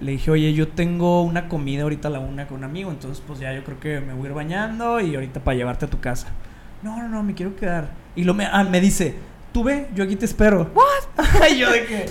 [0.00, 3.22] Le dije, oye, yo tengo una comida ahorita a la una con un amigo, entonces
[3.26, 5.90] pues ya yo creo que me voy a ir bañando y ahorita para llevarte a
[5.90, 6.28] tu casa.
[6.82, 7.90] No, no, no, me quiero quedar.
[8.14, 9.16] Y lo me, ah, me dice,
[9.52, 10.70] tú ve, yo aquí te espero.
[10.74, 11.24] ¿What?
[11.50, 12.06] y yo de que,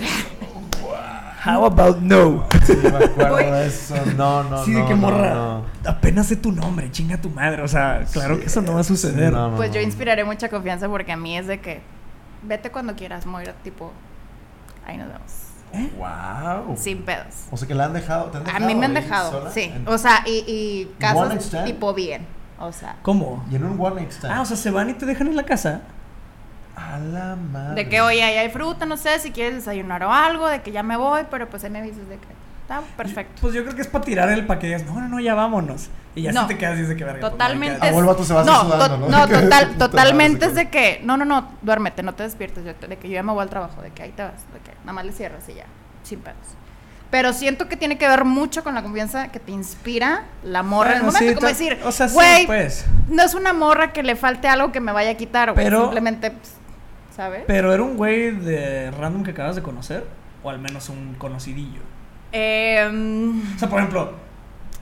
[1.46, 2.44] how about no?
[2.64, 3.94] Sí, me acuerdo de eso.
[4.16, 4.80] No, no, sí, no.
[4.80, 5.64] de que no, morra, no.
[5.86, 7.62] apenas sé tu nombre, chinga tu madre.
[7.62, 9.32] O sea, claro Sí, que eso no va a suceder.
[9.32, 9.86] no, no, Pues yo no.
[9.86, 11.80] inspiraré mucha confianza porque a mí es de que
[12.42, 13.92] vete cuando quieras, Moira, tipo,
[14.86, 15.32] ahí nos vemos.
[15.72, 15.90] ¿Eh?
[15.98, 16.76] Wow.
[16.76, 17.44] Sin pedos.
[17.50, 18.26] O sea que la han dejado.
[18.26, 19.50] ¿te han A mí me han dejado, sola?
[19.50, 19.64] sí.
[19.74, 22.26] En- O sea, y, y casos tipo bien.
[22.58, 23.44] O sea, ¿Cómo?
[23.50, 24.34] Y en un one night stand.
[24.34, 25.82] Ah, o sea, se van y te dejan en la casa.
[26.74, 27.74] A la madre.
[27.84, 30.70] de que oye, ahí hay fruta, no sé si quieres desayunar o algo, de que
[30.70, 32.26] ya me voy, pero pues ahí me dices de que
[32.68, 33.40] está perfecto.
[33.40, 35.34] Pues yo creo que es para tirar el pa' que digas, no, no, no, ya
[35.34, 35.88] vámonos.
[36.14, 36.42] Y ya No.
[36.42, 37.20] si te quedas y dices que verga.
[37.20, 37.86] pues, Totalmente.
[37.86, 39.08] no, vuelvo a tu se va así no, sudando, to- ¿no?
[39.08, 42.86] no, total, totalmente es de que, no, no, no, duérmete, no te despiertes, yo te-
[42.88, 44.72] de que yo ya me voy al trabajo, de que ahí te vas, de que
[44.80, 45.64] nada más le cierras y ya,
[46.02, 46.36] sin pedos.
[47.10, 50.90] Pero siento que tiene que ver mucho con la confianza que te inspira la morra
[50.90, 52.84] en el Bueno, momento, sí, como decir, o sea, sí, güey, pues.
[53.08, 55.82] no es una morra que le falte algo que me vaya a quitar, güey, Pero-
[55.84, 56.52] simplemente, pues,
[57.16, 57.44] ¿sabes?
[57.46, 60.04] Pero era un güey de random que acabas de conocer,
[60.42, 61.80] o al menos un conocidillo.
[62.32, 64.12] Em, O sea, por ejemplo,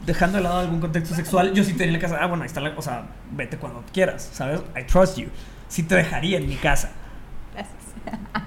[0.05, 2.43] dejando de lado algún contexto sexual, yo sí te diría en la casa, ah, bueno,
[2.43, 4.61] ahí está la, o sea, vete cuando quieras, ¿sabes?
[4.79, 5.29] I trust you.
[5.69, 6.91] Sí te dejaría en mi casa.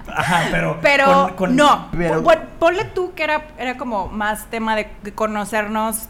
[0.07, 0.79] Ajá, pero.
[0.81, 4.89] pero con- con- no, pero- Pon- ponle tú que era, era como más tema de
[5.03, 6.07] de conocernos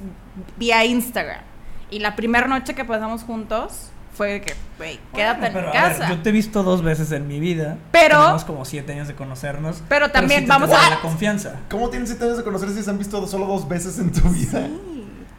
[0.58, 1.42] vía Instagram.
[1.90, 5.82] Y la primera noche que pasamos juntos fue que, güey, quédate Bueno, pero, en mi
[5.90, 6.10] ver, casa.
[6.10, 7.78] yo te he visto dos veces en mi vida.
[7.94, 9.82] Pero- Tenemos como siete años de conocernos.
[9.88, 11.54] Pero también sí te vamos a- la confianza.
[11.70, 14.28] ¿Cómo tienen 7 años de conocerse si se han visto solo dos veces en tu
[14.28, 14.68] vida?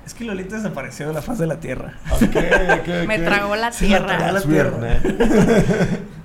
[0.07, 1.99] Es que Lolita desapareció de la faz de la tierra.
[2.11, 3.25] Ok, ok, Me ok.
[3.27, 4.07] tragó la Sí, me tierra.
[4.17, 5.03] tragó la man.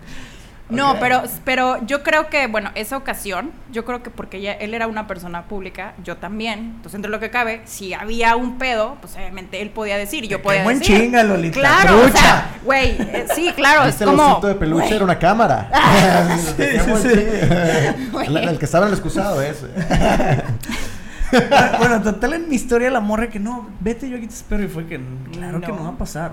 [0.68, 4.74] No, pero, pero yo creo que, bueno, esa ocasión, yo creo que porque ella, él
[4.74, 6.60] era una persona pública, yo también.
[6.78, 10.28] Entonces, entre lo que cabe, si había un pedo, pues obviamente él podía decir y
[10.28, 10.98] yo podía quemo en decir.
[11.02, 12.18] chinga, Lolita, Claro, o trucha.
[12.18, 14.40] sea, güey, eh, sí, claro, es ¿Viste el como.
[14.40, 14.96] de peluche?
[14.96, 15.70] Era una cámara.
[16.38, 17.10] Sí, Dejemos sí,
[18.28, 19.68] el- que estaba en el excusado ese.
[21.80, 24.64] Bueno, total en mi historia la morra que no, vete, yo aquí te espero.
[24.64, 25.00] Y fue que
[25.32, 25.76] claro que No.
[25.76, 26.32] no va a pasar.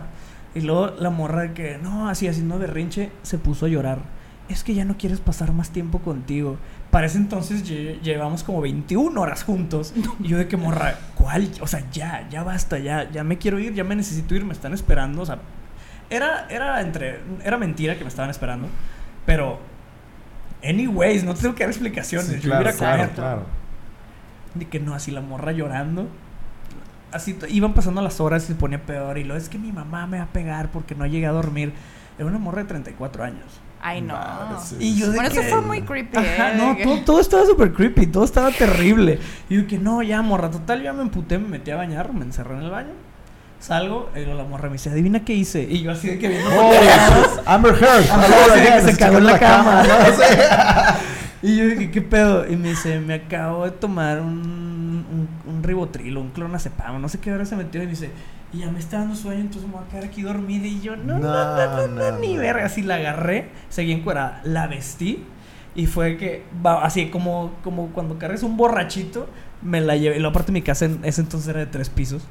[0.54, 3.98] Y luego la morra que no, así haciendo berrinche, se puso a llorar.
[4.52, 6.58] Es que ya no quieres pasar más tiempo contigo.
[6.90, 9.94] Para ese entonces lle- llevamos como 21 horas juntos.
[10.20, 11.48] Y yo de que morra, ¿cuál?
[11.60, 14.52] O sea, ya, ya basta, ya, ya me quiero ir, ya me necesito ir, me
[14.52, 15.22] están esperando.
[15.22, 15.38] O sea,
[16.10, 18.68] era, era entre, era mentira que me estaban esperando.
[19.24, 19.58] Pero,
[20.62, 22.26] anyways, no tengo que dar explicaciones.
[22.28, 23.46] Sí, yo iba claro, claro, claro.
[24.54, 26.08] De que no, así la morra llorando.
[27.10, 29.18] Así iban pasando las horas y se ponía peor.
[29.18, 31.72] Y lo es que mi mamá me va a pegar porque no llegué a dormir.
[32.18, 33.60] Era una morra de 34 años.
[33.84, 34.14] Ay, no.
[34.14, 36.16] Madre, sí, Y yo de Bueno, eso fue muy creepy.
[36.16, 36.56] Ajá, ¿eh?
[36.56, 39.18] no, que- todo, todo estaba súper creepy, todo estaba terrible.
[39.50, 42.24] Y yo que no, ya morra, total, ya me emputé, me metí a bañar, me
[42.24, 42.92] encerré en el baño.
[43.58, 45.62] Salgo, y luego la morra me dice, adivina qué hice.
[45.62, 46.72] Y yo así de que viendo Oh.
[47.46, 48.10] Amber Heard.
[48.52, 49.82] Again, se cagó en la cama.
[49.82, 49.94] ¿no?
[50.16, 51.48] Sí.
[51.48, 52.48] Y yo dije, ¿qué pedo?
[52.48, 57.08] Y me dice, me acabo de tomar un, un, un ribotril o un clonazepam, no
[57.08, 57.82] sé qué hora se metió.
[57.82, 58.10] Y me dice,
[58.52, 60.66] y ya me está dando sueño, entonces me voy a quedar aquí dormida.
[60.66, 62.40] Y yo, no, no, no, no, no, No, ni no.
[62.40, 62.66] verga.
[62.66, 65.24] Así la agarré, seguí encuerada, la vestí.
[65.74, 66.44] Y fue que,
[66.82, 69.26] así como, como cuando cargas un borrachito,
[69.62, 70.18] me la llevé.
[70.18, 72.22] Y aparte mi casa en ese entonces era de tres pisos.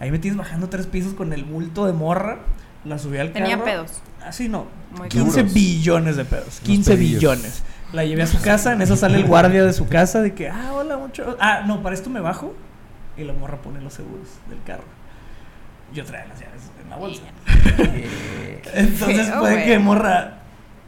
[0.00, 2.38] Ahí me tienes bajando tres pisos con el bulto de morra.
[2.84, 3.44] La subí al carro.
[3.44, 4.00] Tenía pedos.
[4.24, 4.66] Así no.
[4.96, 5.54] Muy 15 Duros.
[5.54, 6.60] billones de pedos.
[6.62, 7.20] 15 pedillos.
[7.20, 7.62] billones.
[7.92, 10.48] La llevé a su casa, en eso sale el guardia de su casa de que,
[10.48, 11.36] ah, hola, mucho.
[11.40, 12.54] Ah, no, para esto me bajo.
[13.16, 14.84] Y la morra pone los seguros del carro.
[15.92, 17.22] Yo traía las llaves en la bolsa.
[18.74, 20.38] Entonces Feo, fue que morra,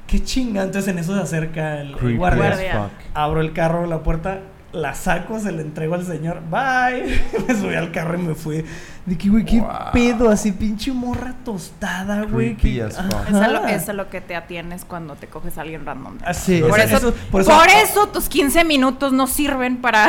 [0.06, 0.62] qué chinga.
[0.62, 2.90] Entonces en eso se acerca el, Creepy guardia.
[3.14, 4.40] Abro el carro, la puerta,
[4.72, 6.42] la saco, se la entrego al señor.
[6.50, 7.20] Bye.
[7.48, 8.64] me subí al carro y me fui.
[9.06, 9.70] De que, güey, qué Wow.
[9.92, 10.30] pedo.
[10.30, 12.56] Así, pinche morra tostada, güey.
[12.56, 12.80] Que-.
[12.80, 16.18] Eso es, lo, que te atienes cuando te coges a alguien random.
[16.24, 20.08] Así, Por o sea, eso, por por, eso- eso, tus 15 minutos no sirven para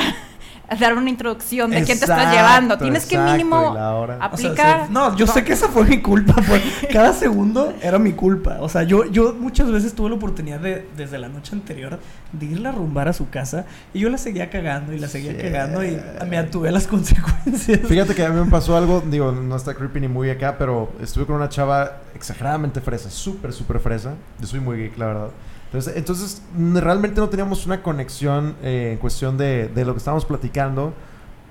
[0.78, 2.78] dar una introducción de quién te estás Exacto, llevando.
[2.78, 4.16] Tienes que exacto, mínimo hora.
[4.32, 4.86] O sea, aplicar.
[4.88, 6.34] sí, no, yo sé que esa fue mi culpa.
[6.48, 6.62] pues,
[6.92, 8.58] cada segundo era mi culpa.
[8.62, 12.00] O sea, yo, yo muchas veces tuve la oportunidad de, desde la noche anterior,
[12.34, 13.66] de irla a rumbar a su casa.
[13.94, 15.38] Y yo la seguía cagando y la seguía Sí.
[15.42, 15.98] cagando y
[16.28, 17.80] me atuve a las consecuencias.
[17.88, 20.92] Fíjate que a mí me pasó algo, digo, no está creepy ni muy acá, pero
[21.02, 24.14] estuve con una chava exageradamente fresa, súper, súper fresa.
[24.40, 25.30] Yo soy muy geek, la verdad.
[25.70, 30.26] Entonces, entonces realmente no teníamos una conexión eh, en cuestión de, de lo que estábamos
[30.26, 30.94] platicando,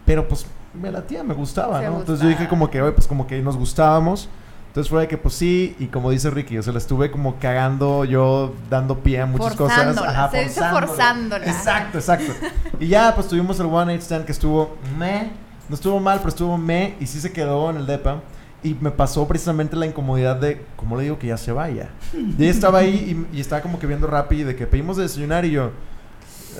[0.04, 0.44] pero pues
[0.74, 2.00] me latía, me gustaba, Se ¿no?
[2.00, 4.28] Entonces yo dije como que, oye, pues como que nos gustábamos.
[4.68, 7.36] Entonces fue de que pues sí, y como dice Ricky, o sea, la estuve como
[7.36, 10.30] cagando yo, dando pie a muchas Forzándola, cosas.
[10.30, 11.44] se dice forzándola.
[11.46, 12.32] Exacto, exacto.
[12.78, 15.30] Y ya, pues tuvimos el One Night Stand que estuvo me.
[15.68, 16.96] No estuvo mal, pero estuvo me.
[17.00, 18.16] Y sí se quedó en el depa.
[18.62, 21.90] Y me pasó precisamente la incomodidad de, ¿cómo le digo que ya se vaya?
[22.12, 25.04] Y ella estaba ahí y, y estaba como que viendo Rappi de que pedimos de
[25.04, 25.70] desayunar y yo...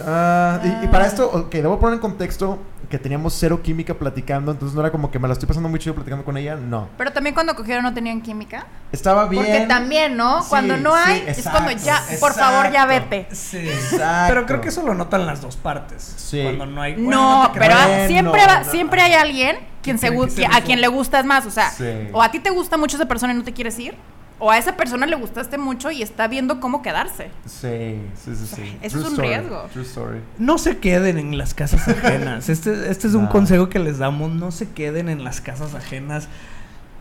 [0.06, 4.50] ah, y, y para esto, ok, debo poner en contexto que teníamos cero química platicando,
[4.50, 6.88] entonces no era como que me la estoy pasando muy chido platicando con ella, no.
[6.96, 8.66] Pero también cuando cogieron no tenían química.
[8.92, 9.44] Estaba bien.
[9.44, 10.40] Porque también, ¿no?
[10.42, 13.26] Sí, cuando no sí, hay, es cuando exacto, ya, por favor, ya vete.
[13.32, 13.58] Sí.
[13.58, 14.24] Exacto.
[14.28, 16.14] Pero creo que eso lo notan las dos partes.
[16.16, 16.42] Sí.
[16.42, 16.94] Cuando no hay.
[16.94, 17.74] bueno, No, pero.
[17.74, 18.70] Bueno, siempre, va- no.
[18.70, 19.56] siempre hay alguien
[19.96, 21.46] quien se que a quien le gustas más.
[21.46, 21.84] O sea, Sí.
[22.12, 23.94] o a ti te gusta mucho esa persona y no te quieres ir,
[24.40, 27.30] o a esa persona le gustaste mucho y está viendo cómo quedarse.
[27.46, 28.78] Sí, sí, sí, sí.
[28.82, 29.62] Eso True es un story, riesgo.
[29.72, 30.18] True story.
[30.38, 32.48] No se queden en las casas ajenas.
[32.48, 34.30] Este, este es un consejo que les damos.
[34.30, 36.28] No se queden en las casas ajenas.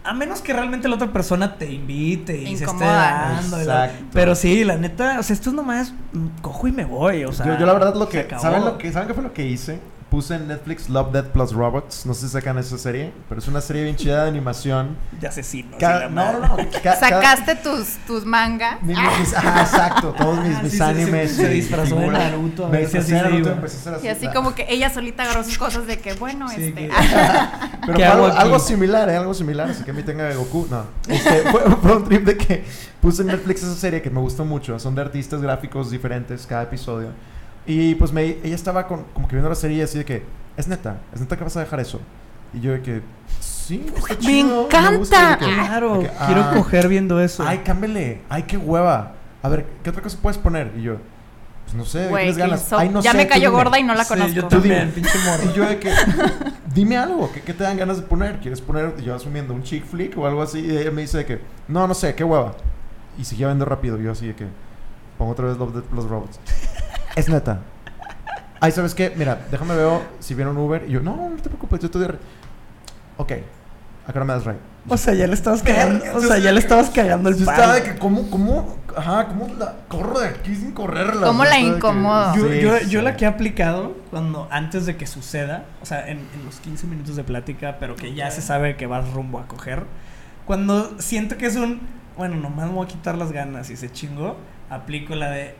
[0.03, 3.57] A menos que realmente la otra persona te invite y se esté dando.
[3.57, 3.91] la-.
[4.13, 5.93] Pero sí, la neta, o sea, esto es nomás
[6.41, 7.25] cojo y me voy.
[7.25, 8.25] O sea, yo, yo la verdad lo que.
[8.39, 9.79] ¿saben lo que saben qué fue lo que hice?
[10.09, 12.05] Puse en Netflix Love, Death Plus Robots.
[12.05, 14.95] No sé si sacan esa serie, pero es una serie bien chida de animación.
[15.19, 15.75] De asesinos.
[15.79, 16.57] Cada- no, no, no.
[16.81, 18.25] ca- Sacaste tus, tus
[19.19, 21.31] mis- ajá, exacto, todos mis, Ah, mis sí, animes.
[21.35, 22.07] se- disfrazó de.
[22.07, 23.51] Naruto, Me si así Naruto, iba.
[23.51, 26.13] empecé a hacer Y así la- como que ella solita agarró sus cosas de que,
[26.13, 26.73] bueno, Sí, este.
[26.73, 26.89] que-
[27.81, 29.17] Pero ¿Qué fue hago algo, similar, ¿eh?
[29.17, 29.69] Algo similar.
[29.69, 30.67] Así que a mí tenga Goku.
[30.69, 30.85] No.
[31.07, 32.63] Este, fue, fue un trip de que
[33.01, 34.77] puse en Netflix esa serie que me gustó mucho.
[34.79, 37.09] Son de artistas gráficos diferentes cada episodio.
[37.67, 40.23] Y pues me, ella estaba con- como que viendo la serie así de que,
[40.55, 41.99] es neta, es neta que vas a dejar eso.
[42.53, 43.01] Y yo de que,
[43.41, 44.97] sí, está Me chido, encanta.
[44.97, 47.43] gusta", de que- Claro, que, quiero "Ah, coger viendo eso.
[47.45, 48.21] Ay, cámbele.
[48.29, 49.13] Ay, qué hueva.
[49.43, 50.71] A ver, ¿qué otra cosa puedes poner?
[50.77, 50.95] Y yo,
[51.65, 52.71] pues no sé, ¿de qué Güey, qué ganas?
[52.71, 53.63] Ay, no ya sé, me cayó dime".
[53.63, 54.33] gorda y no la Sí, conozco.
[54.33, 54.75] yo Tú dime.
[54.77, 55.43] también, pinche morro.
[55.51, 55.91] Y yo de que,
[56.73, 58.39] dime algo, ¿qué, qué te dan ganas de poner?
[58.39, 60.59] ¿Quieres poner, yo asumiendo, un chick flick o algo así?
[60.61, 62.55] Y ella me dice de que, no, no sé, qué hueva.
[63.19, 64.47] Y seguía viendo rápido, yo así de que,
[65.17, 66.39] pongo otra vez Love Death Plus Robots.
[67.17, 67.59] Es neta.
[68.59, 69.13] Ay, ¿sabes qué?
[69.15, 70.85] Mira, déjame ver si viene un Uber.
[70.87, 72.07] Y yo, no, no te preocupes, yo te doy...
[72.07, 72.19] re-".
[73.17, 73.31] Ok,
[74.07, 74.57] acá no me das right.
[74.89, 77.73] O sea, ya le estabas cagando, o sea, ya le estabas cagando el Yo estaba
[77.73, 81.27] de que, ¿cómo, cómo, ajá, cómo la corro de aquí sin correrla?
[81.27, 82.35] ¿Cómo la de que- incomodo?
[82.35, 83.03] Yo, Sí, yo, sí, yo sí.
[83.05, 86.87] la que he aplicado cuando antes de que suceda, o sea, en, en los 15
[86.87, 89.83] minutos de plática, pero que ya se sabe que vas rumbo a coger,
[90.45, 91.81] cuando siento que es un,
[92.17, 94.37] bueno, nomás me voy a quitar las ganas y se chingó,
[94.69, 95.55] aplico la de,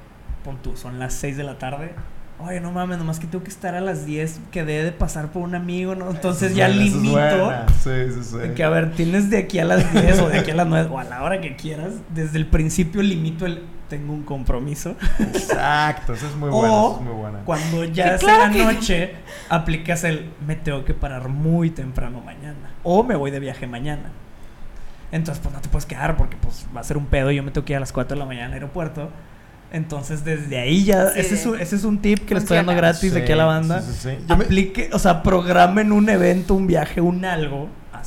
[0.48, 1.92] pon tú, son las 6 de la tarde.
[2.40, 5.32] Oye, no mames, nomás que tengo que estar a las 10, que debe de pasar
[5.32, 6.10] por un amigo, ¿no?
[6.10, 7.52] Entonces ya buena, es limito.
[7.84, 8.54] Sí, sí, sí.
[8.56, 10.90] Que a ver, tienes de aquí a las 10 o de aquí a las 9
[10.92, 11.94] o a la hora que quieras.
[12.14, 14.96] Desde el principio limito el tengo un compromiso.
[15.20, 17.40] Exacto, esa es muy buena, O esa es muy buena.
[17.44, 19.16] Cuando ya Sí, es claro la que- noche,
[19.50, 22.70] aplicas el me tengo que parar muy temprano mañana.
[22.84, 24.12] O me voy de viaje mañana.
[25.12, 27.32] Entonces, pues no te puedes quedar porque pues va a ser un pedo.
[27.32, 29.10] y Yo me tengo que ir a las 4 de la mañana al aeropuerto.
[29.72, 31.10] Entonces, desde ahí ya.
[31.10, 31.20] Sí.
[31.20, 33.36] Ese, es un, ese es un tip que le estoy dando gratis de aquí a
[33.36, 33.82] la Sí, banda.
[33.82, 34.26] sí, sí, sí.
[34.36, 37.68] Me- Aplique, o sea, programen un evento, un viaje, un algo.
[37.94, 38.02] A,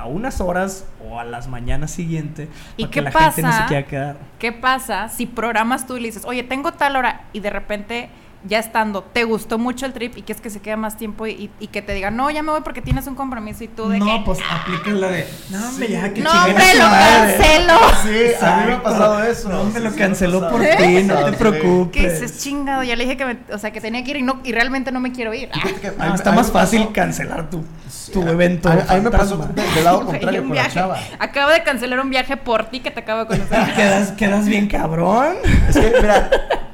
[0.00, 2.48] a unas horas o a las mañanas siguientes.
[2.76, 3.66] ¿Y para qué que la gente no se pasa?
[3.66, 4.16] quiera quedar.
[4.38, 8.08] ¿Qué pasa si programas tú y le dices, oye, tengo tal hora y de repente
[8.46, 11.50] ya estando, te gustó mucho el trip y quieres que se quede más tiempo y,
[11.60, 13.98] y que te diga, no, ya me voy porque tienes un compromiso y tú de
[13.98, 15.26] no, que, pues apliquen la de.
[15.50, 15.92] No, hombre, Sí.
[15.92, 16.54] ya que no, su lo
[16.88, 17.36] madre".
[17.36, 17.74] cancelo.
[18.02, 19.48] Sí, a mí me ha pasado eso.
[19.48, 21.92] No, me lo sí, canceló me por ti, no te preocupes.
[22.02, 24.22] Que dices, chingado, ya le dije que me, o sea, que tenía que ir y,
[24.22, 25.48] no, y realmente no me quiero ir.
[25.80, 28.68] Que a No, mí- está a más fácil pasó- cancelar tu, Sí, tu evento.
[28.68, 30.74] A, a mí me pasó de- del lado contrario un con la viaje.
[30.78, 30.98] chava.
[31.18, 33.74] Acabo de cancelar un viaje por ti que te acabo de conocer.
[33.76, 35.36] quedas, quedas bien cabrón.
[35.68, 36.28] Es que, mira,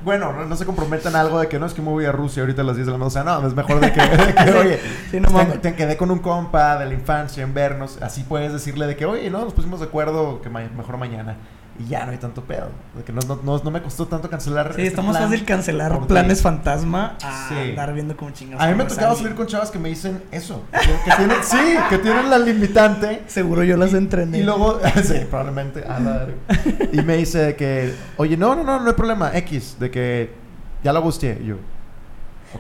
[0.04, 2.12] bueno, no, no se comprometan a algo de que no es que me voy a
[2.12, 3.06] Rusia ahorita a las 10 de la noche.
[3.08, 4.80] O sea, no, es mejor de que, de que, oye,
[5.10, 5.60] Sí, no te, mames.
[5.62, 7.98] te quedé con un compa de la infancia en vernos.
[8.02, 11.36] Así puedes decirle de que, oye, no, nos pusimos de acuerdo que ma- mejor mañana.
[11.82, 12.68] Y ya no hay tanto pedo.
[12.94, 14.66] De que no, no, no, no me costó tanto cancelar.
[14.74, 16.06] Sí, este está más plan fácil cancelar ti.
[16.08, 17.54] planes fantasma a Sí.
[17.70, 18.62] andar viendo como chingados.
[18.62, 20.62] A mí me tocaba salir con chavas que me dicen eso.
[20.72, 23.22] Que, tienen- que tienen, sí, que tienen la limitante.
[23.28, 24.38] Seguro yo las entrené.
[24.38, 25.82] Y luego, sí, probablemente.
[25.84, 26.34] a la verga.
[26.92, 29.30] y me dice de que, oye, no, no, no, no hay problema.
[29.34, 30.34] X, de que
[30.84, 31.40] ya la busqué.
[31.42, 31.56] Yo.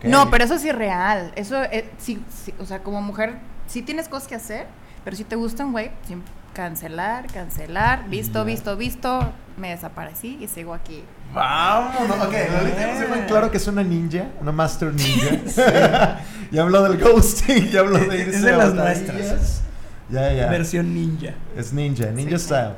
[0.04, 1.32] No, pero eso es irreal.
[1.36, 4.66] Eso, eh, sí, sí, o sea, como mujer, sí tienes cosas que hacer,
[5.04, 6.16] pero si te gustan, güey, sí,
[6.60, 11.02] cancelar, cancelar, visto, visto, visto, me desaparecí y sigo aquí.
[11.32, 12.18] Vámonos.
[12.26, 16.20] Ok, Lolita ya se claro que es una ninja, una master ninja.
[16.50, 19.62] ya habló del ghosting, ya habló de Es de a las nuestras.
[20.10, 20.50] Ya, ya.
[20.50, 21.30] Versión ninja.
[21.56, 22.44] Es ninja, ninja Sí.
[22.44, 22.74] style.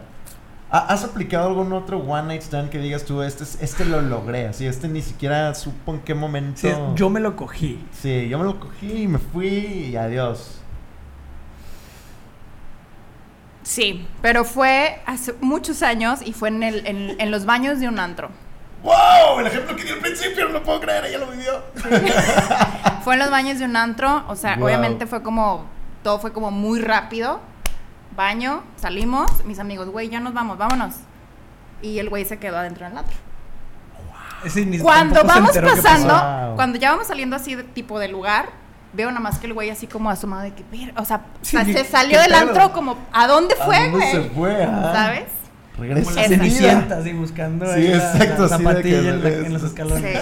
[0.71, 4.01] ¿Ha- ¿Has aplicado algún otro one night stand que digas tú, este, es- este lo
[4.01, 4.47] logré?
[4.47, 6.61] Así, este ni siquiera supo en qué momento.
[6.61, 7.85] Sí, yo me lo cogí.
[8.01, 9.49] Sí, yo me lo cogí y me fui
[9.91, 10.61] y adiós.
[13.63, 17.89] Sí, pero fue hace muchos años y fue en, el, en, en los baños de
[17.89, 18.31] un antro.
[18.83, 19.39] ¡Wow!
[19.41, 21.63] El ejemplo que di al principio, no lo puedo creer, ella lo vivió.
[23.05, 24.67] Fue en los baños de un antro, o sea, Wow.
[24.67, 25.67] obviamente fue como,
[26.03, 27.41] todo fue como muy rápido.
[28.17, 30.95] Baño, salimos, mis amigos, güey, ya nos vamos, vámonos.
[31.81, 33.17] Y el güey se quedó adentro del antro.
[34.45, 36.15] Ese ni- Cuando vamos pasando.
[36.15, 36.57] Wow.
[36.57, 38.51] cuando ya vamos saliendo así de tipo de lugar,
[38.93, 40.65] veo nada más que el güey así como asomado de que,
[40.97, 44.13] o sea, Sí, se salió ¿qué del antro como, ¿a dónde ¿A fue, dónde güey?
[44.13, 44.65] se fue?
[44.67, 45.25] ¿Sabes?
[45.79, 46.05] Regresa.
[46.11, 46.29] Como a vida.
[46.29, 49.47] cenicientas y buscando Sí, ahí la- exacto, la así de que zapatilla en, la- es-
[49.47, 49.69] en los Sí.
[49.69, 50.19] escalones.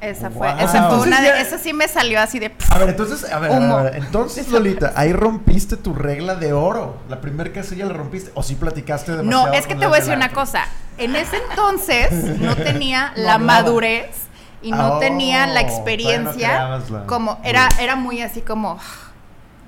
[0.00, 0.58] Esa fue, Wow.
[0.64, 3.38] esa fue una de- ya- esa sí me salió así de, A ver, entonces, a
[3.38, 6.96] ver, a ver, a entonces, Lolita, ahí rompiste tu regla de oro.
[7.08, 8.32] La primera casilla la rompiste.
[8.34, 9.46] O sí platicaste demasiado.
[9.46, 10.64] No, es que te voy a decir una cosa.
[10.98, 13.62] En ese entonces no tenía No la hablaba.
[13.62, 14.08] madurez
[14.62, 16.78] y no Oh, tenía la no experiencia.
[16.88, 18.78] la- como era, era muy así como,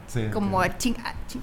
[0.07, 0.77] Sí, como ok.
[0.79, 1.43] ching, ah, ching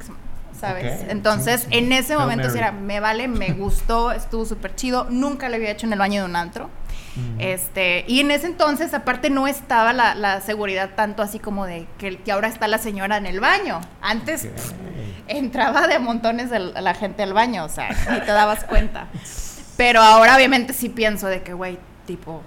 [0.59, 1.05] ¿sabes?
[1.09, 5.07] Entonces, ching en ese momento sí era, me vale, me gustó, estuvo súper chido.
[5.09, 6.69] Nunca lo había hecho en el baño de un antro.
[7.39, 11.85] Este, y en ese entonces, aparte, no estaba la, la seguridad tanto así como de
[11.97, 13.81] que, que ahora está la señora en el baño.
[14.01, 14.47] Antes
[15.27, 19.07] entraba de montones de la gente al baño, o sea, ni te dabas cuenta.
[19.77, 22.41] Pero ahora obviamente sí pienso de que, güey, tipo...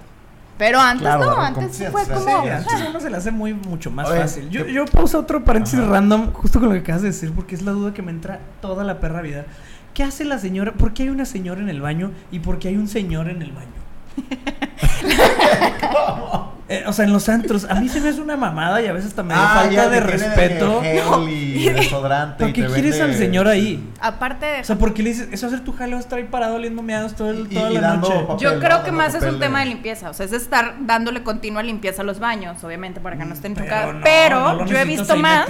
[0.57, 2.43] Pero antes Claro, no, antes fue sí, como...
[2.43, 4.49] sí, Antes a uno se le hace muy mucho más Oye, fácil.
[4.49, 5.89] Yo, ¿qué- yo puse otro paréntesis Ajá.
[5.89, 8.39] random justo con lo que acabas de decir porque es la duda que me entra
[8.61, 9.45] toda la perra vida.
[9.93, 10.71] ¿Qué hace la señora?
[10.73, 13.41] ¿Por qué hay una señora en el baño y por qué hay un señor en
[13.41, 13.67] el baño?
[16.67, 18.93] Eh, o sea, en los antros, a mí se me hace una mamada y a
[18.93, 20.81] veces también Ah, falta ya, de respeto.
[20.81, 22.37] gel y desodorante.
[22.39, 23.87] ¿Para y qué te quieres vende- al señor ahí?
[24.01, 26.55] Aparte de O sea, ¿por qué le dices, eso hacer tu jaleo, estar ahí parado
[26.55, 28.13] oliendo meados todo el- Y- toda y la noche?
[28.27, 28.37] papel.
[28.39, 31.21] Yo creo que más es un tema de- de limpieza, o sea, es estar dándole
[31.21, 33.93] continua limpieza a los baños, obviamente, para que no estén Pero chocados.
[33.93, 35.45] no, Pero no yo he visto más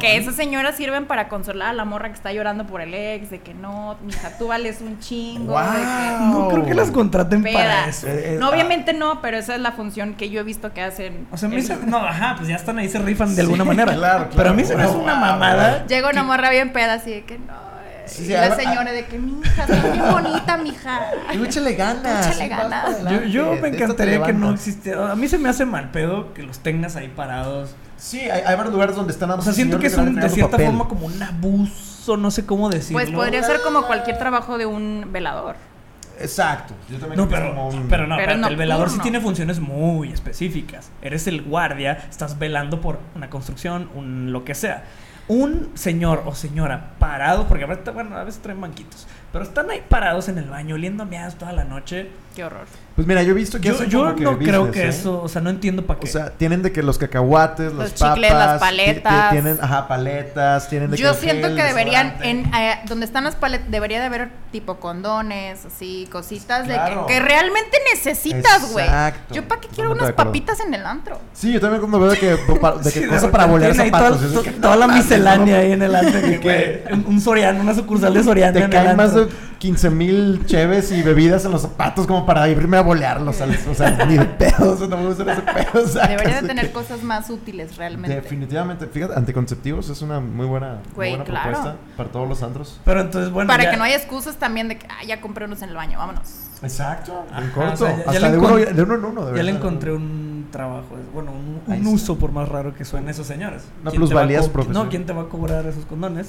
[0.00, 3.30] que esas señoras sirven para consolar a la morra que está llorando por el ex,
[3.30, 7.44] de que no, mija, tú vales un chingo, de que No creo que las contraten
[7.44, 8.08] para eso.
[8.08, 8.50] Eh, eh, No, ah.
[8.50, 11.26] obviamente no, pero esa es la función que yo he visto que hacen.
[11.30, 13.34] O sea, a mí el- se- no, ajá, pues ya están ahí, se rifan de
[13.36, 13.92] Sí, alguna manera.
[13.96, 14.68] claro, Pero a mí claro.
[14.68, 15.86] se me hace una mamada.
[15.86, 17.52] Llega una morra bien peda así de que no.
[17.54, 21.00] eh, Sí, y sí, la algo- señora de que, mija, estás bien bonita, mija.
[21.32, 22.26] Échale ganas.
[22.28, 23.02] Échale ganas.
[23.10, 25.12] Yo, yo me encantaría que no existiera.
[25.12, 27.74] A mí se me hace mal pedo que los tengas ahí parados.
[27.96, 30.58] Sí, hay, hay varios lugares donde están O sea, siento que es un, de cierta
[30.58, 32.98] forma como un abuso, no sé cómo decirlo.
[32.98, 35.56] Pues podría ser como cualquier trabajo de un velador.
[36.18, 36.74] Exacto.
[36.90, 39.60] Yo también No, pero, como un- pero no, Pero espérate, el velador sí tiene funciones
[39.60, 40.90] muy específicas.
[41.02, 44.84] Eres el guardia, estás velando por una construcción, un lo que sea.
[45.28, 50.28] Un señor o señora parado, porque bueno, a veces traen banquitos, pero están ahí parados
[50.28, 52.10] en el baño, oliendo a meados toda la noche.
[52.36, 52.66] Qué horror.
[52.96, 54.88] Pues mira, yo he visto que Yo, hacen yo como que no creo que ¿eh?
[54.88, 56.08] eso, o sea, no entiendo para qué.
[56.08, 59.28] O sea, tienen de que los cacahuates, Los las chicles, papas, las paletas.
[59.28, 63.04] ti- Tienen, ajá, paletas, tienen de Yo que siento gel, que deberían, en eh, donde
[63.04, 68.72] están las paletas, debería de haber tipo condones, así, cositas de que, que realmente necesitas,
[68.72, 68.86] güey.
[68.86, 69.34] Exacto.
[69.34, 71.20] Yo para qué quiero unas papitas en el antro.
[71.34, 74.32] Sí, yo también cuando veo de que, de que Sí, de cosa para ahí zapatos.
[74.32, 76.18] toda, toda la miscelánea ahí en el antro.
[76.22, 79.26] que, Que- güey, un, Soriano, una sucursal de Soriano Te en el caen más antro.
[79.26, 83.40] de 15 mil cheves y bebidas en los zapatos como para irme a bolearlos.
[83.40, 85.82] al- O sea, ni de pedo, o sea, no me gusta ese pedo.
[85.84, 88.14] o sea, Debería de tener que- cosas más útiles realmente.
[88.14, 91.50] Definitivamente, fíjate, anticonceptivos es una muy buena, muy buena claro.
[91.52, 92.80] propuesta para todos los antros.
[92.84, 93.48] Pero entonces, bueno.
[93.48, 95.74] para ya- que no haya excusas también de que, ah, ya compré unos en el
[95.74, 96.42] baño, vámonos.
[96.62, 97.72] Exacto, en corto.
[97.72, 99.20] o sea, ya- ya Hasta le de, uno, de uno en uno.
[99.22, 99.44] de Ya verdad.
[99.44, 101.32] le encontré un trabajo, bueno,
[101.66, 103.62] un, uso por más raro que suene esos señores.
[103.82, 104.84] Una ¿Quién te va a plusvalía profesión.
[104.84, 106.28] No, ¿quién te va a cobrar esos condones?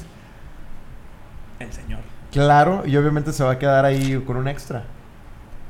[1.59, 1.99] El señor.
[2.37, 4.83] Claro, y obviamente se va a quedar ahí con un extra.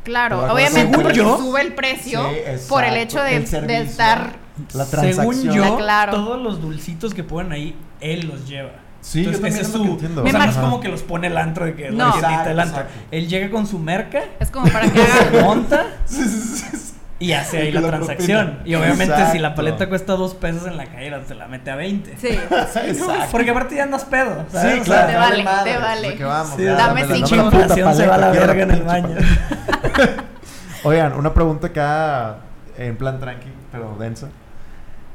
[0.04, 3.82] Claro, obviamente según porque yo- sube el precio Sí, por el hecho de, el de
[3.82, 4.36] estar...
[4.74, 5.02] La Según
[5.36, 5.54] transacción.
[5.56, 6.14] yo, Ah, claro.
[6.14, 8.72] todos los dulcitos que ponen ahí, él los lleva.
[9.02, 9.84] Sí, yo también ese es su.
[9.84, 10.24] entiendo.
[10.24, 12.10] O sea, no es como que los pone el antro de que No.
[12.16, 12.82] Exacto, del antro.
[12.82, 13.02] exacto.
[13.12, 15.44] Él llega con su merca, Es como para que se haga...
[15.44, 16.94] monta Sí, sí, sí, sí.
[17.20, 18.46] Y hace ahí la la transacción.
[18.48, 18.68] propina.
[18.70, 21.76] Y obviamente, si la paleta cuesta dos pesos en la calle, se la mete a
[21.76, 22.16] 20.
[22.18, 22.28] Sí.
[22.52, 23.14] Exacto.
[23.32, 24.46] Porque aparte ya andas pedo.
[24.52, 24.74] ¿sabes?
[24.76, 25.08] Sí, O claro.
[25.08, 26.16] sea, Te vale, madre, te vale.
[26.24, 29.16] vamos, Sí, ya, dame se va a la verga en el baño.
[30.84, 32.38] Oigan, una pregunta acá
[32.78, 34.30] en plan tranqui, pero densa.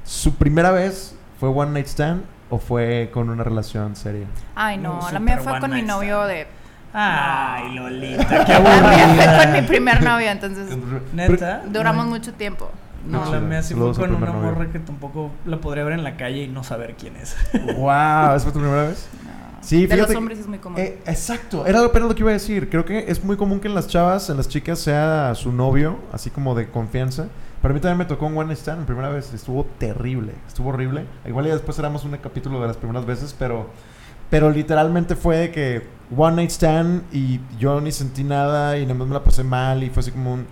[0.04, 4.26] ¿Su primera vez fue one night stand o fue con una relación seria?
[4.54, 6.28] Ay, no, la mía fue con mi novio stand.
[6.30, 6.61] de...
[6.92, 9.42] Ay, Lolita, qué La mía fue aburrida.
[9.44, 10.76] con mi primer novio, entonces
[11.12, 11.62] Neta.
[11.66, 12.10] duramos No.
[12.10, 12.70] mucho tiempo.
[13.06, 14.42] No, Qué la mía sí fue con una novio.
[14.42, 17.34] morra que tampoco la podría ver en la calle y no saber quién es.
[17.76, 19.08] wow, ¿esa fue tu primera vez?
[19.24, 19.32] No.
[19.60, 20.78] Sí, de los hombres es muy común.
[20.80, 22.68] Eh, exacto, era apenas lo que iba a decir.
[22.68, 25.98] Creo que es muy común que en las chavas, en las chicas, sea su novio,
[26.12, 27.26] así como de confianza.
[27.60, 29.32] Pero a mí también me tocó un One Stand en primera vez.
[29.32, 31.06] Estuvo terrible, estuvo horrible.
[31.26, 33.70] Igual ya después éramos un capítulo de las primeras veces, pero,
[34.32, 35.82] pero literalmente fue de que
[36.16, 39.82] One Night Stand y yo ni sentí nada y nada más me la pasé mal
[39.84, 40.46] y fue así como un...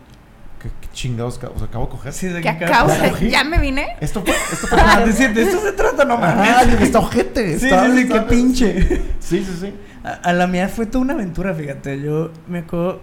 [0.61, 1.39] ¿Qué, qué chingados?
[1.43, 2.11] O sea, acabo de coger.
[2.11, 3.31] Así de ¿Qué acabo ya de- cogí.
[3.31, 3.97] ¿Ya me vine?
[4.03, 4.35] Esto fue...
[4.53, 6.83] Esto fue Ah, de, de esto se trata, no mames.
[6.83, 7.59] está ojete.
[7.59, 8.83] Sí, está- sí, sí, qué pinche.
[9.18, 9.74] Sí, sí, sí.
[10.05, 12.03] A, a la mía fue toda una aventura, fíjate.
[12.03, 13.01] Yo me acuerdo.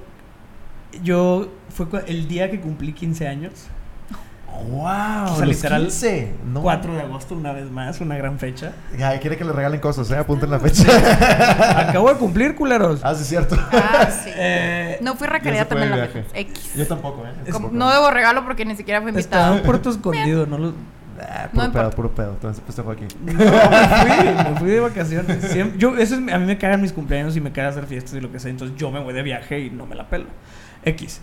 [1.03, 1.51] Yo.
[1.69, 3.51] Fue el día que cumplí 15 años.
[4.69, 8.73] Wow, O sea, literal, 15, no 4 de agosto, una vez más, una gran fecha.
[8.97, 10.17] Ya, quiere que le regalen cosas, ¿eh?
[10.17, 10.83] Apunten la fecha.
[11.89, 13.01] Acabo de cumplir, culeros.
[13.03, 13.55] ah, sí, es cierto.
[13.71, 14.29] Ah, sí.
[14.35, 16.25] Eh, No fui requerida también la viaje.
[16.33, 16.73] X.
[16.75, 17.49] Yo tampoco, ¿eh?
[17.51, 19.57] Como- no debo regalo porque ni siquiera fue estaba invitado.
[19.57, 20.73] en Puerto Escondido, no lo.
[21.19, 22.29] Ah, No puro pedo, puro pedo.
[22.33, 23.05] Entonces, pues, fue aquí.
[23.25, 25.43] No, me fui, me fui de vacaciones.
[25.51, 28.13] Siempre- yo, eso es- a mí me cagan mis cumpleaños y me cagan hacer fiestas
[28.15, 28.51] y lo que sea.
[28.51, 30.25] Entonces yo me voy de viaje y no me la pelo.
[30.83, 31.19] X.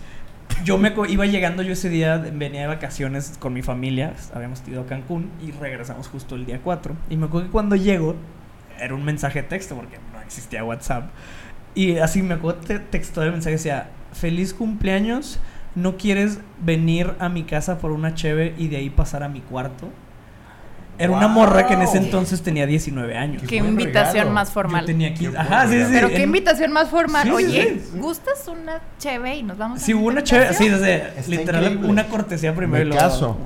[0.63, 4.81] Yo me iba llegando yo ese día, venía de vacaciones con mi familia, habíamos ido
[4.81, 6.95] a Cancún y regresamos justo el día 4.
[7.09, 8.15] Y me acuerdo que cuando llego,
[8.79, 11.09] era un mensaje de texto porque no existía WhatsApp.
[11.73, 15.39] Y así me acuerdo, te textó el mensaje, decía, feliz cumpleaños,
[15.75, 19.41] ¿no quieres venir a mi casa por una cheve y de ahí pasar a mi
[19.41, 19.89] cuarto?
[20.97, 23.43] Era una morra que en ese entonces tenía 19 años.
[23.47, 24.31] Qué invitación regalo.
[24.31, 24.85] más Yo formal.
[24.85, 25.31] tenía 15.
[25.31, 25.89] Qué Ajá, sí, sí.
[25.91, 27.23] Pero qué en- invitación más formal.
[27.23, 27.97] Sí, Oye, sí.
[27.99, 31.63] ¿gustas una cheve y nos vamos a Sí, hubo una chévere, sí, desde Está literal
[31.63, 31.89] increíble.
[31.89, 32.83] una cortesía primero.
[32.85, 33.37] Me y luego- caso.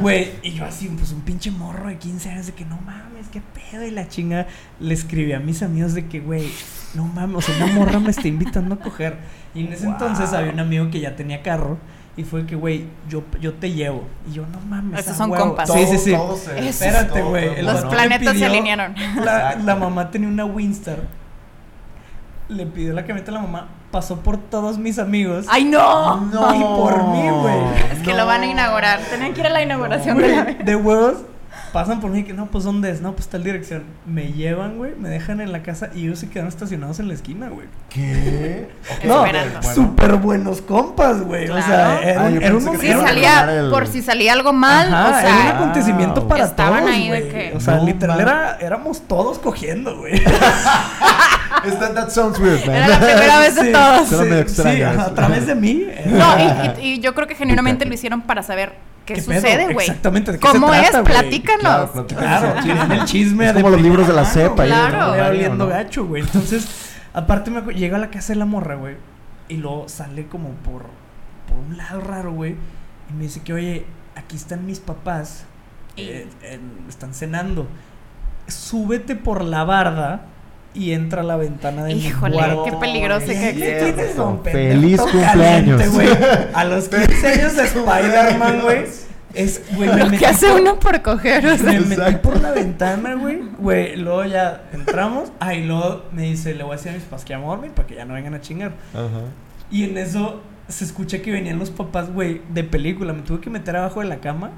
[0.00, 3.26] Güey, y yo así, pues un pinche morro de 15 años de que no mames,
[3.32, 3.84] qué pedo.
[3.84, 4.46] Y la chinga
[4.80, 6.48] le escribí a mis amigos de que, güey,
[6.94, 9.16] no mames, o sea, una morra me está invitando a coger.
[9.54, 9.92] Y en ese Wow.
[9.92, 11.78] entonces había un amigo que ya tenía carro
[12.16, 14.04] y fue que, güey, yo, yo te llevo.
[14.28, 15.00] Y yo, no mames.
[15.00, 15.44] Esos son huevo".
[15.44, 15.70] compas.
[15.70, 16.16] Sí, sí, sí.
[16.44, 16.68] Se-.
[16.68, 18.94] Espérate, güey, Los planetas se alinearon.
[19.22, 21.00] La, la mamá tenía una Winstar.
[22.48, 23.68] Le pidió la camioneta a la mamá.
[23.90, 25.46] Pasó por todos mis amigos.
[25.48, 26.16] ¡Ay, no!
[26.20, 26.54] No.
[26.54, 27.92] Y por mí, güey.
[27.92, 29.00] Es que lo van a inaugurar.
[29.00, 30.42] Tenían que ir a la inauguración de la...
[30.42, 31.16] Güey, de huevos.
[31.76, 33.02] Pasan por mí que no, pues ¿dónde es?
[33.02, 33.82] No, pues tal dirección.
[34.06, 37.12] Me llevan, güey, me dejan en la casa y ellos se quedaron estacionados en la
[37.12, 37.66] esquina, güey.
[37.90, 38.66] ¿Qué?
[38.98, 39.38] Ok, No, bueno.
[39.74, 41.50] súper buenos compas, güey.
[41.50, 44.54] O sea, era, Ah, un- yo era un Si salía, el- por si salía algo
[44.54, 47.74] mal, Ajá, o era un sea, acontecimiento para Estaban todos, ahí de que- O sea,
[47.76, 50.22] No literal era, éramos todos cogiendo, güey.
[51.78, 52.76] That, that sounds weird, man.
[52.76, 54.08] Era la primera vez de Sí, todos.
[54.50, 55.84] Sí, a través de mí.
[56.06, 58.72] No, y, y- y yo creo que genuinamente lo hicieron para saber
[59.06, 59.86] qué, sucede, güey.
[59.86, 61.02] Exactamente, ¿de qué ¿Cómo se trata, es?
[61.02, 61.04] güey?
[61.04, 61.90] Platícanos.
[61.90, 62.06] Claro.
[62.06, 62.70] Claro, Sí.
[62.70, 65.30] el chisme Es de como los libros de la cepa, Claro.
[65.30, 65.66] oliendo ¿no?
[65.70, 66.22] gacho, güey.
[66.22, 66.68] Entonces,
[67.14, 68.96] aparte me llega a la casa de la morra, güey,
[69.48, 70.82] y luego sale como por,
[71.48, 72.56] por un lado raro, güey,
[73.08, 73.86] y me dice que, oye,
[74.16, 75.44] aquí están mis papás,
[75.96, 76.26] eh,
[76.88, 77.66] están cenando,
[78.48, 80.26] súbete por la barda
[80.76, 82.64] y entra a la ventana de Híjole, mi cuarto.
[82.64, 85.80] qué peligroso que- tienes pendejo Feliz cumpleaños.
[85.82, 86.08] caliente, güey.
[86.54, 88.84] A los 15 años de Spider-Man, güey.
[89.34, 91.72] Es, güey, me Lo metí que hace por- uno por coger, o sea.
[91.72, 93.40] me metí por la ventana, güey.
[93.58, 95.30] Güey, luego ya entramos.
[95.40, 97.44] Ah, y luego me dice, le voy a decir a mis papás que ya me
[97.44, 98.72] voy a dormir para que ya no vengan a chingar.
[98.94, 99.08] Ajá.
[99.70, 103.12] Y en eso se escucha que venían los papás, güey, de película.
[103.12, 104.52] Me tuve que meter abajo de la cama.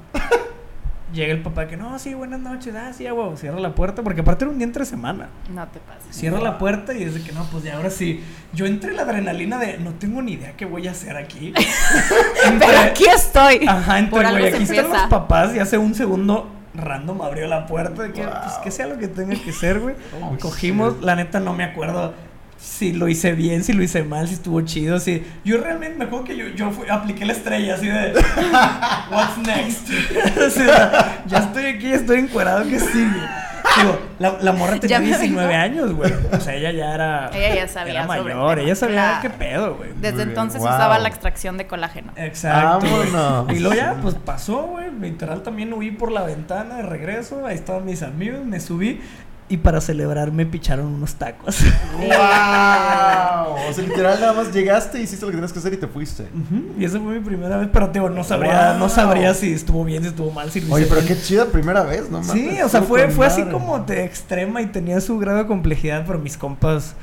[1.13, 2.73] Llega el papá que, no, sí, buenas noches.
[2.75, 4.03] Ah, sí, güey, cierra la puerta.
[4.03, 5.29] Porque aparte era un día entre semana.
[5.51, 6.15] No te pases.
[6.15, 8.23] Cierra la puerta y desde que no, pues ya ahora sí.
[8.53, 11.51] Yo entre la adrenalina de no tengo ni idea qué voy a hacer aquí.
[12.59, 13.65] Pero aquí estoy.
[13.67, 18.03] Ajá, entre güey, aquí están los papás y hace un segundo random abrió la puerta
[18.03, 18.33] de que Wow.
[18.43, 19.95] pues que sea lo que tenga que ser, güey.
[20.21, 21.03] Oh, Cogimos, shit.
[21.03, 22.13] la neta no me acuerdo
[22.59, 26.05] si lo hice bien, si lo hice mal, si estuvo chido, si yo realmente me
[26.05, 28.13] acuerdo que yo, yo fui- apliqué la estrella así de
[29.11, 29.87] what's next.
[30.45, 33.21] O sea, ya estoy aquí, estoy encuerado que sigue.
[33.77, 35.61] Digo, la, la morra tenía Ya me 19 vengo.
[35.61, 36.11] años, güey.
[36.31, 39.21] O sea, ella ya era Ella ya sabía era sobre mayor, tema, ella sabía claro.
[39.21, 39.89] qué pedo, güey.
[40.01, 40.69] Desde entonces wow.
[40.69, 42.11] usaba la extracción de colágeno.
[42.15, 42.85] Exacto.
[42.87, 43.51] Vámonos.
[43.55, 44.89] Y luego ya, pues pasó, güey.
[44.99, 47.45] Literal también huí por la ventana de regreso.
[47.45, 49.01] Ahí estaban mis amigos, me subí.
[49.51, 51.57] Y para celebrar me picharon unos tacos.
[51.97, 53.55] ¡Wow!
[53.67, 56.27] O sea, literal, nada más llegaste, hiciste lo que tenías que hacer y te fuiste.
[56.77, 57.69] Y esa fue mi primera vez.
[57.73, 60.85] Pero, digo, no sabría, no sabría si estuvo bien, si estuvo mal, si lo Oye,
[60.85, 61.15] pero bien.
[61.15, 62.23] qué chida primera vez, ¿no?
[62.23, 62.63] Sí, mames?
[62.63, 66.19] o sea, fue, fue así como de extrema y tenía su grado de complejidad, pero
[66.19, 66.93] mis compas,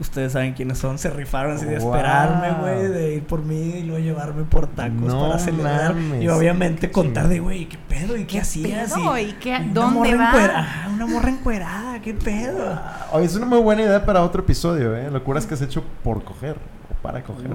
[0.00, 1.94] ustedes saben quiénes son, se rifaron así de Wow.
[1.94, 5.94] esperarme, güey, de ir por mí y luego llevarme por tacos No para celebrar.
[5.94, 6.22] mames.
[6.22, 8.16] Y obviamente contar de, güey, ¿qué pedo?
[8.16, 8.92] ¿Y qué, hacías?
[8.92, 9.18] pedo?
[9.18, 10.28] ¿Y qué- una dónde morra va?
[10.28, 12.78] encuera- una morra encuerada, ¿qué pedo?
[13.12, 15.10] Oye, es una muy buena idea para otro episodio, ¿eh?
[15.10, 16.56] Locuras que has hecho por coger
[16.90, 17.48] o para coger.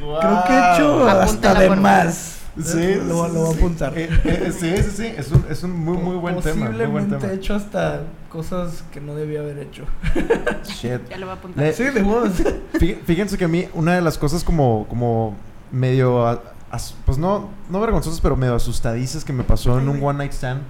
[0.00, 2.37] Creo que he hecho hasta de más.
[2.62, 3.58] Sí, lo, sí, lo voy a sí.
[3.58, 3.98] apuntar.
[3.98, 5.06] Eh, eh, sí, sí, sí.
[5.16, 6.66] Es un, es un muy, muy buen tema.
[6.70, 7.32] Muy buen Posiblemente tema.
[7.32, 9.84] he hecho hasta cosas que no debía haber hecho.
[10.64, 11.08] Shit.
[11.08, 11.64] Ya lo voy a apuntar.
[11.64, 15.36] Le- Sí, de Fíjense que a mí una de las cosas como, como
[15.72, 16.26] medio,
[16.70, 20.32] as- pues no, no vergonzosas, pero medio asustadizas que me pasó en un one night
[20.32, 20.62] stand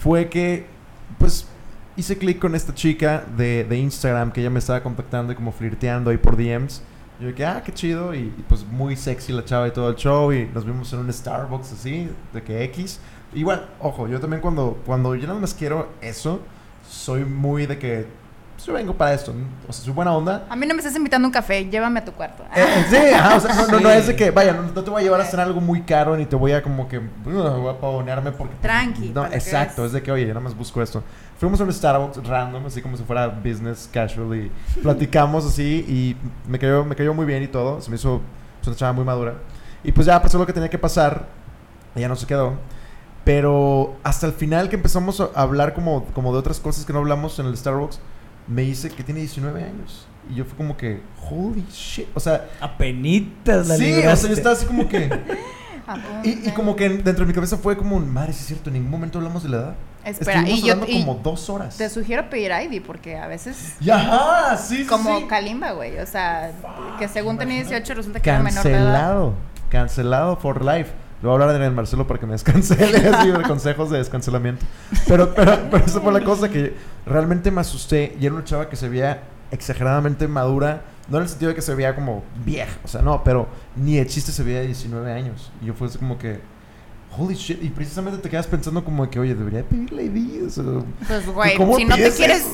[0.00, 0.66] fue que,
[1.18, 1.46] pues,
[1.96, 5.50] hice clic con esta chica de, de Instagram que ella me estaba contactando y como
[5.52, 6.82] flirteando ahí por DMs.
[7.20, 8.14] Yo dije, ah, qué chido.
[8.14, 10.32] Y, pues muy sexy la chava y todo el show.
[10.32, 13.00] Y nos vimos en un Starbucks así, de que X.
[13.34, 16.40] Igual, ojo, yo también cuando, cuando yo nada más quiero eso,
[16.88, 18.06] soy muy de que
[18.58, 19.32] pues, yo vengo para esto.
[19.32, 19.46] ¿no?
[19.68, 20.44] O sea, soy buena onda.
[20.50, 22.42] A mí no me estás invitando a un café, llévame a tu cuarto.
[22.56, 23.96] Eh, eh, sí, ajá, o sea, no, no, no Sí.
[23.96, 26.16] es de que, vaya, no, no te voy a llevar a hacer algo muy caro
[26.16, 28.56] ni te voy a como que, uh, voy a pavonearme porque...
[28.60, 31.04] Tranqui, No, exacto, es de que, oye, yo nada más busco esto.
[31.38, 34.50] Fuimos a un Starbucks random, así como si fuera business casual y
[34.82, 36.16] platicamos así y
[36.50, 37.80] me cayó, me cayó muy bien y todo.
[37.80, 38.20] Se me hizo
[38.58, 39.34] pues, una chava muy madura.
[39.84, 41.26] Y pues ya pasó lo que tenía que pasar.
[41.94, 42.54] y ya no se quedó.
[43.24, 46.98] Pero hasta el final que empezamos a hablar como, como de otras cosas que no
[47.00, 48.00] hablamos en el Starbucks,
[48.48, 50.06] me dice que tiene 19 años.
[50.30, 52.06] Y yo fue como que, holy shit.
[52.14, 54.16] O sea, Apenitas la sí, o libraste.
[54.20, 55.08] sea, yo estaba así como que...
[56.22, 58.68] Y, y como que dentro de mi cabeza fue como, un, madre, sí es cierto,
[58.68, 59.74] en ningún momento hablamos de la edad.
[60.04, 61.78] Espera, Estuvimos y yo hablando y como dos horas.
[61.78, 65.24] te sugiero pedir ID porque a veces Y ajá, sí, sí, como sí.
[65.26, 66.52] Kalimba, güey, o sea,
[66.98, 68.78] que según tenía 18 resulta que era menor de edad.
[68.80, 69.34] Cancelado.
[69.70, 70.90] Cancelado for life.
[71.20, 74.64] Le voy a hablar el Marcelo para que me descancele, así, de consejos de descancelamiento.
[75.06, 76.74] Pero, pero, pero esa fue la cosa que
[77.06, 78.16] realmente me asusté.
[78.20, 80.82] Y era una chava que se veía exageradamente madura.
[81.08, 83.96] No en el sentido de que se veía como vieja, o sea, no, pero ni
[83.96, 85.50] de chiste se veía de 19 años.
[85.62, 86.38] Y yo fue así como que,
[87.16, 87.62] holy shit.
[87.64, 90.58] Y precisamente te quedas pensando como que, oye, debería pedirle ID.
[90.58, 92.46] O Pues, güey, ¿Cómo si no te quieres,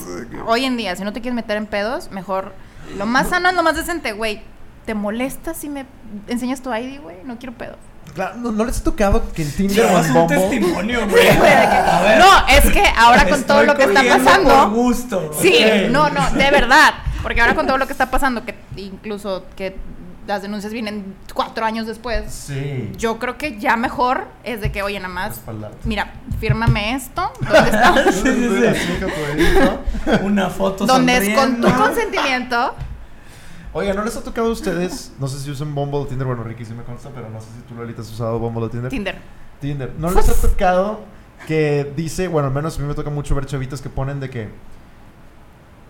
[0.46, 2.52] hoy en día, si no te quieres meter en pedos, mejor,
[2.96, 4.42] lo más sano es lo más decente, güey.
[4.86, 5.86] ¿Te molesta si me
[6.28, 7.16] enseñas tu ID, güey?
[7.24, 7.78] No quiero pedos.
[8.14, 11.28] Claro, ¿no, no les ha tocado que en Tinder o en un testimonio, güey.
[11.28, 14.54] A ver, no, es que ahora con todo lo que está pasando.
[14.54, 15.30] Por gusto.
[15.40, 15.54] Sí,
[15.90, 16.94] no, no, de verdad.
[17.22, 19.76] Porque ahora con todo lo que está pasando, que incluso que
[20.26, 22.90] las denuncias vienen cuatro años después, Sí.
[22.96, 25.76] yo creo que ya mejor es de que, oye, nada más, Respaldarte.
[25.84, 27.94] mira, fírmame esto, ¿dónde está?
[28.12, 30.10] Sí, sí, sí.
[30.22, 32.74] Una foto donde es con tu consentimiento.
[33.74, 35.12] Oiga, ¿no les ha tocado a ustedes?
[35.18, 36.26] No sé si usan Bumble o Tinder.
[36.26, 38.70] Bueno, Ricky sí me consta, pero no sé si tú, Lolita, has usado Bumble o
[38.70, 38.88] Tinder.
[38.90, 39.16] Tinder.
[39.60, 39.92] Tinder.
[39.98, 41.00] ¿No les ha tocado
[41.48, 44.30] que dice, bueno, al menos a mí me toca mucho ver chavitas que ponen de
[44.30, 44.48] que...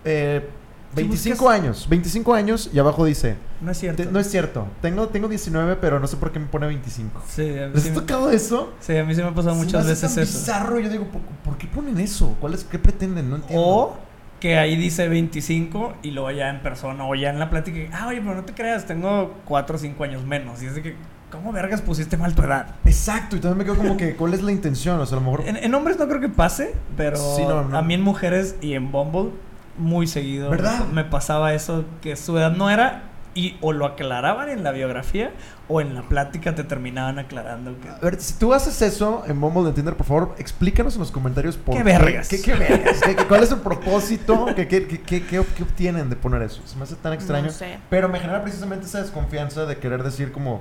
[0.07, 0.49] Eh,
[0.91, 4.03] Si 25 buscas- años, 25 años y abajo dice, No es cierto.
[4.05, 7.21] "Te- no es cierto, tengo, tengo 19 pero no sé por qué me pone 25.
[7.29, 8.73] Sí, a mí ¿Les sí ha me- tocado eso?
[8.81, 10.39] sí, a mí sí me ha pasado Se muchas veces tan eso.
[10.39, 12.37] bizarro, yo digo, ¿por, por qué ponen eso?
[12.41, 13.29] ¿Cuál es, ¿Qué pretenden?
[13.29, 13.65] No entiendo.
[13.67, 13.97] O
[14.45, 18.09] que ahí dice 25 y luego ya en persona o ya en la plática, ah,
[18.09, 20.63] oye, pero no te creas, tengo 4 o 5 años menos.
[20.63, 20.97] Y es de que,
[21.31, 22.67] ¿cómo vergas pusiste mal tu edad?
[22.85, 25.01] Exacto, y también me quedo como que, ¿cuál es la intención?
[25.01, 25.49] O sea, a lo mejor...
[25.49, 27.79] En, en hombres no creo que pase, pero Sí, no, no.
[27.79, 29.31] a mí en mujeres y en Bumble
[29.79, 30.89] muy seguido ¿Verdad?
[30.93, 35.33] me pasaba eso, que su edad no era y o lo aclaraban en la biografía
[35.69, 37.89] o en la plática te terminaban aclarando que...
[37.89, 41.11] A ver, si tú haces eso en Bumble de Tinder, por favor, explícanos en los
[41.11, 42.29] comentarios por ¿Qué vergas?
[42.29, 43.01] ¿Qué, qué vergas?
[43.05, 44.47] ¿Qué- qué- ¿Cuál es el propósito?
[44.55, 46.63] ¿Qué, qué, qué, qué- qué- qué obtienen de poner eso?
[46.65, 47.47] Se me hace tan extraño.
[47.47, 47.79] No sé.
[47.91, 50.61] Pero me genera precisamente esa desconfianza de querer decir como,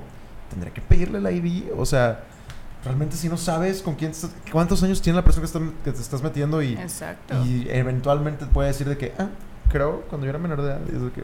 [0.50, 1.66] tendré que pedirle la ID.
[1.78, 2.22] O sea,
[2.84, 5.92] realmente si no sabes con quién estás- cuántos años tiene la persona que, está- que
[5.92, 7.36] te estás metiendo y, Exacto.
[7.46, 9.28] y eventualmente puede decir de que, ah,
[9.70, 10.80] creo, cuando yo era menor de edad.
[10.92, 11.24] Y es de que,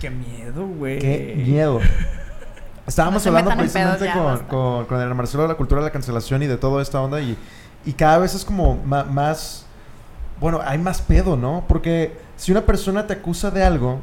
[0.00, 0.98] Qué miedo, güey.
[0.98, 1.80] Qué miedo.
[2.86, 4.48] Estábamos No hablando precisamente ya, con, basta.
[4.48, 7.20] con, con el Marcelo de la cultura de la cancelación y de toda esta onda
[7.20, 7.36] y,
[7.84, 9.66] y cada vez es como más...
[10.40, 11.64] Bueno, hay más pedo, ¿no?
[11.68, 14.00] Porque si una persona te acusa de algo...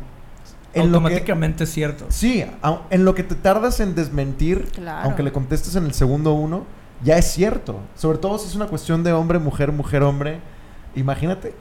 [0.74, 2.06] En lo que, Automáticamente es cierto.
[2.10, 2.46] sí,
[2.92, 5.06] en lo que te tardas en desmentir, Claro.
[5.08, 6.66] aunque le contestes en el segundo uno,
[7.04, 7.80] ya es cierto.
[7.96, 10.40] Sobre todo si es una cuestión de hombre, mujer, mujer, hombre.
[10.96, 11.56] Imagínate.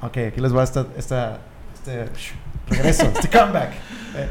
[0.00, 1.40] Ok, aquí les va esta, esta,
[1.74, 2.04] este
[2.68, 3.72] regreso, este comeback.
[4.16, 4.28] Eh,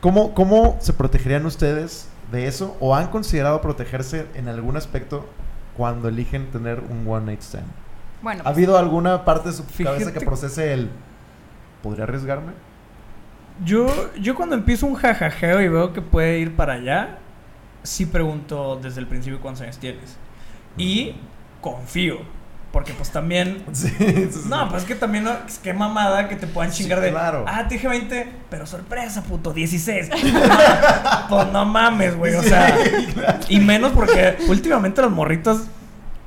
[0.00, 2.76] ¿cómo, ¿Cómo se protegerían ustedes de eso?
[2.80, 5.26] ¿O han considerado protegerse en algún aspecto
[5.76, 7.66] cuando eligen tener un one night stand?
[8.22, 10.90] Bueno, ¿Ha pues, habido alguna parte de su cabeza que procese el...
[11.82, 12.52] ¿Podría arriesgarme?
[13.64, 13.86] Yo,
[14.20, 17.18] yo cuando empiezo un jajajeo y veo que puede ir para allá,
[17.82, 20.16] sí pregunto desde el principio cuántos años tienes.
[20.76, 21.14] Y
[21.60, 22.18] confío.
[22.76, 23.64] Porque pues también...
[23.72, 24.40] Sí, sí, sí.
[24.50, 25.32] No, pues es que también, ¿no?
[25.48, 27.08] Es qué mamada que te puedan Sí, chingar de...
[27.10, 27.46] claro.
[27.48, 30.10] Ah, te dije 20, pero sorpresa, puto, 16.
[31.30, 32.76] pues no mames, güey, o Sí, sea...
[33.14, 33.38] claro.
[33.48, 35.62] Y menos porque últimamente los morritos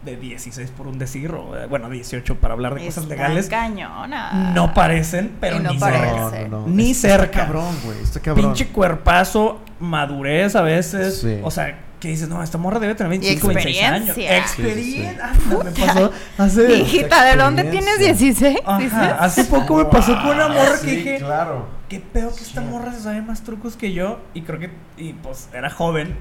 [0.03, 4.51] de 16 por un decir, o, eh, bueno, 18 para hablar de cosas legales, cañona.
[4.55, 6.03] no parecen, pero no ni parece.
[6.07, 6.47] cerca.
[6.47, 6.67] No, no, no.
[6.67, 7.39] Ni Está cerca.
[7.41, 8.01] cabrón, güey.
[8.01, 8.45] Está cabrón.
[8.45, 11.21] Pinche cuerpazo, madurez a veces.
[11.21, 11.39] Sí.
[11.43, 14.17] O sea, que dices, no, esta morra debe tener 25, 26 años.
[14.17, 15.17] experiencia.
[15.21, 15.33] Ah,
[15.63, 16.73] me pasó hace.
[16.77, 18.57] Hijita, ¿de dónde tienes 16?
[18.65, 18.99] Ajá, Dices.
[19.19, 21.67] hace poco me pasó con una morra Sí, que dije, claro.
[21.89, 24.19] qué pedo que esta morra se sabe más trucos que yo.
[24.33, 26.15] Y creo que, y pues era joven,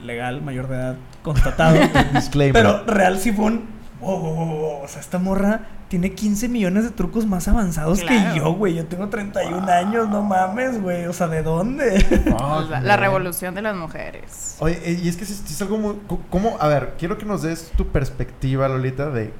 [0.00, 1.76] legal, mayor de edad, constatado.
[2.14, 2.52] Disclaimer.
[2.52, 3.66] pero real sí fue un.
[4.00, 5.60] wow, wow, wow, wow, O sea, esta morra
[5.92, 8.32] tiene 15 millones de trucos más avanzados Claro.
[8.32, 8.76] que yo, güey.
[8.76, 11.04] Yo tengo 31 años, no mames, güey.
[11.04, 12.02] O sea, ¿de dónde?
[12.08, 12.24] Pues
[12.70, 14.56] la, la revolución de las mujeres.
[14.60, 15.96] Oye, eh, y es que si, si es algo muy...
[16.30, 16.56] ¿Cómo?
[16.60, 19.34] A ver, quiero que nos des tu perspectiva, Lolita, de...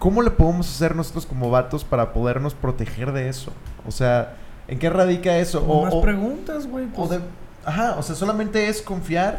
[0.00, 3.52] ¿Cómo le podemos hacer nosotros como vatos para podernos proteger de eso?
[3.86, 4.34] O sea,
[4.66, 5.64] ¿en qué radica eso?
[5.64, 6.86] O, más o- preguntas, güey.
[6.86, 7.20] o Pues, de-
[7.64, 9.38] Ajá, o sea, solamente es confiar.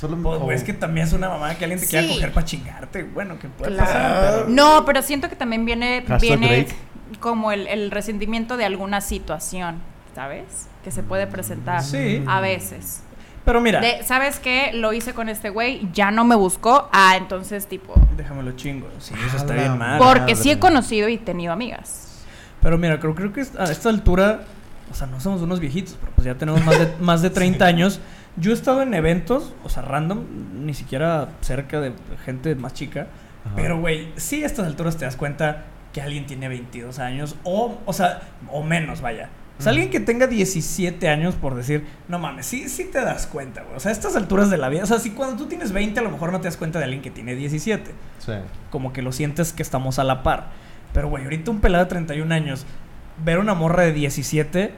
[0.00, 2.32] Solo, pues, o- güey, es que también es una mamada que alguien te quiera coger
[2.32, 3.02] para chingarte.
[3.02, 3.86] Bueno, que puede Claro.
[3.86, 4.48] pasar, pero...
[4.48, 6.74] No, pero siento que también viene, Hashtag viene Drake.
[7.20, 9.76] como el, el resentimiento de alguna situación,
[10.14, 10.68] ¿sabes?
[10.84, 12.22] Que se puede presentar Sí.
[12.26, 13.02] a veces.
[13.44, 14.70] Pero mira, De, ¿Sabes qué?
[14.74, 16.88] Lo hice con este güey, ya no me buscó.
[16.92, 17.94] Ah, entonces, tipo.
[18.16, 18.86] déjamelo chingo.
[18.98, 19.98] Sí, eso está bien mal.
[19.98, 22.22] Porque sí he conocido y tenido amigas.
[22.62, 24.42] Pero mira, creo, creo que a esta altura,
[24.90, 27.64] o sea, no somos unos viejitos, pero pues ya tenemos más de, más de 30
[27.64, 28.00] años.
[28.40, 30.24] Yo he estado en eventos, o sea, random,
[30.64, 31.92] ni siquiera cerca de
[32.24, 33.08] gente más chica.
[33.44, 33.56] Ajá.
[33.56, 37.78] Pero, güey, sí a estas alturas te das cuenta que alguien tiene 22 años o,
[37.84, 38.20] o sea,
[38.50, 39.30] o menos, vaya.
[39.58, 43.26] O sea, alguien que tenga 17 años, por decir, no mames, sí, sí te das
[43.26, 43.76] cuenta, güey.
[43.76, 45.98] O sea, a estas alturas de la vida, o sea, si cuando tú tienes 20
[45.98, 47.90] a lo mejor no te das cuenta de alguien que tiene 17.
[48.18, 48.32] Sí.
[48.70, 50.50] Como que lo sientes que estamos a la par.
[50.92, 52.66] Pero, güey, ahorita un pelado de 31 años,
[53.24, 54.74] ver una morra de 17,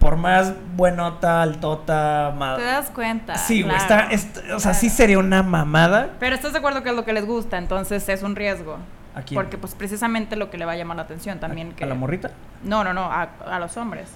[0.00, 3.36] por más buenota, altota, ma- Te das cuenta.
[3.36, 4.10] Sí, güey, claro.
[4.10, 6.10] está, está- o sea, sí sería una mamada.
[6.18, 8.78] Pero estás de acuerdo que es lo que les gusta, entonces es un riesgo.
[9.14, 9.40] ¿A quién?
[9.40, 11.84] Porque pues precisamente lo que le va a llamar la atención también ¿A, que...
[11.84, 12.30] a la morrita?
[12.64, 14.08] No, no, no, a, a los hombres.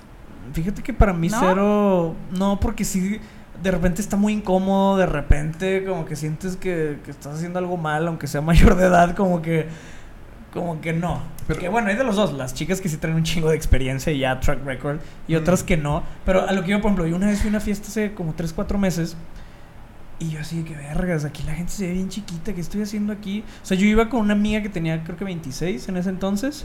[0.52, 1.38] Fíjate que para mí ¿No?
[1.40, 2.14] cero.
[2.32, 3.20] No, porque sí.
[3.62, 7.76] De repente está muy incómodo, de repente como que sientes que, que estás haciendo algo
[7.76, 9.68] mal, aunque sea mayor de edad, como que.
[10.54, 11.20] Como que no.
[11.48, 13.56] Pero- que bueno, hay de los dos, las chicas que sí traen un chingo de
[13.56, 15.38] experiencia y ya track record, y Mm.
[15.38, 16.02] otras que no.
[16.24, 18.14] Pero a lo que yo, por ejemplo, yo una vez fui a una fiesta hace
[18.14, 19.16] como 3, 4 meses.
[20.20, 22.82] Y yo así de que vergas, aquí la gente se ve bien chiquita, ¿qué estoy
[22.82, 23.42] haciendo aquí?
[23.62, 26.64] O sea, yo iba con una amiga que tenía creo que 26 en ese entonces.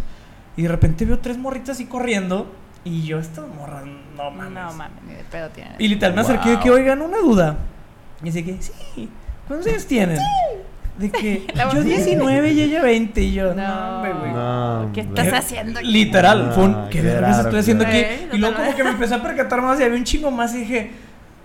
[0.56, 2.54] Y de repente veo tres morritas así corriendo.
[2.86, 3.84] Y yo, estas morras,
[4.16, 4.52] no mames.
[4.54, 5.74] No mames, ni de pedo tienen.
[5.80, 6.78] Y literal me acerqué de que, Wow.
[6.78, 7.58] oigan, una duda.
[8.22, 9.10] Y dice que, sí,
[9.48, 10.20] ¿cuántos años tienen?
[11.00, 13.22] De que yo voz- 19 y ella 20.
[13.22, 14.84] Y yo, no, No.
[14.86, 15.88] No, ¿Qué estás haciendo aquí?
[15.92, 18.04] Literal, fue un, ¿qué vergas estoy haciendo aquí?
[18.34, 20.60] Y luego como que me empecé a percatar más y había un chingo más y
[20.60, 20.92] dije,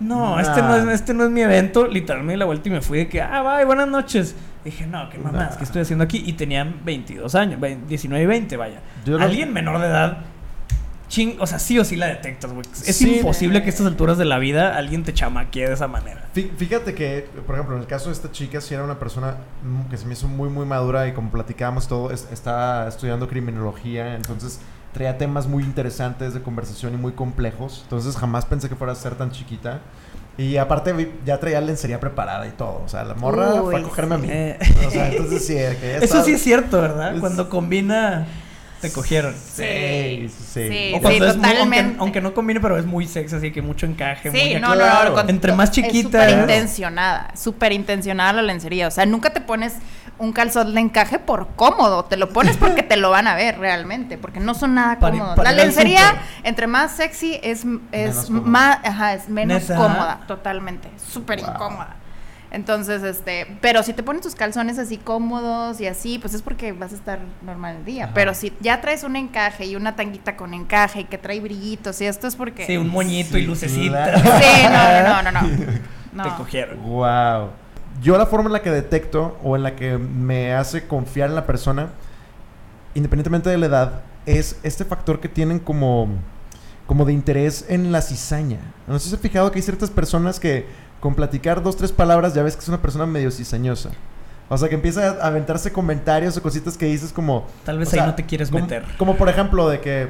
[0.01, 1.87] no, este no es, este no es mi evento.
[1.87, 4.35] Literal me di la vuelta y me fui de que, ah, bye, buenas noches.
[4.65, 5.57] Dije, no, qué mamás, Nah.
[5.59, 6.23] ¿qué estoy haciendo aquí?
[6.27, 8.81] Y tenían 22 años, ve- 19 y 20, vaya.
[9.05, 10.19] Yo lo- Alguien menor de edad,
[11.15, 12.67] ching, o sea, sí o sí la detectas, güey.
[12.87, 13.17] Es Sí.
[13.19, 16.29] imposible que a estas alturas de la vida alguien te chamaquee de esa manera.
[16.35, 19.37] Fí- Fíjate que, por ejemplo, en el caso de esta chica, sí era una persona
[19.91, 24.17] que se me hizo muy, muy madura y como platicábamos todo, es- estaba estudiando criminología,
[24.17, 24.59] entonces
[24.93, 27.81] traía temas muy interesantes de conversación y muy complejos.
[27.85, 29.81] Entonces jamás pensé que fuera a ser tan chiquita.
[30.37, 32.83] Y aparte ya traía lencería preparada y todo.
[32.85, 34.29] O sea, la morra Uy, fue a cogerme a mí.
[34.85, 37.15] O sea, entonces sí, que ya Eso estaba- sí es cierto, ¿verdad?
[37.15, 38.27] Es- Cuando combina,
[38.89, 39.35] te cogieron.
[39.35, 40.69] Sí, sí, sí.
[40.69, 41.97] Sí, O cuando es muy- aunque, totalmente.
[41.99, 44.31] aunque no combine, pero es muy sexy, así que mucho encaje.
[44.31, 45.15] Sí, muy no, no, claro.
[45.23, 48.89] no, Entre más chiquita, súper intencionada, súper intencionada la lencería.
[48.89, 49.75] O sea, nunca te pones
[50.19, 52.05] un calzón de encaje por cómodo.
[52.05, 54.19] Te lo pones porque te lo van a ver realmente.
[54.19, 55.35] Porque no son nada cómodos.
[55.37, 58.43] para La lencería, entre más sexy, es, es Menos cómoda.
[58.47, 59.77] más, ajá, es menos ¿Neta?
[59.77, 60.21] cómoda.
[60.29, 60.89] Totalmente.
[61.11, 61.51] Súper Wow.
[61.51, 61.97] incómoda.
[62.55, 66.73] Entonces, este, pero si te pones tus calzones así cómodos y así, pues es porque
[66.73, 68.05] vas a estar normal el día.
[68.05, 68.15] Ajá.
[68.15, 72.01] Pero si ya traes un encaje y una tanguita con encaje y que trae brillitos
[72.01, 72.65] y esto es porque...
[72.65, 74.17] Sí, un moñito y lucecita.
[74.41, 75.43] Sí, no, no, no, no,
[76.13, 76.23] no.
[76.23, 76.81] Te cogieron.
[76.83, 77.51] Wow.
[78.01, 81.35] Yo la forma en la que detecto o en la que me hace confiar en
[81.35, 81.89] la persona,
[82.95, 86.09] independientemente de la edad, es este factor que tienen como,
[86.87, 88.59] como de interés en la cizaña.
[88.87, 91.93] No sé si se ha fijado que hay ciertas personas que con platicar dos, tres
[91.93, 93.91] palabras ya ves que es una persona medio cizañosa.
[94.49, 97.47] O sea, que empieza a aventarse comentarios o cositas que dices como...
[97.63, 98.87] Tal vez sea, ahí no te quieres como, meter.
[98.97, 100.09] Como por ejemplo de que...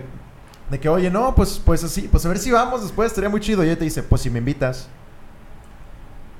[0.70, 3.40] De que, oye, no, pues, pues así, pues a ver si vamos después, estaría muy
[3.40, 3.64] chido.
[3.64, 4.86] Y ella te dice, pues si me invitas.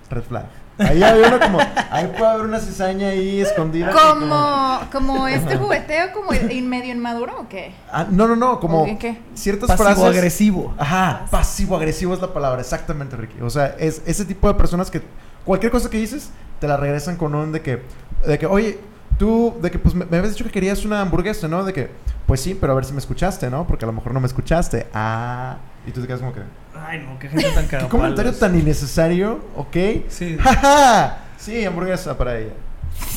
[0.09, 0.47] Red flag.
[0.79, 1.59] Ahí hay uno como,
[1.91, 3.93] ahí puede haber una cizaña ahí escondida.
[3.93, 7.73] Como, como este jugueteo como in- medio inmaduro o qué?
[7.93, 9.19] Ah, no, no, no, como ¿En qué?
[9.35, 10.05] ciertas Pasivo frases.
[10.05, 10.75] agresivo.
[10.77, 13.41] Ajá, pasivo agresivo es la palabra, exactamente, Ricky.
[13.41, 15.01] O sea, es ese tipo de personas que
[15.45, 17.83] cualquier cosa que dices te la regresan con un de que,
[18.27, 18.79] de que, oye,
[19.19, 21.63] tú, de que pues me, me habías dicho que querías una hamburguesa, ¿no?
[21.65, 21.91] De que,
[22.27, 23.65] pues sí, pero a ver si me escuchaste, ¿no?
[23.67, 24.89] Porque a lo mejor no me escuchaste.
[24.93, 26.41] Ah, y tú te quedas como que,
[26.77, 27.89] Ay, no, qué gente tan ¿qué cagada.
[27.89, 29.41] comentario tan innecesario?
[29.57, 29.77] ¿Ok?
[30.09, 30.37] Sí.
[30.41, 31.19] ¡Jaja!
[31.39, 32.53] Sí, hamburguesa para ella.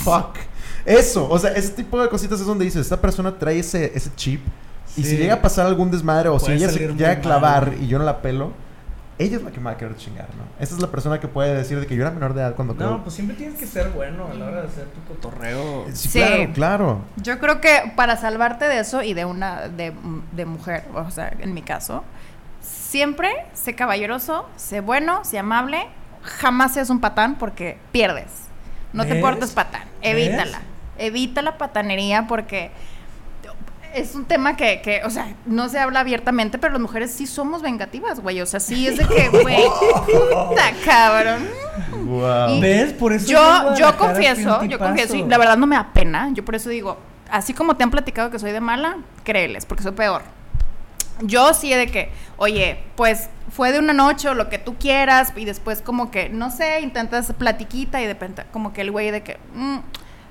[0.04, 0.38] Fuck.
[0.86, 4.10] Eso, o sea, ese tipo de cositas es donde dices, esta persona trae ese, ese
[4.16, 4.42] chip.
[4.96, 5.10] Y Sí.
[5.12, 7.84] si llega a pasar algún desmadre o si ella se llega a clavar mal.
[7.84, 8.52] y yo no la pelo,
[9.20, 10.44] ella es la que me va a querer chingar, ¿no?
[10.64, 12.76] Esa es la persona que puede decir de que yo era menor de edad cuando
[12.76, 12.90] creo.
[12.92, 15.86] No, pues siempre tienes que ser bueno a la hora de hacer tu cotorreo.
[15.94, 16.20] Sí, Sí.
[16.20, 17.02] claro, claro.
[17.18, 19.94] Yo creo que para salvarte de eso y de una de,
[20.32, 22.04] de mujer, o sea, en mi caso,
[22.68, 25.88] siempre sé caballeroso, sé bueno, sé amable,
[26.22, 28.48] jamás seas un patán porque pierdes.
[28.94, 30.12] No te portes patán, ¿Ves?
[30.12, 30.62] evítala.
[30.98, 32.72] Evita la patanería porque
[33.94, 37.28] es un tema que, que, o sea, no se habla abiertamente, pero las mujeres sí
[37.28, 38.42] somos vengativas, güey.
[38.42, 39.64] O sea, sí es de que, güey,
[40.06, 41.48] puta cabrón.
[42.06, 42.60] Wow.
[42.62, 42.94] ¿Ves?
[42.94, 46.30] Por eso Yo, yo confieso, un yo confieso, y la verdad no me da pena.
[46.34, 46.98] Yo por eso digo,
[47.30, 50.22] así como te han platicado que soy de mala, créeles, porque soy peor.
[51.22, 55.34] Yo sí de que, oye, pues fue de una noche o lo que tú quieras,
[55.36, 59.12] y después como que, no sé, intentas platiquita y de repente como que el güey
[59.12, 59.78] de que, mm,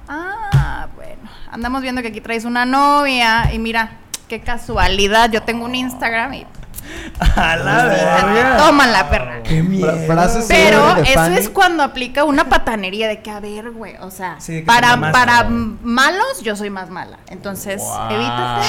[0.08, 5.64] ah, bueno, andamos viendo que aquí traes una novia y mira, qué casualidad, yo tengo
[5.64, 6.46] un Instagram y
[7.36, 8.56] A la verga.
[8.58, 9.42] Tómala, perra.
[9.42, 9.92] Qué miedo.
[10.06, 11.36] Pero eso Fanny.
[11.38, 15.44] es cuando aplica una patanería de que, a ver, güey, o sea, Sí, para, para
[15.44, 17.18] malos yo soy más mala.
[17.28, 18.10] Entonces, Wow.
[18.10, 18.66] evítate,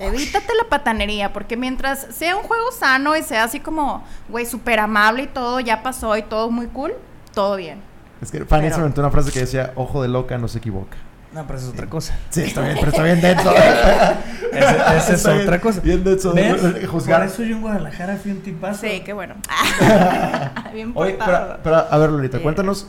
[0.00, 4.80] evítate la patanería, porque mientras sea un juego sano y sea así como, güey, súper
[4.80, 6.92] amable y todo, ya pasó y todo muy cool,
[7.34, 7.80] todo bien.
[8.20, 10.58] Es que Fanny Pero- se inventó una frase que decía, ojo de loca no se
[10.58, 10.96] equivoca.
[11.34, 12.14] No, pero eso es otra cosa.
[12.30, 13.52] Sí, está bien, pero está bien denso.
[14.52, 15.80] Ese- esa es bien- otra cosa.
[15.80, 16.36] Bien denso.
[16.36, 17.20] Eh, Juzgar.
[17.20, 18.80] Por eso yo en Guadalajara fui un tipazo.
[18.82, 19.34] Sí, qué bueno.
[20.74, 22.42] bien Oye, pero, pero, a ver, Lolita, Eh.
[22.42, 22.86] cuéntanos.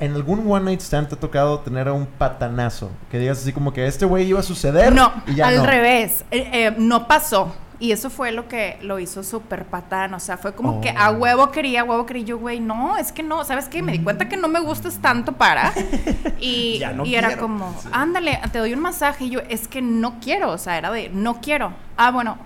[0.00, 2.90] ¿En algún one night stand te ha tocado tener a un patanazo?
[3.08, 4.92] Que digas así como que este güey iba a suceder.
[4.92, 5.66] No, y ya al no.
[5.66, 6.24] revés.
[6.32, 7.54] Eh, eh, no pasó.
[7.82, 10.14] Y eso fue lo que lo hizo súper patán.
[10.14, 11.14] O sea, fue como que a Oh.
[11.14, 12.60] huevo quería, a huevo quería yo, güey.
[12.60, 13.42] No, es que no.
[13.42, 13.82] ¿Sabes qué?
[13.82, 15.72] Me di cuenta que no me gustas tanto para.
[16.38, 19.24] Y, Ya no y era como, ándale, te doy un masaje.
[19.24, 20.52] Y yo, es que no quiero.
[20.52, 21.72] O sea, era de, no quiero.
[21.96, 22.38] Ah, bueno.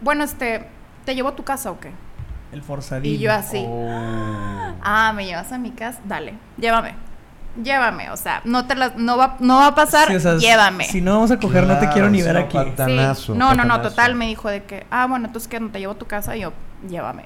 [0.00, 0.66] Bueno, este,
[1.04, 1.92] ¿te llevo a tu casa o qué?
[2.50, 3.14] El forzadillo.
[3.14, 3.64] Y yo así.
[3.64, 4.72] Oh.
[4.82, 6.00] Ah, ¿me llevas a mi casa?
[6.04, 6.94] Dale, llévame.
[7.62, 8.10] Llévame.
[8.10, 10.08] O sea, no, te la, no, va, no va a pasar.
[10.08, 10.84] Sí, o sea, llévame.
[10.84, 12.56] Si no vamos a coger, no te quiero ni ver aquí.
[12.56, 13.38] pata- Patanazo, Sí.
[13.38, 15.92] No, no, no, total, me dijo de que, ah, bueno, entonces que no te llevo
[15.92, 16.52] a tu casa, y yo,
[16.88, 17.24] llévame.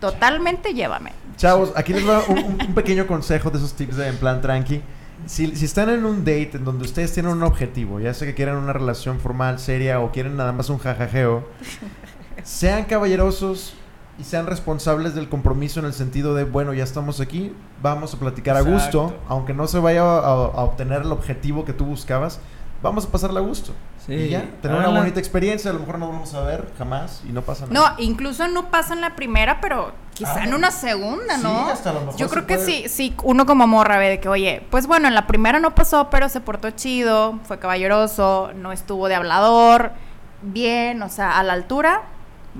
[0.00, 1.12] Totalmente llévame.
[1.36, 4.40] Chavos, aquí les va un, un- un pequeño consejo de esos tips de en plan
[4.40, 4.80] tranqui.
[5.26, 8.34] Si, si están en un date en donde ustedes tienen un objetivo, ya sea que
[8.34, 11.48] quieren una relación formal, seria o quieren nada más un jajajeo,
[12.44, 13.74] sean caballerosos
[14.18, 18.18] y sean responsables del compromiso en el sentido de, bueno, ya estamos aquí, vamos a
[18.18, 22.40] platicar a gusto, aunque no se vaya a, a obtener el objetivo que tú buscabas,
[22.82, 23.72] vamos a pasarla a gusto.
[24.04, 24.14] Sí.
[24.14, 27.32] Y ya, tener una bonita experiencia, a lo mejor no vamos a ver jamás y
[27.32, 27.94] no pasa No, nada.
[27.98, 31.68] incluso no pasa en la primera, pero quizá Ah, en una segunda, sí, ¿no?
[31.68, 32.66] hasta a lo mejor Yo se creo que puede.
[32.66, 35.74] sí, sí, uno como morra ve de que, oye, pues bueno, en la primera no
[35.74, 39.92] pasó, pero se portó chido, fue caballeroso, no estuvo de hablador,
[40.42, 42.02] bien, o sea, a la altura,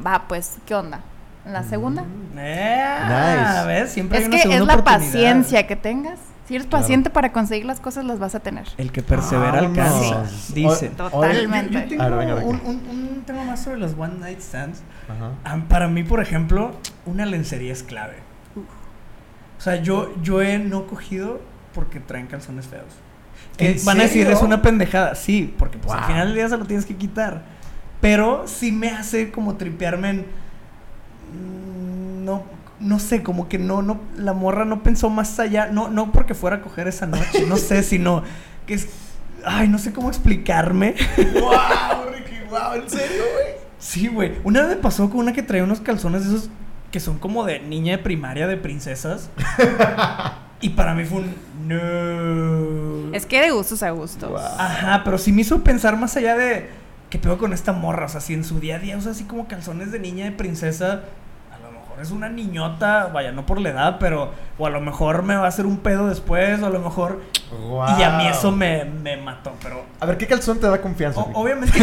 [0.07, 1.01] va, pues, ¿qué onda?
[1.49, 2.05] ¿En la segunda?
[2.37, 3.67] Eh, Nice.
[3.67, 3.91] ¿ves?
[3.91, 6.19] Siempre hay Es una que es la paciencia que tengas.
[6.47, 6.83] Si eres Claro.
[6.83, 8.67] paciente para conseguir las cosas, las vas a tener.
[8.77, 10.27] El que persevera alcanza.
[10.27, 10.65] Sí.
[10.65, 11.73] Oye, Totalmente.
[11.73, 12.47] Yo, yo tengo A ver, venga, venga.
[12.49, 14.81] Un, un- un tema más sobre los one night stands.
[15.09, 15.65] Ajá.
[15.69, 16.73] Para mí, por ejemplo,
[17.07, 18.17] una lencería es clave.
[19.59, 21.41] O sea, yo, yo he no cogido
[21.75, 22.85] porque traen calzones feos.
[23.57, 25.15] Que ¿En van a decir, es una pendejada.
[25.15, 27.43] Sí, porque pues al final del día se lo tienes que quitar.
[28.01, 30.27] Pero sí me hace como tripearme en.
[32.25, 32.45] No,
[32.81, 35.67] no sé, como que no, no, la morra no pensó más allá.
[35.67, 38.23] No, no porque fuera a coger esa noche, no sé, sino
[38.67, 38.89] que es.
[39.45, 40.95] Ay, no sé cómo explicarme.
[41.17, 42.45] ¡Wow, Ricky!
[42.51, 42.83] ¡Wow!
[42.83, 43.55] ¿En serio, güey?
[43.79, 44.33] Sí, güey.
[44.45, 46.51] Una vez me pasó con una que traía unos calzones de esos
[46.91, 49.31] que son como de niña de primaria de princesas.
[50.61, 51.35] y para mí fue un
[51.69, 53.15] no.
[53.15, 54.31] Es que de gustos a gustos.
[54.31, 54.39] Wow.
[54.39, 56.69] Ajá, pero sí me hizo pensar más allá de
[57.11, 58.07] qué pedo con esta morra.
[58.07, 60.33] O sea, si en su día a día usa así como calzones de niña de
[60.33, 61.03] princesa,
[61.53, 64.81] a lo mejor es una niñota, vaya, no por la edad, pero o a lo
[64.81, 67.21] mejor me va a hacer un pedo después, o a lo mejor.
[67.99, 69.83] Y a mí eso me, me mató, pero.
[70.01, 71.21] A ver, ¿qué calzón te da confianza?
[71.21, 71.79] o- obviamente.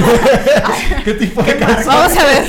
[1.03, 1.87] ¿Qué tipo de calzón?
[1.87, 2.45] Vamos a ver.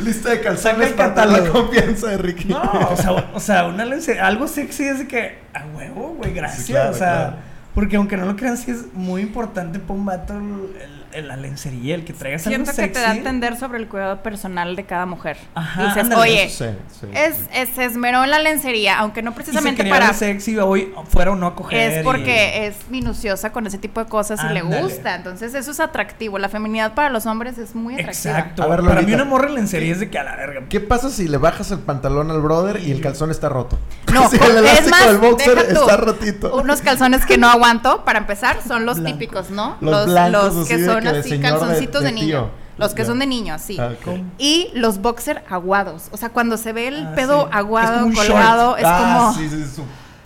[0.00, 1.52] Lista de calzones para la catálogo.
[1.52, 2.48] confianza de Ricky.
[2.48, 2.60] No,
[2.90, 6.66] o sea, o sea, una lencería, algo sexy es de que, a huevo, güey, gracias.
[6.66, 7.36] Sí, claro, o sea, claro.
[7.74, 10.99] porque aunque no lo crean, sí es muy importante para un vato el, el- el-
[11.22, 12.92] la lencería, el que traigas Siento algo que sexy.
[12.94, 15.36] te da a entender sobre el cuidado personal de cada mujer.
[15.54, 17.06] Ajá, Dices, ándale, oye, Eso sí, sí.
[17.12, 20.12] es, es, se esmeró en la lencería, aunque no y se precisamente para...
[20.12, 21.92] sexy hoy fuera o no a coger.
[21.98, 25.14] Es porque es minuciosa con ese tipo de cosas y le gusta.
[25.16, 26.38] Entonces, eso es atractivo.
[26.38, 28.38] La feminidad para los hombres es muy atractiva.
[28.38, 28.62] Exacto.
[28.62, 30.62] A ver, para mí una morra en lencería es de que a la verga.
[30.68, 33.78] ¿Qué pasa si le bajas el pantalón al brother y el calzón está roto?
[34.12, 36.54] No, si con- el es elástico más, del boxer está rotito.
[36.56, 39.76] Unos calzones que no aguanto, para empezar, son los típicos, ¿no?
[39.80, 42.26] Los blancos, los así que de son de así, señor de- calzoncitos de, de niño.
[42.26, 42.50] tío.
[42.78, 43.06] Los que Ya.
[43.08, 43.76] son de niño, así.
[43.78, 44.20] Ah, ok.
[44.38, 46.08] Y los boxer aguados.
[46.12, 47.48] O sea, cuando se ve el Ah, pedo sí.
[47.52, 49.34] Aguado, como colgado, es Ah, como.
[49.34, 49.82] sí, sí, sí.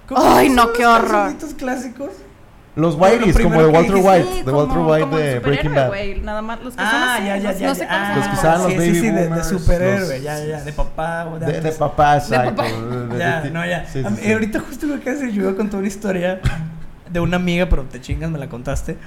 [0.08, 1.10] ¿Cómo Ay, son no, los qué horror.
[1.10, 2.10] calzoncitos clásicos?
[2.76, 3.94] Los Lo Whiteys, como de Walter.
[3.96, 5.86] White, Sí, de como- Walter White como de Breaking Bad.
[5.88, 7.66] güey, Nada más los que son Ah, así, ya, ya, ya.
[7.68, 8.12] no sé Ah.
[8.16, 10.60] Los que usaban los sí, baby sí, sí, de- de, boomers, superhéroe, los- ya, ya,
[10.62, 12.50] de papá o de, De, de papá, De exacto.
[12.56, 12.68] papá.
[12.68, 13.86] de- de- Ya, de- no, ya.
[13.86, 14.32] sí, sí, A sí.
[14.32, 16.40] Ahorita justo lo que decir, yo iba a contar una historia
[17.14, 18.98] de una amiga, pero te chingas, me la contaste.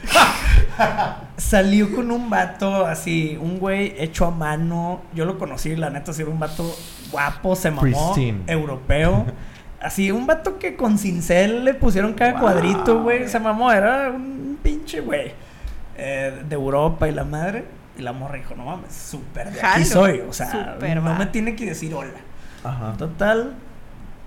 [1.38, 5.02] Salió con un vato así, un güey hecho a mano.
[5.14, 6.74] Yo lo conocí, la neta, sí era un vato
[7.12, 8.42] guapo, se mamó, Pristine.
[8.48, 9.26] europeo.
[9.80, 12.42] Así, un vato que con cincel le pusieron cada Wow.
[12.42, 13.28] cuadrito, güey.
[13.30, 15.32] Se mamó, era un pinche güey.
[15.96, 17.66] eh, de Europa y la madre.
[17.96, 19.86] Y la morra dijo, no mames, súper de aquí Jalo.
[19.86, 20.22] soy.
[20.28, 21.16] O sea, Súper no va.
[21.20, 22.10] me tiene que decir hola.
[22.64, 22.94] Ajá.
[22.98, 23.54] Total,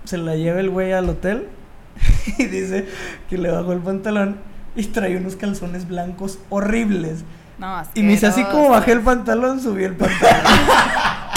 [0.05, 1.49] se la lleva el güey al hotel
[2.37, 2.85] y dice
[3.29, 4.37] que le bajó el pantalón
[4.75, 7.23] y trae unos calzones blancos horribles.
[7.57, 10.41] No, Y me dice, así como bajé el pantalón, subí el pantalón.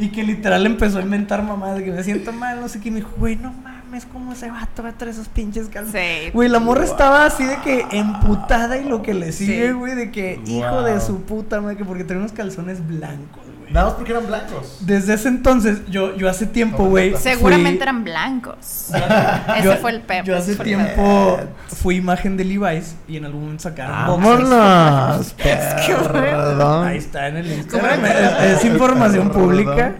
[0.00, 2.86] Y que literal empezó a inventar mamadas, que me siento mal, no sé qué.
[2.88, 6.26] Y me dijo, güey, no mames, ¿cómo ese vato va a traer esos pinches calzones?
[6.26, 6.30] Sí.
[6.32, 9.72] Güey, la morra estaba así de que emputada y lo que le sigue, Sí.
[9.72, 10.84] güey, de que hijo Wow.
[10.84, 13.42] de su puta madre, que porque trae unos calzones blancos.
[13.70, 14.78] Nada más porque eran blancos.
[14.80, 17.14] Desde ese entonces, yo, yo hace tiempo, güey.
[17.16, 18.90] Seguramente fui- eran blancos.
[19.62, 20.26] yo- Ese fue el pepe.
[20.26, 21.38] Yo hace tiempo
[21.68, 24.48] fui imagen de Levi's y en algún momento sacaron boxers.
[24.50, 25.34] ¡Vámonos!
[26.12, 26.86] Perdón.
[26.86, 28.04] Ahí está en el Instagram.
[28.04, 29.94] es, es información pública.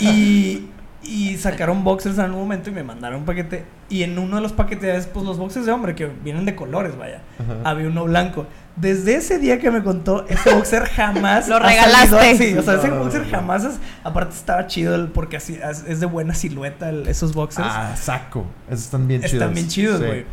[0.00, 0.68] Y,
[1.02, 3.64] y sacaron boxers en algún momento y me mandaron un paquete.
[3.88, 6.96] Y en uno de los paquetes, pues los boxers de hombre, que vienen de colores,
[6.98, 7.20] vaya.
[7.38, 7.70] Ajá.
[7.70, 8.46] Había uno blanco.
[8.76, 11.48] Desde ese día que me contó, ese boxer jamás.
[11.48, 12.16] Lo regalaste.
[12.30, 12.58] así.
[12.58, 13.74] O sea, ese boxer jamás es.
[14.04, 15.58] Aparte, estaba chido el- porque así
[15.88, 17.68] es de buena silueta el- esos boxers.
[17.70, 18.44] Ah, saco.
[18.68, 19.32] Esos están bien chidos.
[19.34, 20.04] Están bien chidos, Sí.
[20.06, 20.26] güey.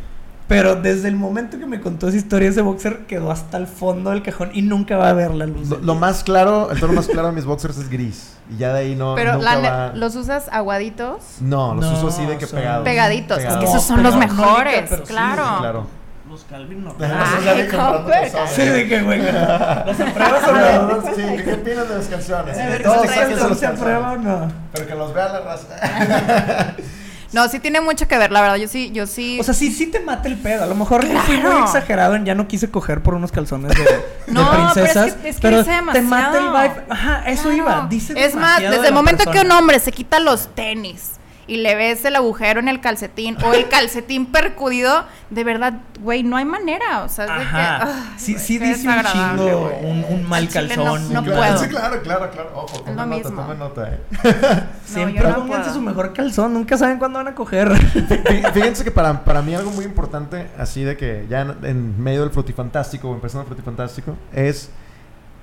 [0.46, 4.10] Pero desde el momento que me contó esa historia, ese boxer quedó hasta el fondo
[4.10, 5.70] del cajón y nunca va a ver la luz.
[5.82, 8.34] Lo, más claro, el tono más claro de mis boxers es gris.
[8.54, 9.16] Y ya de ahí no.
[9.16, 11.22] Pero nunca la ne- va- los usas aguaditos.
[11.40, 12.84] No, los No, uso así de que son- pegados.
[12.84, 15.44] Pegaditos, es que esos son los no mejores, sí, claro.
[15.46, 15.88] Sí, claro.
[16.34, 16.96] Los Calvin no.
[17.00, 18.12] Ah, ya comprando
[18.56, 19.20] Sí, de que, güey.
[19.86, 21.16] ¿Los apruebas o no?
[21.16, 22.58] sí, ¿qué, opinas de las canciones?
[22.58, 24.52] Ver, Todos ¿esta sáquense canción los se aprueba o no?
[24.72, 26.76] Pero que los vea la raza.
[27.34, 28.58] No, sí tiene mucho que ver, la verdad.
[28.58, 29.40] Yo sí, yo sí.
[29.40, 30.64] O sea, sí, sí te mata el pedo.
[30.64, 31.64] A lo mejor yo fui muy Claro.
[31.66, 33.84] exagerado en ya no quise coger por unos calzones de,
[34.28, 35.18] de No, pero es que- princesas.
[35.24, 36.84] es que pero dice te mata el vibe.
[36.90, 37.58] Ajá, eso Claro.
[37.58, 37.88] iba.
[37.90, 41.14] Dice es más, desde de el momento que un hombre se quita los tenis
[41.48, 46.24] y le ves el agujero en el calcetín o el calcetín percudido, de verdad, güey,
[46.24, 47.04] no hay manera.
[47.04, 47.52] O sea, es de que.
[47.54, 51.14] Ah, sí, sí dice un chingo un, un mal no- calzón.
[51.14, 51.58] no puedo.
[51.58, 52.52] Sí, claro, claro, claro.
[52.56, 53.42] Ojo, lo tome nota, mismo.
[53.42, 54.00] tome nota, eh.
[54.86, 56.54] Siempre No, pónganse su mejor calzón.
[56.54, 57.70] Nunca saben cuándo van a coger.
[57.74, 62.02] Fí- Fíjense que para, para mí algo muy importante, así de que ya en, en
[62.02, 64.70] medio del frutifantástico o empezando el frutifantástico, es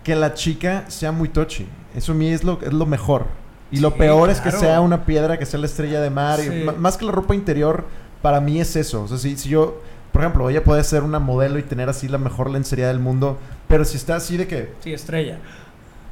[0.02, 1.68] que la chica sea muy touchy.
[1.94, 3.26] Eso a mí es lo, es lo mejor.
[3.70, 6.40] Y lo Sí, peor es que sea una piedra, que sea la estrella de mar.
[6.40, 6.62] y Sí.
[6.64, 7.84] ma- más que la ropa interior,
[8.22, 9.02] para mí es eso.
[9.04, 9.80] O sea, si, si yo,
[10.12, 13.38] por ejemplo, ella puede ser una modelo y tener así la mejor lencería del mundo,
[13.68, 15.38] pero si está así de que Sí, estrella.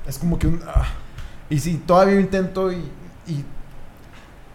[0.07, 0.61] es como que un...
[0.69, 0.87] ah.
[1.51, 2.77] y si todavía intento y...
[3.27, 3.45] y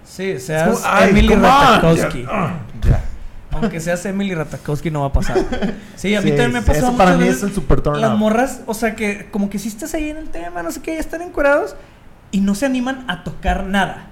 [0.06, 1.52] Sí, seas como, "Ay, Emily come on".
[1.52, 2.24] Ratajkowski.
[2.24, 3.04] Ya.
[3.52, 5.38] Aunque seas Emily Ratajkowski no va a pasar.
[5.96, 7.38] Sí, a mí Sí, también me ha pasado Eso para mí veces.
[7.38, 8.18] es el super turn Las up.
[8.18, 10.94] morras, o sea que como que si estás ahí en el tema, no sé qué,
[10.96, 11.76] ya están encuerados
[12.34, 14.08] y no se animan a tocar nada.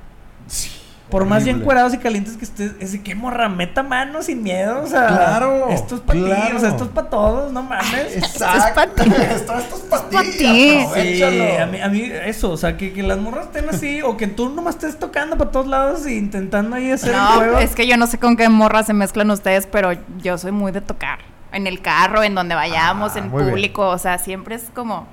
[1.10, 1.64] Por más ya horrible.
[1.64, 5.08] encuerados y calientes que estés, es de que morra, meta mano sin miedo, o sea.
[5.08, 8.16] Claro, Esto es para ti, o sea, esto es para todos, no mames.
[8.16, 9.04] Exacto.
[9.04, 9.12] ti.
[9.30, 10.16] Esto, esto es para ti.
[10.16, 10.78] pa' ti.
[10.86, 11.32] aprovechalo.
[11.44, 14.16] Sí, a mí, a mí eso, o sea, que, que las morras estén así, o
[14.16, 17.58] que tú nomás estés tocando para todos lados e intentando ahí hacer el juego.
[17.60, 20.72] es que yo no sé con qué morras se mezclan ustedes, pero yo soy muy
[20.72, 21.20] de tocar.
[21.52, 23.50] En el carro, en donde vayamos, Ah, en bien.
[23.50, 25.08] público, o sea, siempre es como.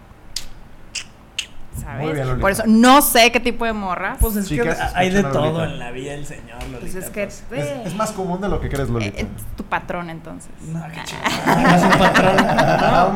[1.80, 2.04] ¿Sabes?
[2.04, 2.40] Muy bien, Lolita.
[2.40, 4.18] Por eso no sé qué tipo de morras.
[4.20, 6.80] Pues es Chicas, que hay de todo en la vida del señor, Lolita.
[6.80, 7.28] Pues es que.
[7.48, 7.60] pues.
[7.60, 9.20] Es, eh, es más común de lo que crees, eh, Lolita.
[9.20, 9.26] es
[9.56, 10.50] tu patrón, entonces.
[10.72, 11.76] No, qué chingada.
[11.76, 12.36] Es un patrón.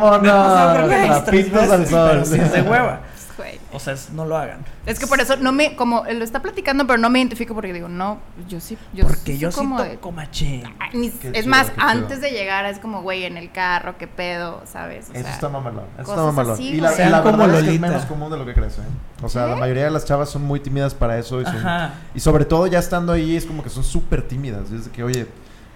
[0.00, 2.30] Vámonos, trapitos al sol.
[2.30, 3.00] de hueva.
[3.42, 3.58] Güey.
[3.72, 4.64] O sea, es- no lo hagan.
[4.86, 7.54] Es que por eso no me, como él lo está platicando, pero no me identifico
[7.54, 10.62] porque digo, no, yo sí, yo Porque sí yo soy sí como de- toco machín.
[10.78, 11.76] Ay, ni- Qué es chido, más, chido.
[11.86, 15.08] antes de llegar es como, güey, en el carro, qué pedo, ¿sabes?
[15.10, 15.84] O Eso sea, está mamalón.
[15.98, 16.52] Eso está mamalón.
[16.54, 18.82] así, y la, la verdad es que es menos común de lo que crees, ¿eh?
[19.22, 21.40] O sea, la mayoría de las chavas son muy tímidas para eso.
[21.40, 21.94] Y, son- Ajá.
[22.14, 24.70] y sobre todo ya estando ahí es como que son súper tímidas.
[24.70, 25.26] Es de que, oye,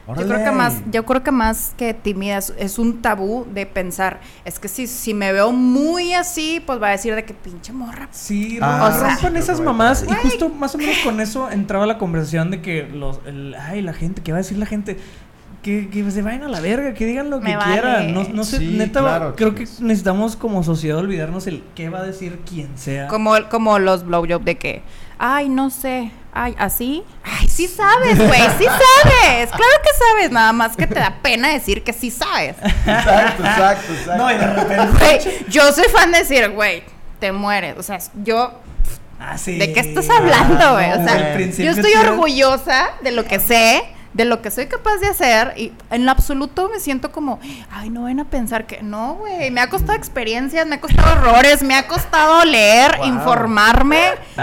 [0.08, 4.20] Yo creo que más, yo creo que más que tímidas es un tabú de pensar,
[4.44, 7.72] es que si, si me veo muy así, pues va a decir de que pinche
[7.72, 8.08] morra.
[8.12, 10.04] Sí, Ah, rom- rompan esas mamás.
[10.08, 13.18] Y justo más o menos con eso entraba la conversación de que los.
[13.26, 14.96] el- ay, la gente, ¿qué va a decir la gente?
[15.62, 17.72] Que, que se vayan a la verga, que digan lo Me que vale.
[17.72, 18.14] quieran.
[18.14, 21.98] No, no sé, Sí, neta, claro, creo que necesitamos como sociedad olvidarnos el qué va
[21.98, 23.08] a decir quien sea.
[23.08, 24.82] Como, como los blowjob de que,
[25.18, 27.02] ay, no sé, ay, así.
[27.24, 29.48] Ay, sí sabes, güey, sí sabes.
[29.50, 32.56] Claro que sabes, nada más que te da pena decir que sí sabes.
[32.86, 34.16] Exacto, exacto, exacto.
[34.16, 34.86] No, y de repente.
[34.98, 36.82] Güey, yo soy fan de decir, güey,
[37.18, 37.76] te mueres.
[37.78, 38.52] O sea, yo
[39.18, 39.56] Ah, sí.
[39.58, 40.92] ¿De qué estás hablando, güey?
[40.92, 43.82] O no, sea, yo estoy sí orgullosa de lo que sé,
[44.12, 47.40] de lo que soy capaz de hacer y en lo absoluto me siento como,
[47.72, 51.12] ay, no van a pensar que no, güey, me ha costado experiencias, me ha costado
[51.12, 53.06] errores, me ha costado leer, Wow.
[53.06, 54.00] informarme,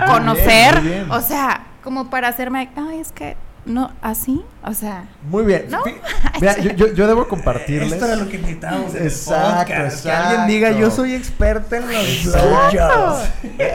[0.07, 1.11] conocer, bien, muy bien.
[1.11, 3.35] o sea, como para hacerme, ay, es que
[3.65, 5.67] no, así, o sea, Muy bien.
[5.69, 5.81] No.
[6.41, 7.93] Mira, yo, yo, yo debo compartirles.
[7.93, 10.03] Esto era lo que necesitábamos en el Exacto, podcast.
[10.03, 10.89] Que alguien diga, exacto.
[10.89, 12.49] yo soy experta en los Exacto.
[12.49, 13.29] blowjobs.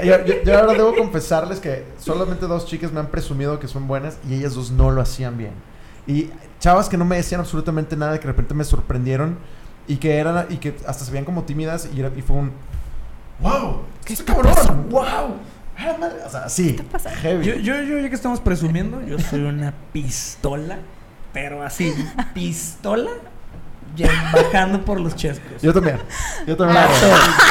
[0.04, 3.88] Yo, yo- yo ahora debo confesarles que solamente dos chicas me han presumido que son
[3.88, 5.52] buenas y ellas dos no lo hacían bien.
[6.06, 6.30] Y
[6.60, 9.38] chavas que no me decían absolutamente nada, que de repente me sorprendieron
[9.86, 12.52] y que eran y que hasta se veían como tímidas y, era- y fue un
[13.40, 14.54] wow, qué cabrón,
[14.90, 15.36] wow.
[15.78, 16.74] Ah, madre, O sea, sí.
[16.74, 17.10] ¿Qué pasa?
[17.10, 17.44] Heavy.
[17.46, 20.78] Yo, yo, yo, ya que estamos presumiendo, yo soy una pistola,
[21.32, 21.94] pero así,
[22.34, 23.10] pistola,
[23.96, 25.62] ya bajando por los chescos.
[25.62, 25.98] Yo también.
[26.46, 26.78] Yo también.
[26.84, 26.88] Ah,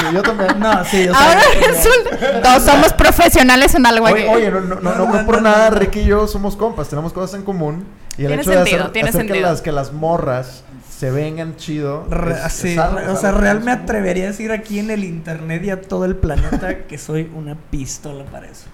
[0.10, 0.60] Sí, yo también.
[0.60, 2.42] No, sí, o sea, Ahora resulta.
[2.42, 4.34] Todos somos profesionales en algo Oye, aquí.
[4.36, 7.40] oye, no, no, no, no, no por nada, Ricky y yo somos compas, tenemos cosas
[7.40, 7.86] en común.
[8.18, 9.50] Y el Tiene hecho de sentido, hacer, tiene hacer que, sentido.
[9.50, 10.64] las, que las morras
[10.98, 12.06] se vengan chido.
[12.10, 15.04] Re- es- así, es algo, o sea, real me atrevería a decir aquí en el
[15.04, 18.66] internet y a todo el planeta que soy una pistola para eso.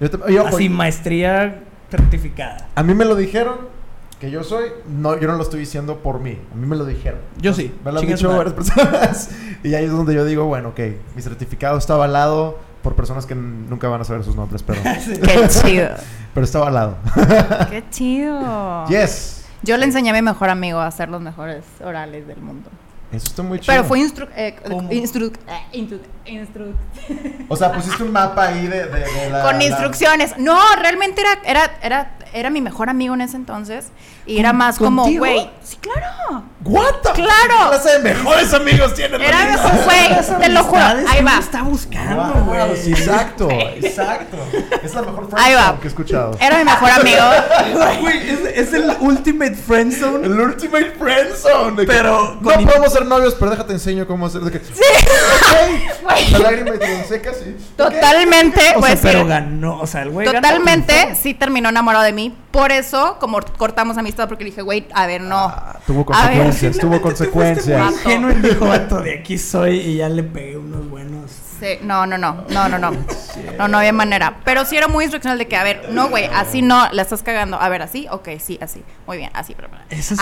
[0.00, 2.68] Yo te- ojo, Así, maestría certificada.
[2.74, 3.74] a mí me lo dijeron
[4.20, 4.66] que yo soy.
[4.88, 6.38] No, yo no lo estoy diciendo por mí.
[6.52, 7.20] A mí me lo dijeron.
[7.40, 7.74] Yo sí.
[7.84, 9.30] Me lo han dicho varias personas.
[9.62, 10.80] y ahí es donde yo digo, bueno, ok,
[11.14, 14.80] mi certificado está avalado por personas que nunca van a saber sus nombres, pero,
[15.22, 15.88] Qué chido.
[16.34, 16.96] pero está avalado.
[17.70, 18.86] Qué chido.
[18.88, 19.45] yes.
[19.66, 22.70] Yo le enseñé a mi mejor amigo a hacer los mejores orales del mundo.
[23.12, 23.72] Eso está muy chido.
[23.72, 24.26] Pero fue instru...
[24.36, 24.56] Eh,
[24.90, 25.26] instru...
[25.48, 26.74] eh, instru- instru-
[27.48, 29.42] O sea, pusiste un mapa ahí de, de- de la...
[29.42, 30.38] con la- instrucciones.
[30.38, 33.88] No, realmente era, era, era, era mi mejor amigo en ese entonces.
[34.26, 35.48] Y era ¿Con- más como, güey.
[35.62, 36.42] Sí, claro.
[36.64, 37.70] ¿What the- Claro.
[37.70, 39.20] ¿Qué clase de mejores amigos tienes?
[39.20, 40.38] Era mejor, güey.
[40.40, 40.80] Te lo juro.
[41.08, 41.38] Ahí va.
[41.38, 42.76] está buscando, Wow, güey.
[42.76, 44.36] sí, exacto, exacto.
[44.82, 45.78] Es la mejor Ahí friendzone va.
[45.78, 46.36] que he escuchado.
[46.40, 47.22] Era mi mejor amigo.
[48.00, 50.26] Güey, es, es el ultimate friendzone.
[50.26, 51.84] El ultimate friendzone.
[51.86, 54.40] Pero no podemos ser novios, pero déjate enseño cómo hacer.
[54.42, 54.72] De que, sí.
[56.02, 56.30] Güey.
[56.30, 57.56] La lágrima y te secas y.
[57.76, 58.60] Totalmente.
[58.76, 59.80] O a sea, pero decir, ganó.
[59.80, 62.34] O sea, el güey ganó, Totalmente, sí terminó enamorado de mí.
[62.50, 65.36] Por eso, como cortamos amistad, porque le dije, güey, a ver, no.
[65.36, 67.92] Ah, tuvo A ver, consecuencias, tuvo consecuencias.
[67.92, 71.30] ingenuo dijo, vato, de aquí soy y ya le pegué unos buenos.
[71.60, 72.90] Sí, no, no, no, no, no, no.
[73.58, 74.38] No, no había manera.
[74.44, 77.22] Pero sí era muy instruccional de que, a ver, no, güey, así no, la estás
[77.22, 77.58] cagando.
[77.60, 78.82] A ver, así, ok, sí, así.
[79.06, 79.68] Muy bien, así, pero.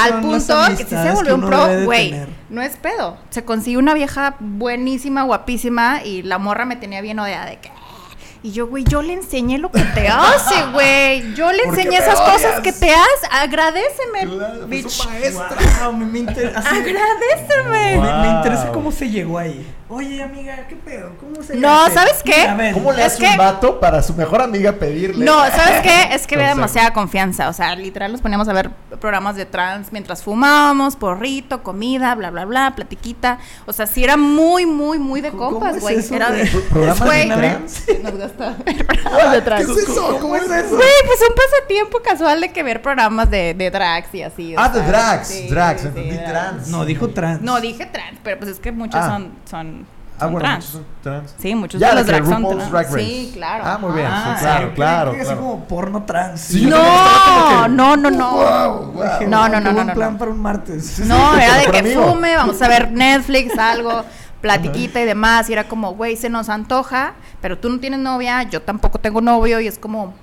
[0.00, 2.14] Al punto que si se volvió un pro, güey,
[2.50, 3.16] no es pedo.
[3.30, 7.70] Se consiguió una vieja buenísima, guapísima, y la morra me tenía bien odiada de que.
[8.42, 11.32] Y yo, güey, yo le enseñé lo que te hace, güey.
[11.34, 13.26] Yo le ¿Por qué enseñé esas cosas que te hace.
[13.30, 14.88] Agradeceme, Claro, bitch.
[14.90, 15.48] su maestra.
[15.82, 17.96] Wow, me, me inter- así- Agradeceme.
[17.96, 19.66] me- me interesa cómo se llegó ahí.
[19.86, 21.12] Oye, amiga, ¿qué pedo?
[21.20, 21.92] ¿Cómo se No, hace?
[21.94, 22.48] ¿sabes qué?
[22.56, 22.72] Mira.
[22.72, 25.22] ¿Cómo le Es hace un vato para su mejor amiga pedirle?
[25.26, 26.14] No, ¿sabes qué?
[26.14, 27.50] Es que había demasiada confianza.
[27.50, 32.30] O sea, literal nos poníamos a ver programas de trans mientras fumábamos, porrito, comida, bla,
[32.30, 33.38] bla, bla, platiquita.
[33.66, 35.98] O sea, sí era muy, muy, muy de ¿Cómo compas, es güey.
[36.12, 36.46] Era de-.
[36.46, 37.84] ¿Programas de trans?
[38.02, 40.18] Nos gusta ver programas de ¿Qué es eso?
[40.18, 40.76] ¿Cómo es eso?
[40.76, 44.54] Güey, pues un pasatiempo casual de que ver programas de, de drags y así.
[44.56, 46.30] Ah, de drags, sí, drags, sí, entendí drags.
[46.30, 46.68] trans.
[46.68, 47.42] No, dijo trans.
[47.42, 49.08] No, dije trans, pero pues es que muchos Ah.
[49.08, 49.73] son, son,
[50.16, 50.64] Ah, son bueno, trans.
[50.64, 51.34] muchos son trans.
[51.38, 52.70] Sí, muchos Ya, de los son trans.
[52.70, 53.04] Drag Race.
[53.04, 53.64] Sí, claro.
[53.66, 55.36] Ah, muy bien, sí, claro, claro, claro.
[55.40, 56.40] como porno trans.
[56.40, 56.76] Sí, No,
[57.64, 58.30] que- no, no, no.
[58.32, 59.04] Wow, wow.
[59.28, 60.18] No, no, no, no, no, plan no.
[60.18, 61.00] para un martes.
[61.00, 62.12] No, era de que amigo.
[62.12, 64.04] fume, vamos a ver Netflix, algo,
[64.40, 65.50] platiquita y demás.
[65.50, 69.20] Y era como, güey, se nos antoja, pero tú no tienes novia, yo tampoco tengo
[69.20, 69.58] novio.
[69.60, 70.14] Y es como,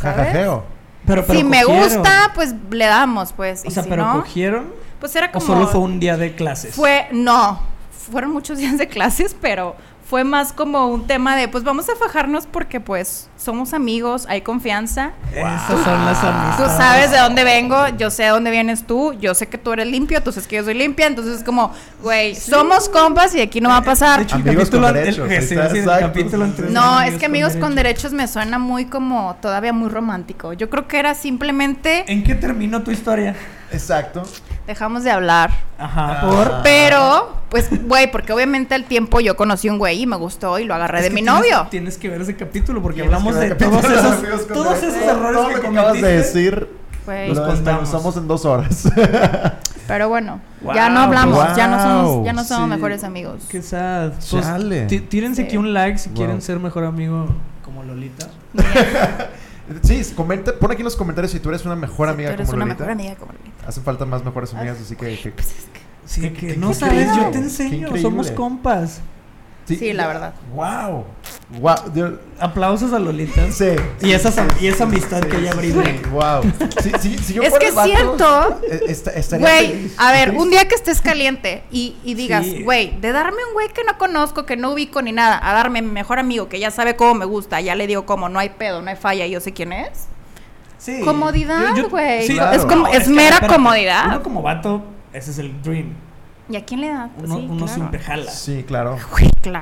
[0.00, 0.16] ¿sabes?
[0.26, 0.64] Jajajeo.
[1.06, 1.88] Pero, pero si me cogieron.
[1.88, 3.62] gusta, pues le damos, pues.
[3.64, 4.66] O y sea, si pero no, cogieron.
[5.00, 5.46] pues era ¿O como.
[5.46, 6.74] solo fue un día de clases?
[6.74, 7.60] Fue, no,
[8.10, 9.76] fueron muchos días de clases, pero
[10.08, 14.40] fue más como un tema de, pues vamos a fajarnos porque pues somos amigos, hay
[14.40, 15.10] confianza.
[15.34, 16.76] Esas son las Tú amistades.
[16.76, 19.88] sabes de dónde vengo, yo sé de dónde vienes tú, yo sé que tú eres
[19.88, 21.72] limpio, tú sabes que yo soy limpia, entonces es como,
[22.02, 24.20] güey, somos compas y aquí no va a pasar.
[24.20, 26.62] De hecho, Amigos con derechos, sí, sí, sí, sí.
[26.70, 30.52] No, es que amigos con derechos me suena muy como todavía muy romántico.
[30.52, 33.34] Yo creo que era simplemente ¿En qué terminó tu historia?
[33.72, 34.22] Exacto.
[34.66, 35.50] Dejamos de hablar.
[35.78, 36.20] Ajá, Ah.
[36.28, 36.52] por.
[36.62, 40.64] Pero, pues, güey, porque obviamente al tiempo yo conocí un güey y me gustó y
[40.64, 41.66] lo agarré Es de mi tienes- novio.
[41.70, 45.54] Tienes que ver ese capítulo porque Tienes hablamos de todos esos, todos errores Todo que
[45.54, 46.68] lo que acabas de decir.
[47.06, 48.16] Los contamos.
[48.16, 48.88] en dos horas.
[49.86, 52.74] Pero bueno, Wow, ya no hablamos, ya no somos, ya no somos sí.
[52.74, 53.44] mejores amigos.
[53.48, 54.10] Qué sad.
[54.28, 54.44] Pues,
[55.00, 55.46] tírense Sí.
[55.46, 56.16] aquí un like si Wow.
[56.16, 57.28] quieren ser mejor amigo
[57.64, 58.26] como Lolita.
[59.82, 62.34] sí, comenta, pon aquí en los comentarios si tú eres una mejor Si amiga tú
[62.34, 62.84] eres como una Lolita.
[62.84, 63.66] mejor amiga como Lolita.
[63.68, 65.18] Hacen falta más mejores amigas, así que...
[65.18, 69.00] que- Pues es que- Sí, que no sabes, yo te enseño, somos compas.
[69.66, 70.34] Sí, la verdad.
[70.54, 71.04] Wow.
[71.58, 71.74] Wow.
[72.38, 73.50] Aplausos a Lolita.
[73.50, 73.70] Sí.
[74.00, 75.82] Y esa, y esa amistad que ella brinda.
[76.10, 76.42] Wow.
[77.00, 79.94] Si, yo Es fuera que el vato, siento- eh, estaría Güey, feliz.
[79.98, 82.62] a ver, un día que estés caliente y, y digas, Sí.
[82.62, 85.82] güey, de darme un güey que no conozco, que no ubico ni nada, a darme
[85.82, 88.50] mi mejor amigo que ya sabe cómo me gusta, ya le digo cómo, no hay
[88.50, 90.06] pedo, no hay falla, y yo sé quién es.
[90.78, 91.00] Sí.
[91.04, 92.26] Comodidad, güey.
[92.28, 92.56] Claro.
[92.56, 94.06] Es como, es que, mera espérate, comodidad.
[94.06, 95.94] Uno como vato, ese es el dream.
[96.48, 97.10] ¿Y a quién le da?
[97.18, 97.74] Pues Uno, sí, uno claro.
[97.74, 98.30] siempre jala.
[98.30, 98.96] Sí, claro.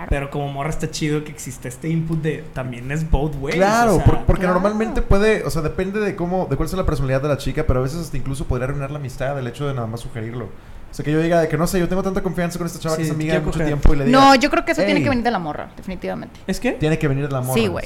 [0.09, 3.57] Pero como morra está chido que existe este input de también es both ways.
[3.57, 4.55] Claro, o sea, por- porque claro.
[4.55, 7.65] normalmente puede, o sea, depende de cómo, de cuál sea la personalidad de la chica,
[7.67, 10.45] pero a veces hasta incluso podría arruinar la amistad el hecho de nada más sugerirlo.
[10.47, 12.79] O sea, que yo diga de que no sé, yo tengo tanta confianza con esta
[12.79, 13.67] chava Sí, que es amiga de mucho coger.
[13.67, 14.19] tiempo y le diga.
[14.21, 16.39] No, yo creo que eso tiene "Ey, que venir de la morra, definitivamente.
[16.47, 16.73] ¿Es que?
[16.73, 17.61] Tiene que venir de la morra.
[17.61, 17.85] Sí, güey.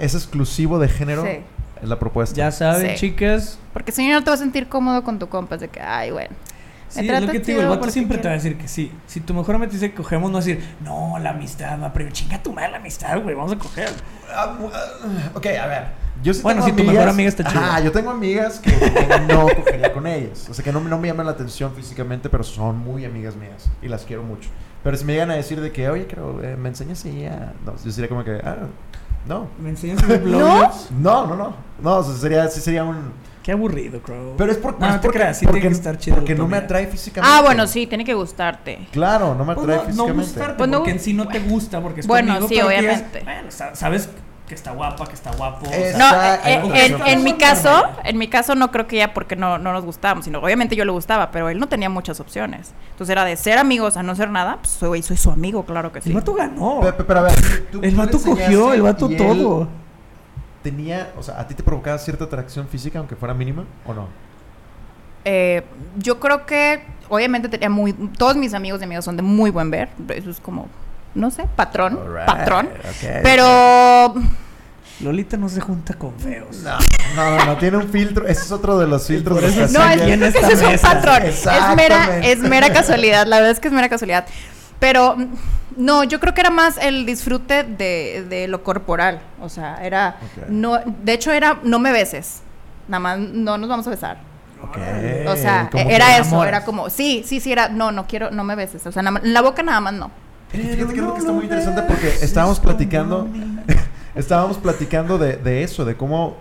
[0.00, 1.24] Es exclusivo de género.
[1.24, 1.40] Sí.
[1.82, 2.36] Es la propuesta.
[2.36, 3.08] Ya saben, Sí.
[3.10, 3.58] chicas.
[3.72, 5.56] Porque si no, no te vas a sentir cómodo con tu compa.
[5.56, 6.30] Es de que, ay, bueno.
[6.94, 8.92] Sí, es lo que te digo, el vato siempre te va a decir que sí.
[9.06, 11.80] Si tu mejor amigo te dice que cogemos, no va a decir, no, la amistad
[11.82, 12.14] va primero.
[12.14, 13.90] Chinga tu madre la amistad, güey, vamos a coger.
[14.32, 16.04] Ah, ah, ok, a ver.
[16.22, 17.60] Yo sí Bueno, si tu mejor amiga está chida.
[17.60, 18.70] Ajá, yo tengo amigas que
[19.28, 20.48] no cogería con ellas.
[20.48, 23.68] O sea, que no, no me llaman la atención físicamente, pero son muy amigas mías.
[23.82, 24.48] Y las quiero mucho.
[24.84, 27.54] Pero si me llegan a decir de que, oye, creo, eh, me enseñas y ya.
[27.64, 28.68] No, yo sería como que, ah,
[29.26, 29.48] no.
[29.58, 30.70] ¿Me enseñas a ver ¿No?
[30.90, 31.56] No, no, no.
[31.82, 33.12] No, o sea, sería, sí sería un.
[33.44, 34.34] Qué aburrido, Crow.
[34.38, 36.16] Pero es por, No, es no te porque, creas, sí porque, tiene que estar chido.
[36.16, 37.36] porque no me atrae físicamente.
[37.38, 38.88] Ah, bueno, sí, tiene que gustarte.
[38.90, 40.22] Claro, no me Pues atrae no, no físicamente.
[40.24, 43.20] gustarte, Pues no- porque en sí no te gusta, porque es Bueno, sí, obviamente.
[43.22, 44.08] bueno, sa- sabes
[44.48, 45.66] que está guapa, que está guapo.
[45.66, 49.58] No, eh, eh, en, mi caso, en mi caso no creo que ya porque no,
[49.58, 52.72] no nos gustábamos, sino obviamente yo le gustaba, pero él no tenía muchas opciones.
[52.92, 55.92] Entonces era de ser amigos a no ser nada, pues soy, soy su amigo, claro
[55.92, 56.08] que sí.
[56.10, 56.80] El vato ganó.
[56.80, 59.68] Pe- pe- Pero, a ver, tú- el vato cogió, el vato él todo.
[60.64, 64.08] Tenía, o sea, ¿a ti te provocaba cierta atracción física, aunque fuera mínima, o no?
[65.24, 65.62] Eh,
[65.96, 69.70] yo creo que obviamente tenía muy todos mis amigos y amigas son de muy buen
[69.70, 70.68] ver, eso es como
[71.14, 72.70] no sé, patrón, patrón.
[73.22, 74.14] Pero
[75.00, 76.62] Lolita no se junta con feos.
[76.62, 76.78] No,
[77.14, 78.26] no, no, no, tiene un filtro.
[78.26, 81.46] Ese es otro de los filtros por de no, es, ese es un patrón, es
[81.76, 84.26] mera es mera casualidad, la verdad es que es mera casualidad.
[84.78, 85.16] Pero
[85.76, 90.16] no, yo creo que era más el disfrute de, de lo corporal, o sea, era
[90.48, 92.42] no de hecho era no me beses.
[92.86, 94.18] Nada más no nos vamos a besar.
[94.62, 94.76] Ok,
[95.28, 96.48] O sea, era eso, enamoras.
[96.48, 98.86] era como, sí, sí, sí, era, no, no quiero, no me beses.
[98.86, 100.10] O sea, nada la boca nada más no.
[100.48, 103.28] Fíjate que es lo que está muy interesante porque estábamos platicando,
[104.14, 106.36] estábamos platicando de, de eso, de cómo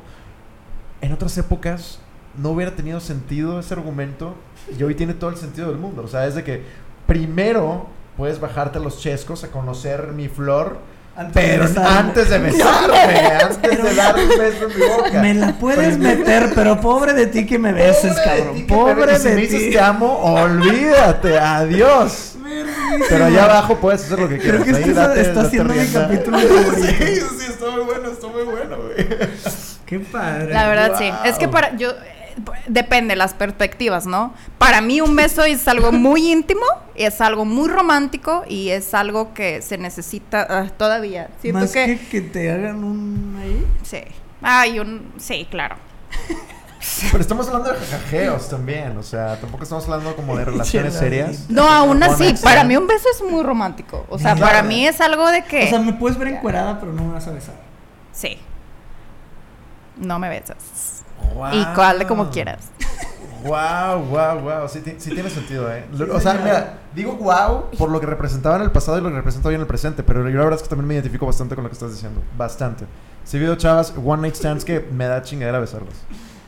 [1.01, 1.99] en otras épocas
[2.37, 4.35] no hubiera tenido sentido ese argumento
[4.77, 6.03] y hoy tiene todo el sentido del mundo.
[6.03, 6.63] O sea, es de que
[7.07, 10.77] primero puedes bajarte los chescos a conocer mi flor,
[11.15, 11.89] Antes de pero besarme.
[11.99, 12.97] antes de besarme,
[13.43, 15.21] antes de dar un beso en mi boca.
[15.21, 18.55] Me la puedes meter, pero pobre de ti que me beses, Pobre de cabrón.
[18.55, 19.21] ti que me Pobre beses.
[19.23, 19.71] Si de me dices ti.
[19.71, 22.29] te amo, olvídate, adiós.
[23.09, 24.61] Pero allá abajo puedes hacer lo que quieras.
[24.61, 26.75] Creo que Ahí este está- date- está date siendo mi capítulo favorito.
[26.87, 26.95] sí,
[27.39, 29.07] sí, está muy bueno, está muy bueno, güey.
[29.85, 30.53] Qué padre.
[30.53, 31.11] La verdad sí.
[31.25, 31.53] Es que Wow.
[31.53, 31.91] para yo
[32.67, 34.33] depende las perspectivas, ¿no?
[34.57, 36.65] Para mí un beso es algo muy íntimo,
[36.95, 41.29] es algo muy romántico y es algo que se necesita ah, todavía.
[41.41, 42.07] Siento Más que, que...
[42.07, 43.65] que te hagan un ahí.
[43.83, 43.99] sí.
[44.41, 45.75] Ay, un sí, claro.
[47.11, 51.49] Pero estamos hablando de jajajeos también, o sea, tampoco estamos hablando como de relaciones serias.
[51.49, 54.05] No, aún así, para mí un beso es muy romántico.
[54.09, 54.51] O sea, Claro.
[54.51, 57.13] para mí es algo de que O sea, me puedes ver encuerada, pero no me
[57.13, 57.55] vas a besar.
[58.11, 58.37] sí.
[59.95, 61.02] No me besas.
[61.35, 61.53] Wow.
[61.53, 62.59] Y cuál como quieras.
[63.43, 64.69] Wow, wow, wow.
[64.69, 65.83] Sí, ti- sí tiene sentido, ¿eh?
[66.13, 69.15] O sea, mira, digo wow por lo que representaba en el pasado y lo que
[69.15, 71.55] representa hoy en el presente, pero yo la verdad es que también me identifico bastante
[71.55, 72.21] con lo que estás diciendo.
[72.37, 72.85] Bastante.
[73.25, 75.95] Sí, habido chavas, one night stands que me da chingadera besarlas.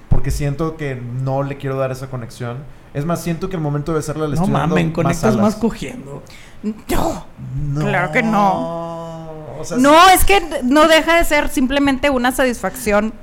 [0.10, 2.60] Porque siento que no le quiero dar esa conexión.
[2.94, 5.42] Es más, siento que el momento de besarla le No estoy dando mamen, conectas más,
[5.44, 5.56] alas.
[5.56, 6.24] cogiendo.
[6.64, 7.26] No.
[7.82, 9.60] Claro que no.
[9.60, 13.14] O sea, No, es que no deja de ser simplemente una satisfacción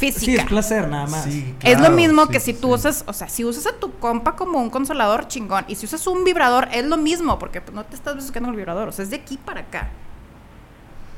[0.00, 0.24] física.
[0.24, 1.24] Sí, es placer nada más.
[1.24, 2.74] sí, Es lo mismo sí, que si tú sí.
[2.74, 6.06] usas, o sea, si usas a tu compa como un consolador chingón y si usas
[6.06, 9.10] un vibrador es lo mismo porque no te estás buscando el vibrador, o sea, es
[9.10, 9.90] de aquí para acá.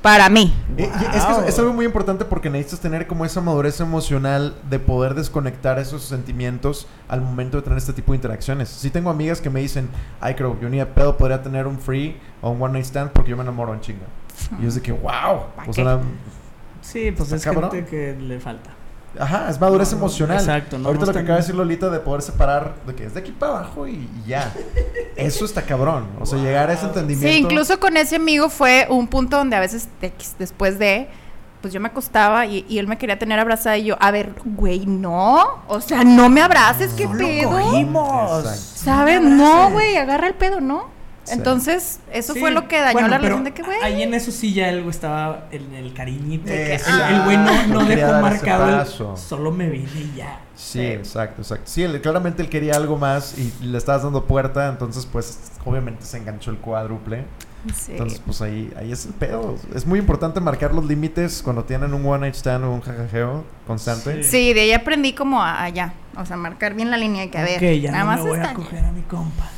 [0.02, 0.52] Para mí.
[0.76, 4.56] Y es, que es, es algo muy importante porque necesitas tener como esa madurez emocional
[4.68, 8.68] de poder desconectar esos sentimientos al momento de tener este tipo de interacciones.
[8.68, 9.88] Sí tengo amigas que me dicen,
[10.20, 13.12] ay creo, yo ni a pedo podría tener un free o un one night stand
[13.12, 14.06] porque yo me enamoro en chinga.
[14.60, 15.46] Y es de que, wow.
[15.54, 16.00] ¿Pa O sea,
[16.82, 17.70] Sí, pues es cabrón.
[17.70, 18.70] gente que le falta.
[19.18, 20.36] ajá, es madurez No, no, emocional.
[20.38, 23.04] exacto, no, Ahorita no lo que acaba de decir Lolita de poder separar de que
[23.06, 24.52] es de aquí para abajo y, y ya.
[25.16, 26.06] Eso está cabrón.
[26.20, 27.28] O sea, llegar a ese entendimiento.
[27.32, 31.08] Sí, incluso con ese amigo fue un punto donde a veces de- después de
[31.60, 34.32] pues yo me acostaba y, y él me quería tener abrazada y yo, a ver,
[34.44, 37.50] güey, no, o sea, no me abraces, qué pedo.
[37.52, 38.40] cogimos.
[38.40, 38.60] Exacto.
[38.84, 39.20] ¿Sabes?
[39.22, 40.86] No güey, agarra el pedo, ¿no?
[41.24, 41.34] Sí.
[41.34, 43.78] Entonces, eso Sí, fue lo que dañó bueno, la relación de que, güey.
[43.82, 46.50] Ahí en eso sí ya güey estaba en el cariñito.
[46.50, 49.16] El- el güey no, dejó marcado el.
[49.16, 50.40] Solo me vine y ya.
[50.56, 51.64] Sí, exacto, exacto.
[51.66, 56.04] Sí, él- claramente él quería algo más y le estabas dando puerta, entonces pues obviamente
[56.04, 57.24] se enganchó el cuádruple.
[57.72, 57.92] Sí.
[57.92, 59.56] Entonces pues ahí, ahí es el pedo.
[59.74, 63.44] Es muy importante marcar los límites cuando tienen un one night stand o un jajajeo
[63.66, 64.24] constante.
[64.24, 65.94] Sí, de ahí aprendí como a allá.
[66.16, 67.56] O sea, marcar bien la línea y que a ver.
[67.58, 69.48] Ok, ya nada no más me voy a coger a mi compa.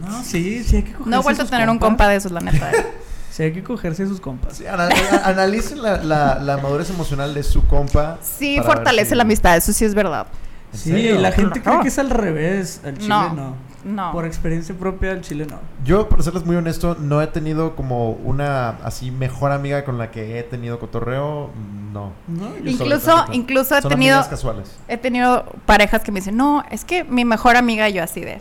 [0.00, 2.32] No, sí, sí hay que cogerse No he vuelto a tener un compa de esos,
[2.32, 2.70] la neta.
[2.72, 2.86] eh.
[3.30, 4.56] Sí hay que cogerse a sus compas.
[4.56, 8.18] Sí, ana- ana- analicen la, la- la madurez emocional de su compa.
[8.20, 10.26] Sí, fortalece si- la amistad, eso sí es verdad.
[10.72, 11.20] ¿En Sí, serio?
[11.20, 12.80] la gente cree que es al revés.
[12.84, 13.32] Al chile No.
[13.34, 13.68] no.
[13.84, 14.10] No.
[14.12, 15.60] Por experiencia propia, el chile no.
[15.84, 20.10] Yo, para serles muy honesto, no he tenido como una así mejor amiga con la
[20.10, 21.50] que he tenido cotorreo.
[21.92, 22.12] No.
[22.26, 24.68] No, Incluso, incluso he Son tenido, casuales.
[24.88, 28.40] he tenido parejas que me dicen, no, es que mi mejor amiga, yo así de,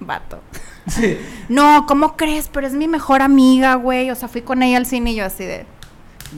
[0.00, 0.40] vato.
[0.88, 1.18] Sí.
[1.48, 2.48] No, ¿cómo crees?
[2.48, 4.10] Pero es mi mejor amiga, güey.
[4.10, 5.66] O sea, fui con ella al cine y yo así de,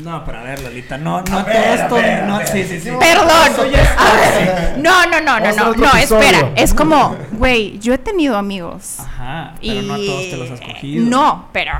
[0.02, 2.90] No, pero a ver, Lolita, no, no A ver, a sí, sí, sí.
[2.98, 3.28] perdón.
[3.28, 6.52] A no, no, no, no, no, no, espera.
[6.56, 9.01] Es como, güey, yo he tenido amigos.
[9.01, 11.05] Ajá, pero no a todos te los has cogido.
[11.05, 11.72] No, pero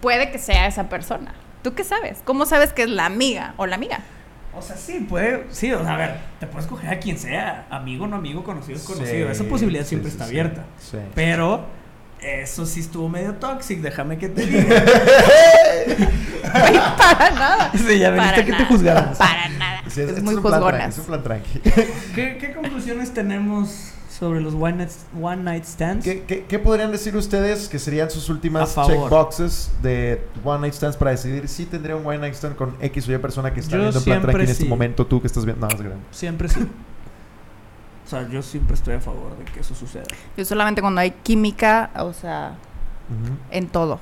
[0.00, 1.32] puede que sea esa persona.
[1.62, 2.22] ¿Tú qué sabes?
[2.24, 4.00] ¿Cómo sabes que es la amiga o la amiga?
[4.52, 7.66] O sea, sí, puede, sí, o sea, a ver, te puedes coger a quien sea,
[7.70, 9.26] amigo, no amigo, conocido, conocido.
[9.26, 10.30] Sí, Esa posibilidad sí, siempre sí, está sí.
[10.30, 10.64] abierta.
[10.78, 10.98] Sí.
[11.14, 11.66] Pero
[12.20, 14.82] eso sí estuvo medio tóxico, déjame que te diga.
[16.98, 17.70] Para nada.
[17.74, 19.18] Sí, ya Para veniste que te nada, juzgáramos.
[19.18, 19.82] Para nada.
[19.88, 20.94] Sí, es, este muy juzgonas.
[20.94, 21.60] Es un plan tranqui.
[22.14, 24.90] ¿Qué, qué conclusiones tenemos sobre los one night,
[25.20, 26.04] one night stands?
[26.04, 30.96] ¿Qué, qué, qué podrían decir ustedes que serían sus últimas checkboxes de One Night Stands
[30.98, 33.72] para decidir si tendría un One Night Stand con X o Y persona que está
[33.72, 34.68] Yo viendo en plan siempre tranqui en este sí.
[34.68, 35.06] momento?
[35.06, 35.66] Tú que estás viendo.
[35.66, 36.04] No, es grande.
[36.10, 36.60] Siempre sí.
[38.06, 40.04] O sea, yo siempre estoy a favor de que eso suceda.
[40.36, 42.56] Yo solamente cuando hay química, o sea,
[43.08, 43.34] Ujú.
[43.50, 44.00] en todo.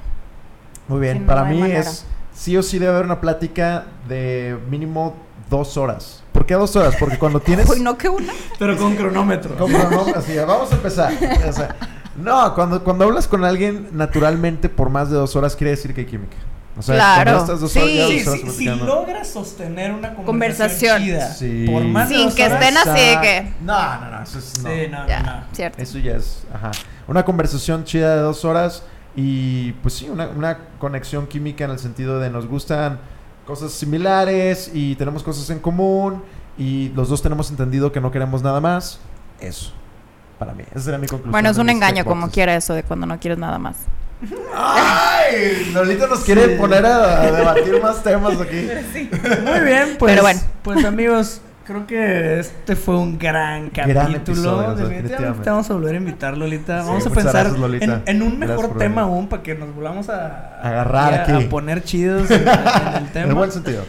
[0.88, 1.80] Muy bien, Sí, no para hay mí manera.
[1.80, 5.14] es sí o sí debe haber una plática de mínimo
[5.50, 6.22] dos horas.
[6.32, 6.94] ¿Por qué dos horas?
[6.98, 7.68] Porque cuando tienes...
[7.70, 8.32] Uy, no que una.
[8.58, 9.56] Pero con cronómetro.
[9.56, 11.12] Como no, así, vamos a empezar.
[11.48, 11.74] O sea,
[12.16, 16.02] no, cuando, cuando hablas con alguien naturalmente por más de dos horas quiere decir que
[16.02, 16.36] hay química.
[16.76, 17.96] O sea, Claro, cuando estás dos horas, sí.
[17.96, 21.02] ya Sí, dos horas sí, si logras sostener una conversación, Conversación.
[21.02, 21.66] chida Sí.
[21.68, 24.38] por más de Sin dos que horas, estén así de que- No, no, no, eso
[24.38, 24.62] es...
[24.62, 24.70] no.
[24.70, 25.42] Sí, no, no, Ya, no.
[25.52, 25.82] cierto.
[25.82, 26.70] Eso ya es, ajá.
[27.08, 28.84] Una conversación chida de dos horas
[29.16, 33.00] y pues sí, una, una conexión química en el sentido de nos gustan
[33.48, 36.22] cosas similares y tenemos cosas en común
[36.58, 39.00] y los dos tenemos entendido que no queremos nada más.
[39.40, 39.72] Eso,
[40.38, 41.32] para mí, esa sería mi conclusión.
[41.32, 43.76] Bueno, es un engaño como quiera eso de cuando no quieres nada más.
[44.54, 45.70] ¡Ay!
[45.72, 46.54] Lolita nos quiere Sí.
[46.58, 48.68] poner a, a debatir más temas aquí.
[49.46, 50.40] Muy bien, pues, Pero bueno.
[50.62, 53.94] pues amigos, creo que este fue un gran capítulo.
[54.00, 55.44] Gran episodio, definitivamente definitivamente.
[55.44, 56.80] te vamos a volver a invitar, Lolita.
[56.82, 58.02] Sí, vamos a pensar gracias, Lolita.
[58.06, 59.14] en, en un mejor tema venir.
[59.14, 61.44] aún para que nos volvamos a Agarrar a- aquí.
[61.44, 63.28] a poner chidos en, en el tema.
[63.28, 63.84] En buen sentido.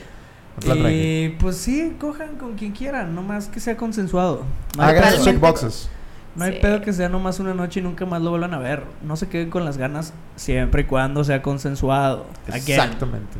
[0.90, 4.44] Y pues sí, cojan con quien quieran, nomás que sea consensuado.
[4.78, 5.90] No Hagan sus checkboxes.
[6.36, 6.60] no hay Sí.
[6.62, 8.84] pedo que sea nomás una noche y nunca más lo vuelvan a ver.
[9.04, 12.26] No se queden con las ganas siempre y cuando sea consensuado.
[12.50, 12.62] Again.
[12.80, 13.38] Exactamente.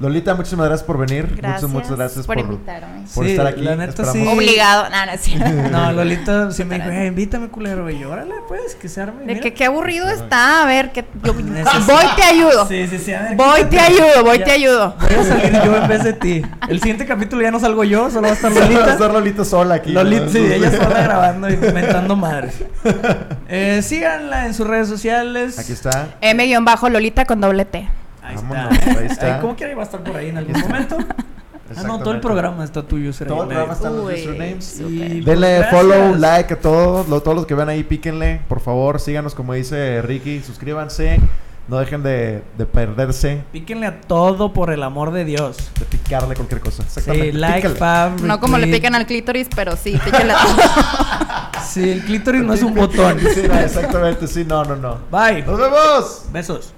[0.00, 1.34] Lolita, muchísimas gracias por venir.
[1.36, 3.04] Gracias, Muchas, muchas gracias por, invitarme.
[3.14, 3.60] por Sí, estar aquí.
[3.60, 4.26] la neta Esperamos- sí.
[4.26, 4.88] Obligado.
[4.88, 5.50] No, no cierto.
[5.70, 6.88] No, Lolita sí me dijo.
[6.88, 7.88] "Eh, invítame, culero.
[7.90, 9.20] Y yo, órale, pues, que se arme.
[9.20, 9.40] De mira".
[9.40, 10.62] que qué aburrido está.
[10.62, 11.34] A ver, que yo
[11.86, 12.66] voy te ayudo.
[12.66, 13.36] Sí, sí, sí, a ver.
[13.36, 13.76] Voy quítate.
[13.76, 14.44] te ayudo, voy Ya.
[14.46, 14.94] te ayudo.
[14.98, 16.42] Voy a salir yo en vez de ti.
[16.68, 18.92] El siguiente capítulo ya no salgo yo, solo va a estar Va a Lolita.
[18.92, 19.92] estar Lolita sola aquí.
[19.92, 20.30] Lolita, ¿no?
[20.30, 22.54] sí, ella sola grabando y inventando madres.
[23.48, 25.58] Eh, síganla en sus redes sociales.
[25.58, 26.08] Aquí está.
[26.22, 27.86] M-Lolita con doble T.
[28.22, 28.90] Ahí Vámonos, está.
[29.00, 29.34] ahí está.
[29.36, 30.98] Ahí, como quiera va a estar por ahí en algún momento.
[31.76, 33.12] Ah, no, todo el programa está tuyo.
[33.12, 34.80] Todo el programa están los Uy, usernames.
[34.80, 36.20] Y- Denle Pues, follow, gracias.
[36.20, 40.02] like a todos, lo- todos los que ven ahí, píquenle, por favor, síganos como dice
[40.02, 41.20] Ricky, suscríbanse,
[41.68, 45.70] no dejen de, de perderse, Píquenle a todo por el amor de Dios.
[45.78, 46.82] de picarle cualquier cosa.
[46.82, 47.32] Sí, Exactamente.
[47.38, 50.56] like, fab, No como le pican al clítoris, pero sí, píquenle a todo.
[51.70, 53.16] Sí, el clítoris no es un botón.
[53.32, 54.98] Sí, no, exactamente, sí, no, no, no.
[55.08, 55.42] Bye.
[55.44, 56.24] ¡Nos vemos!
[56.32, 56.74] Besos.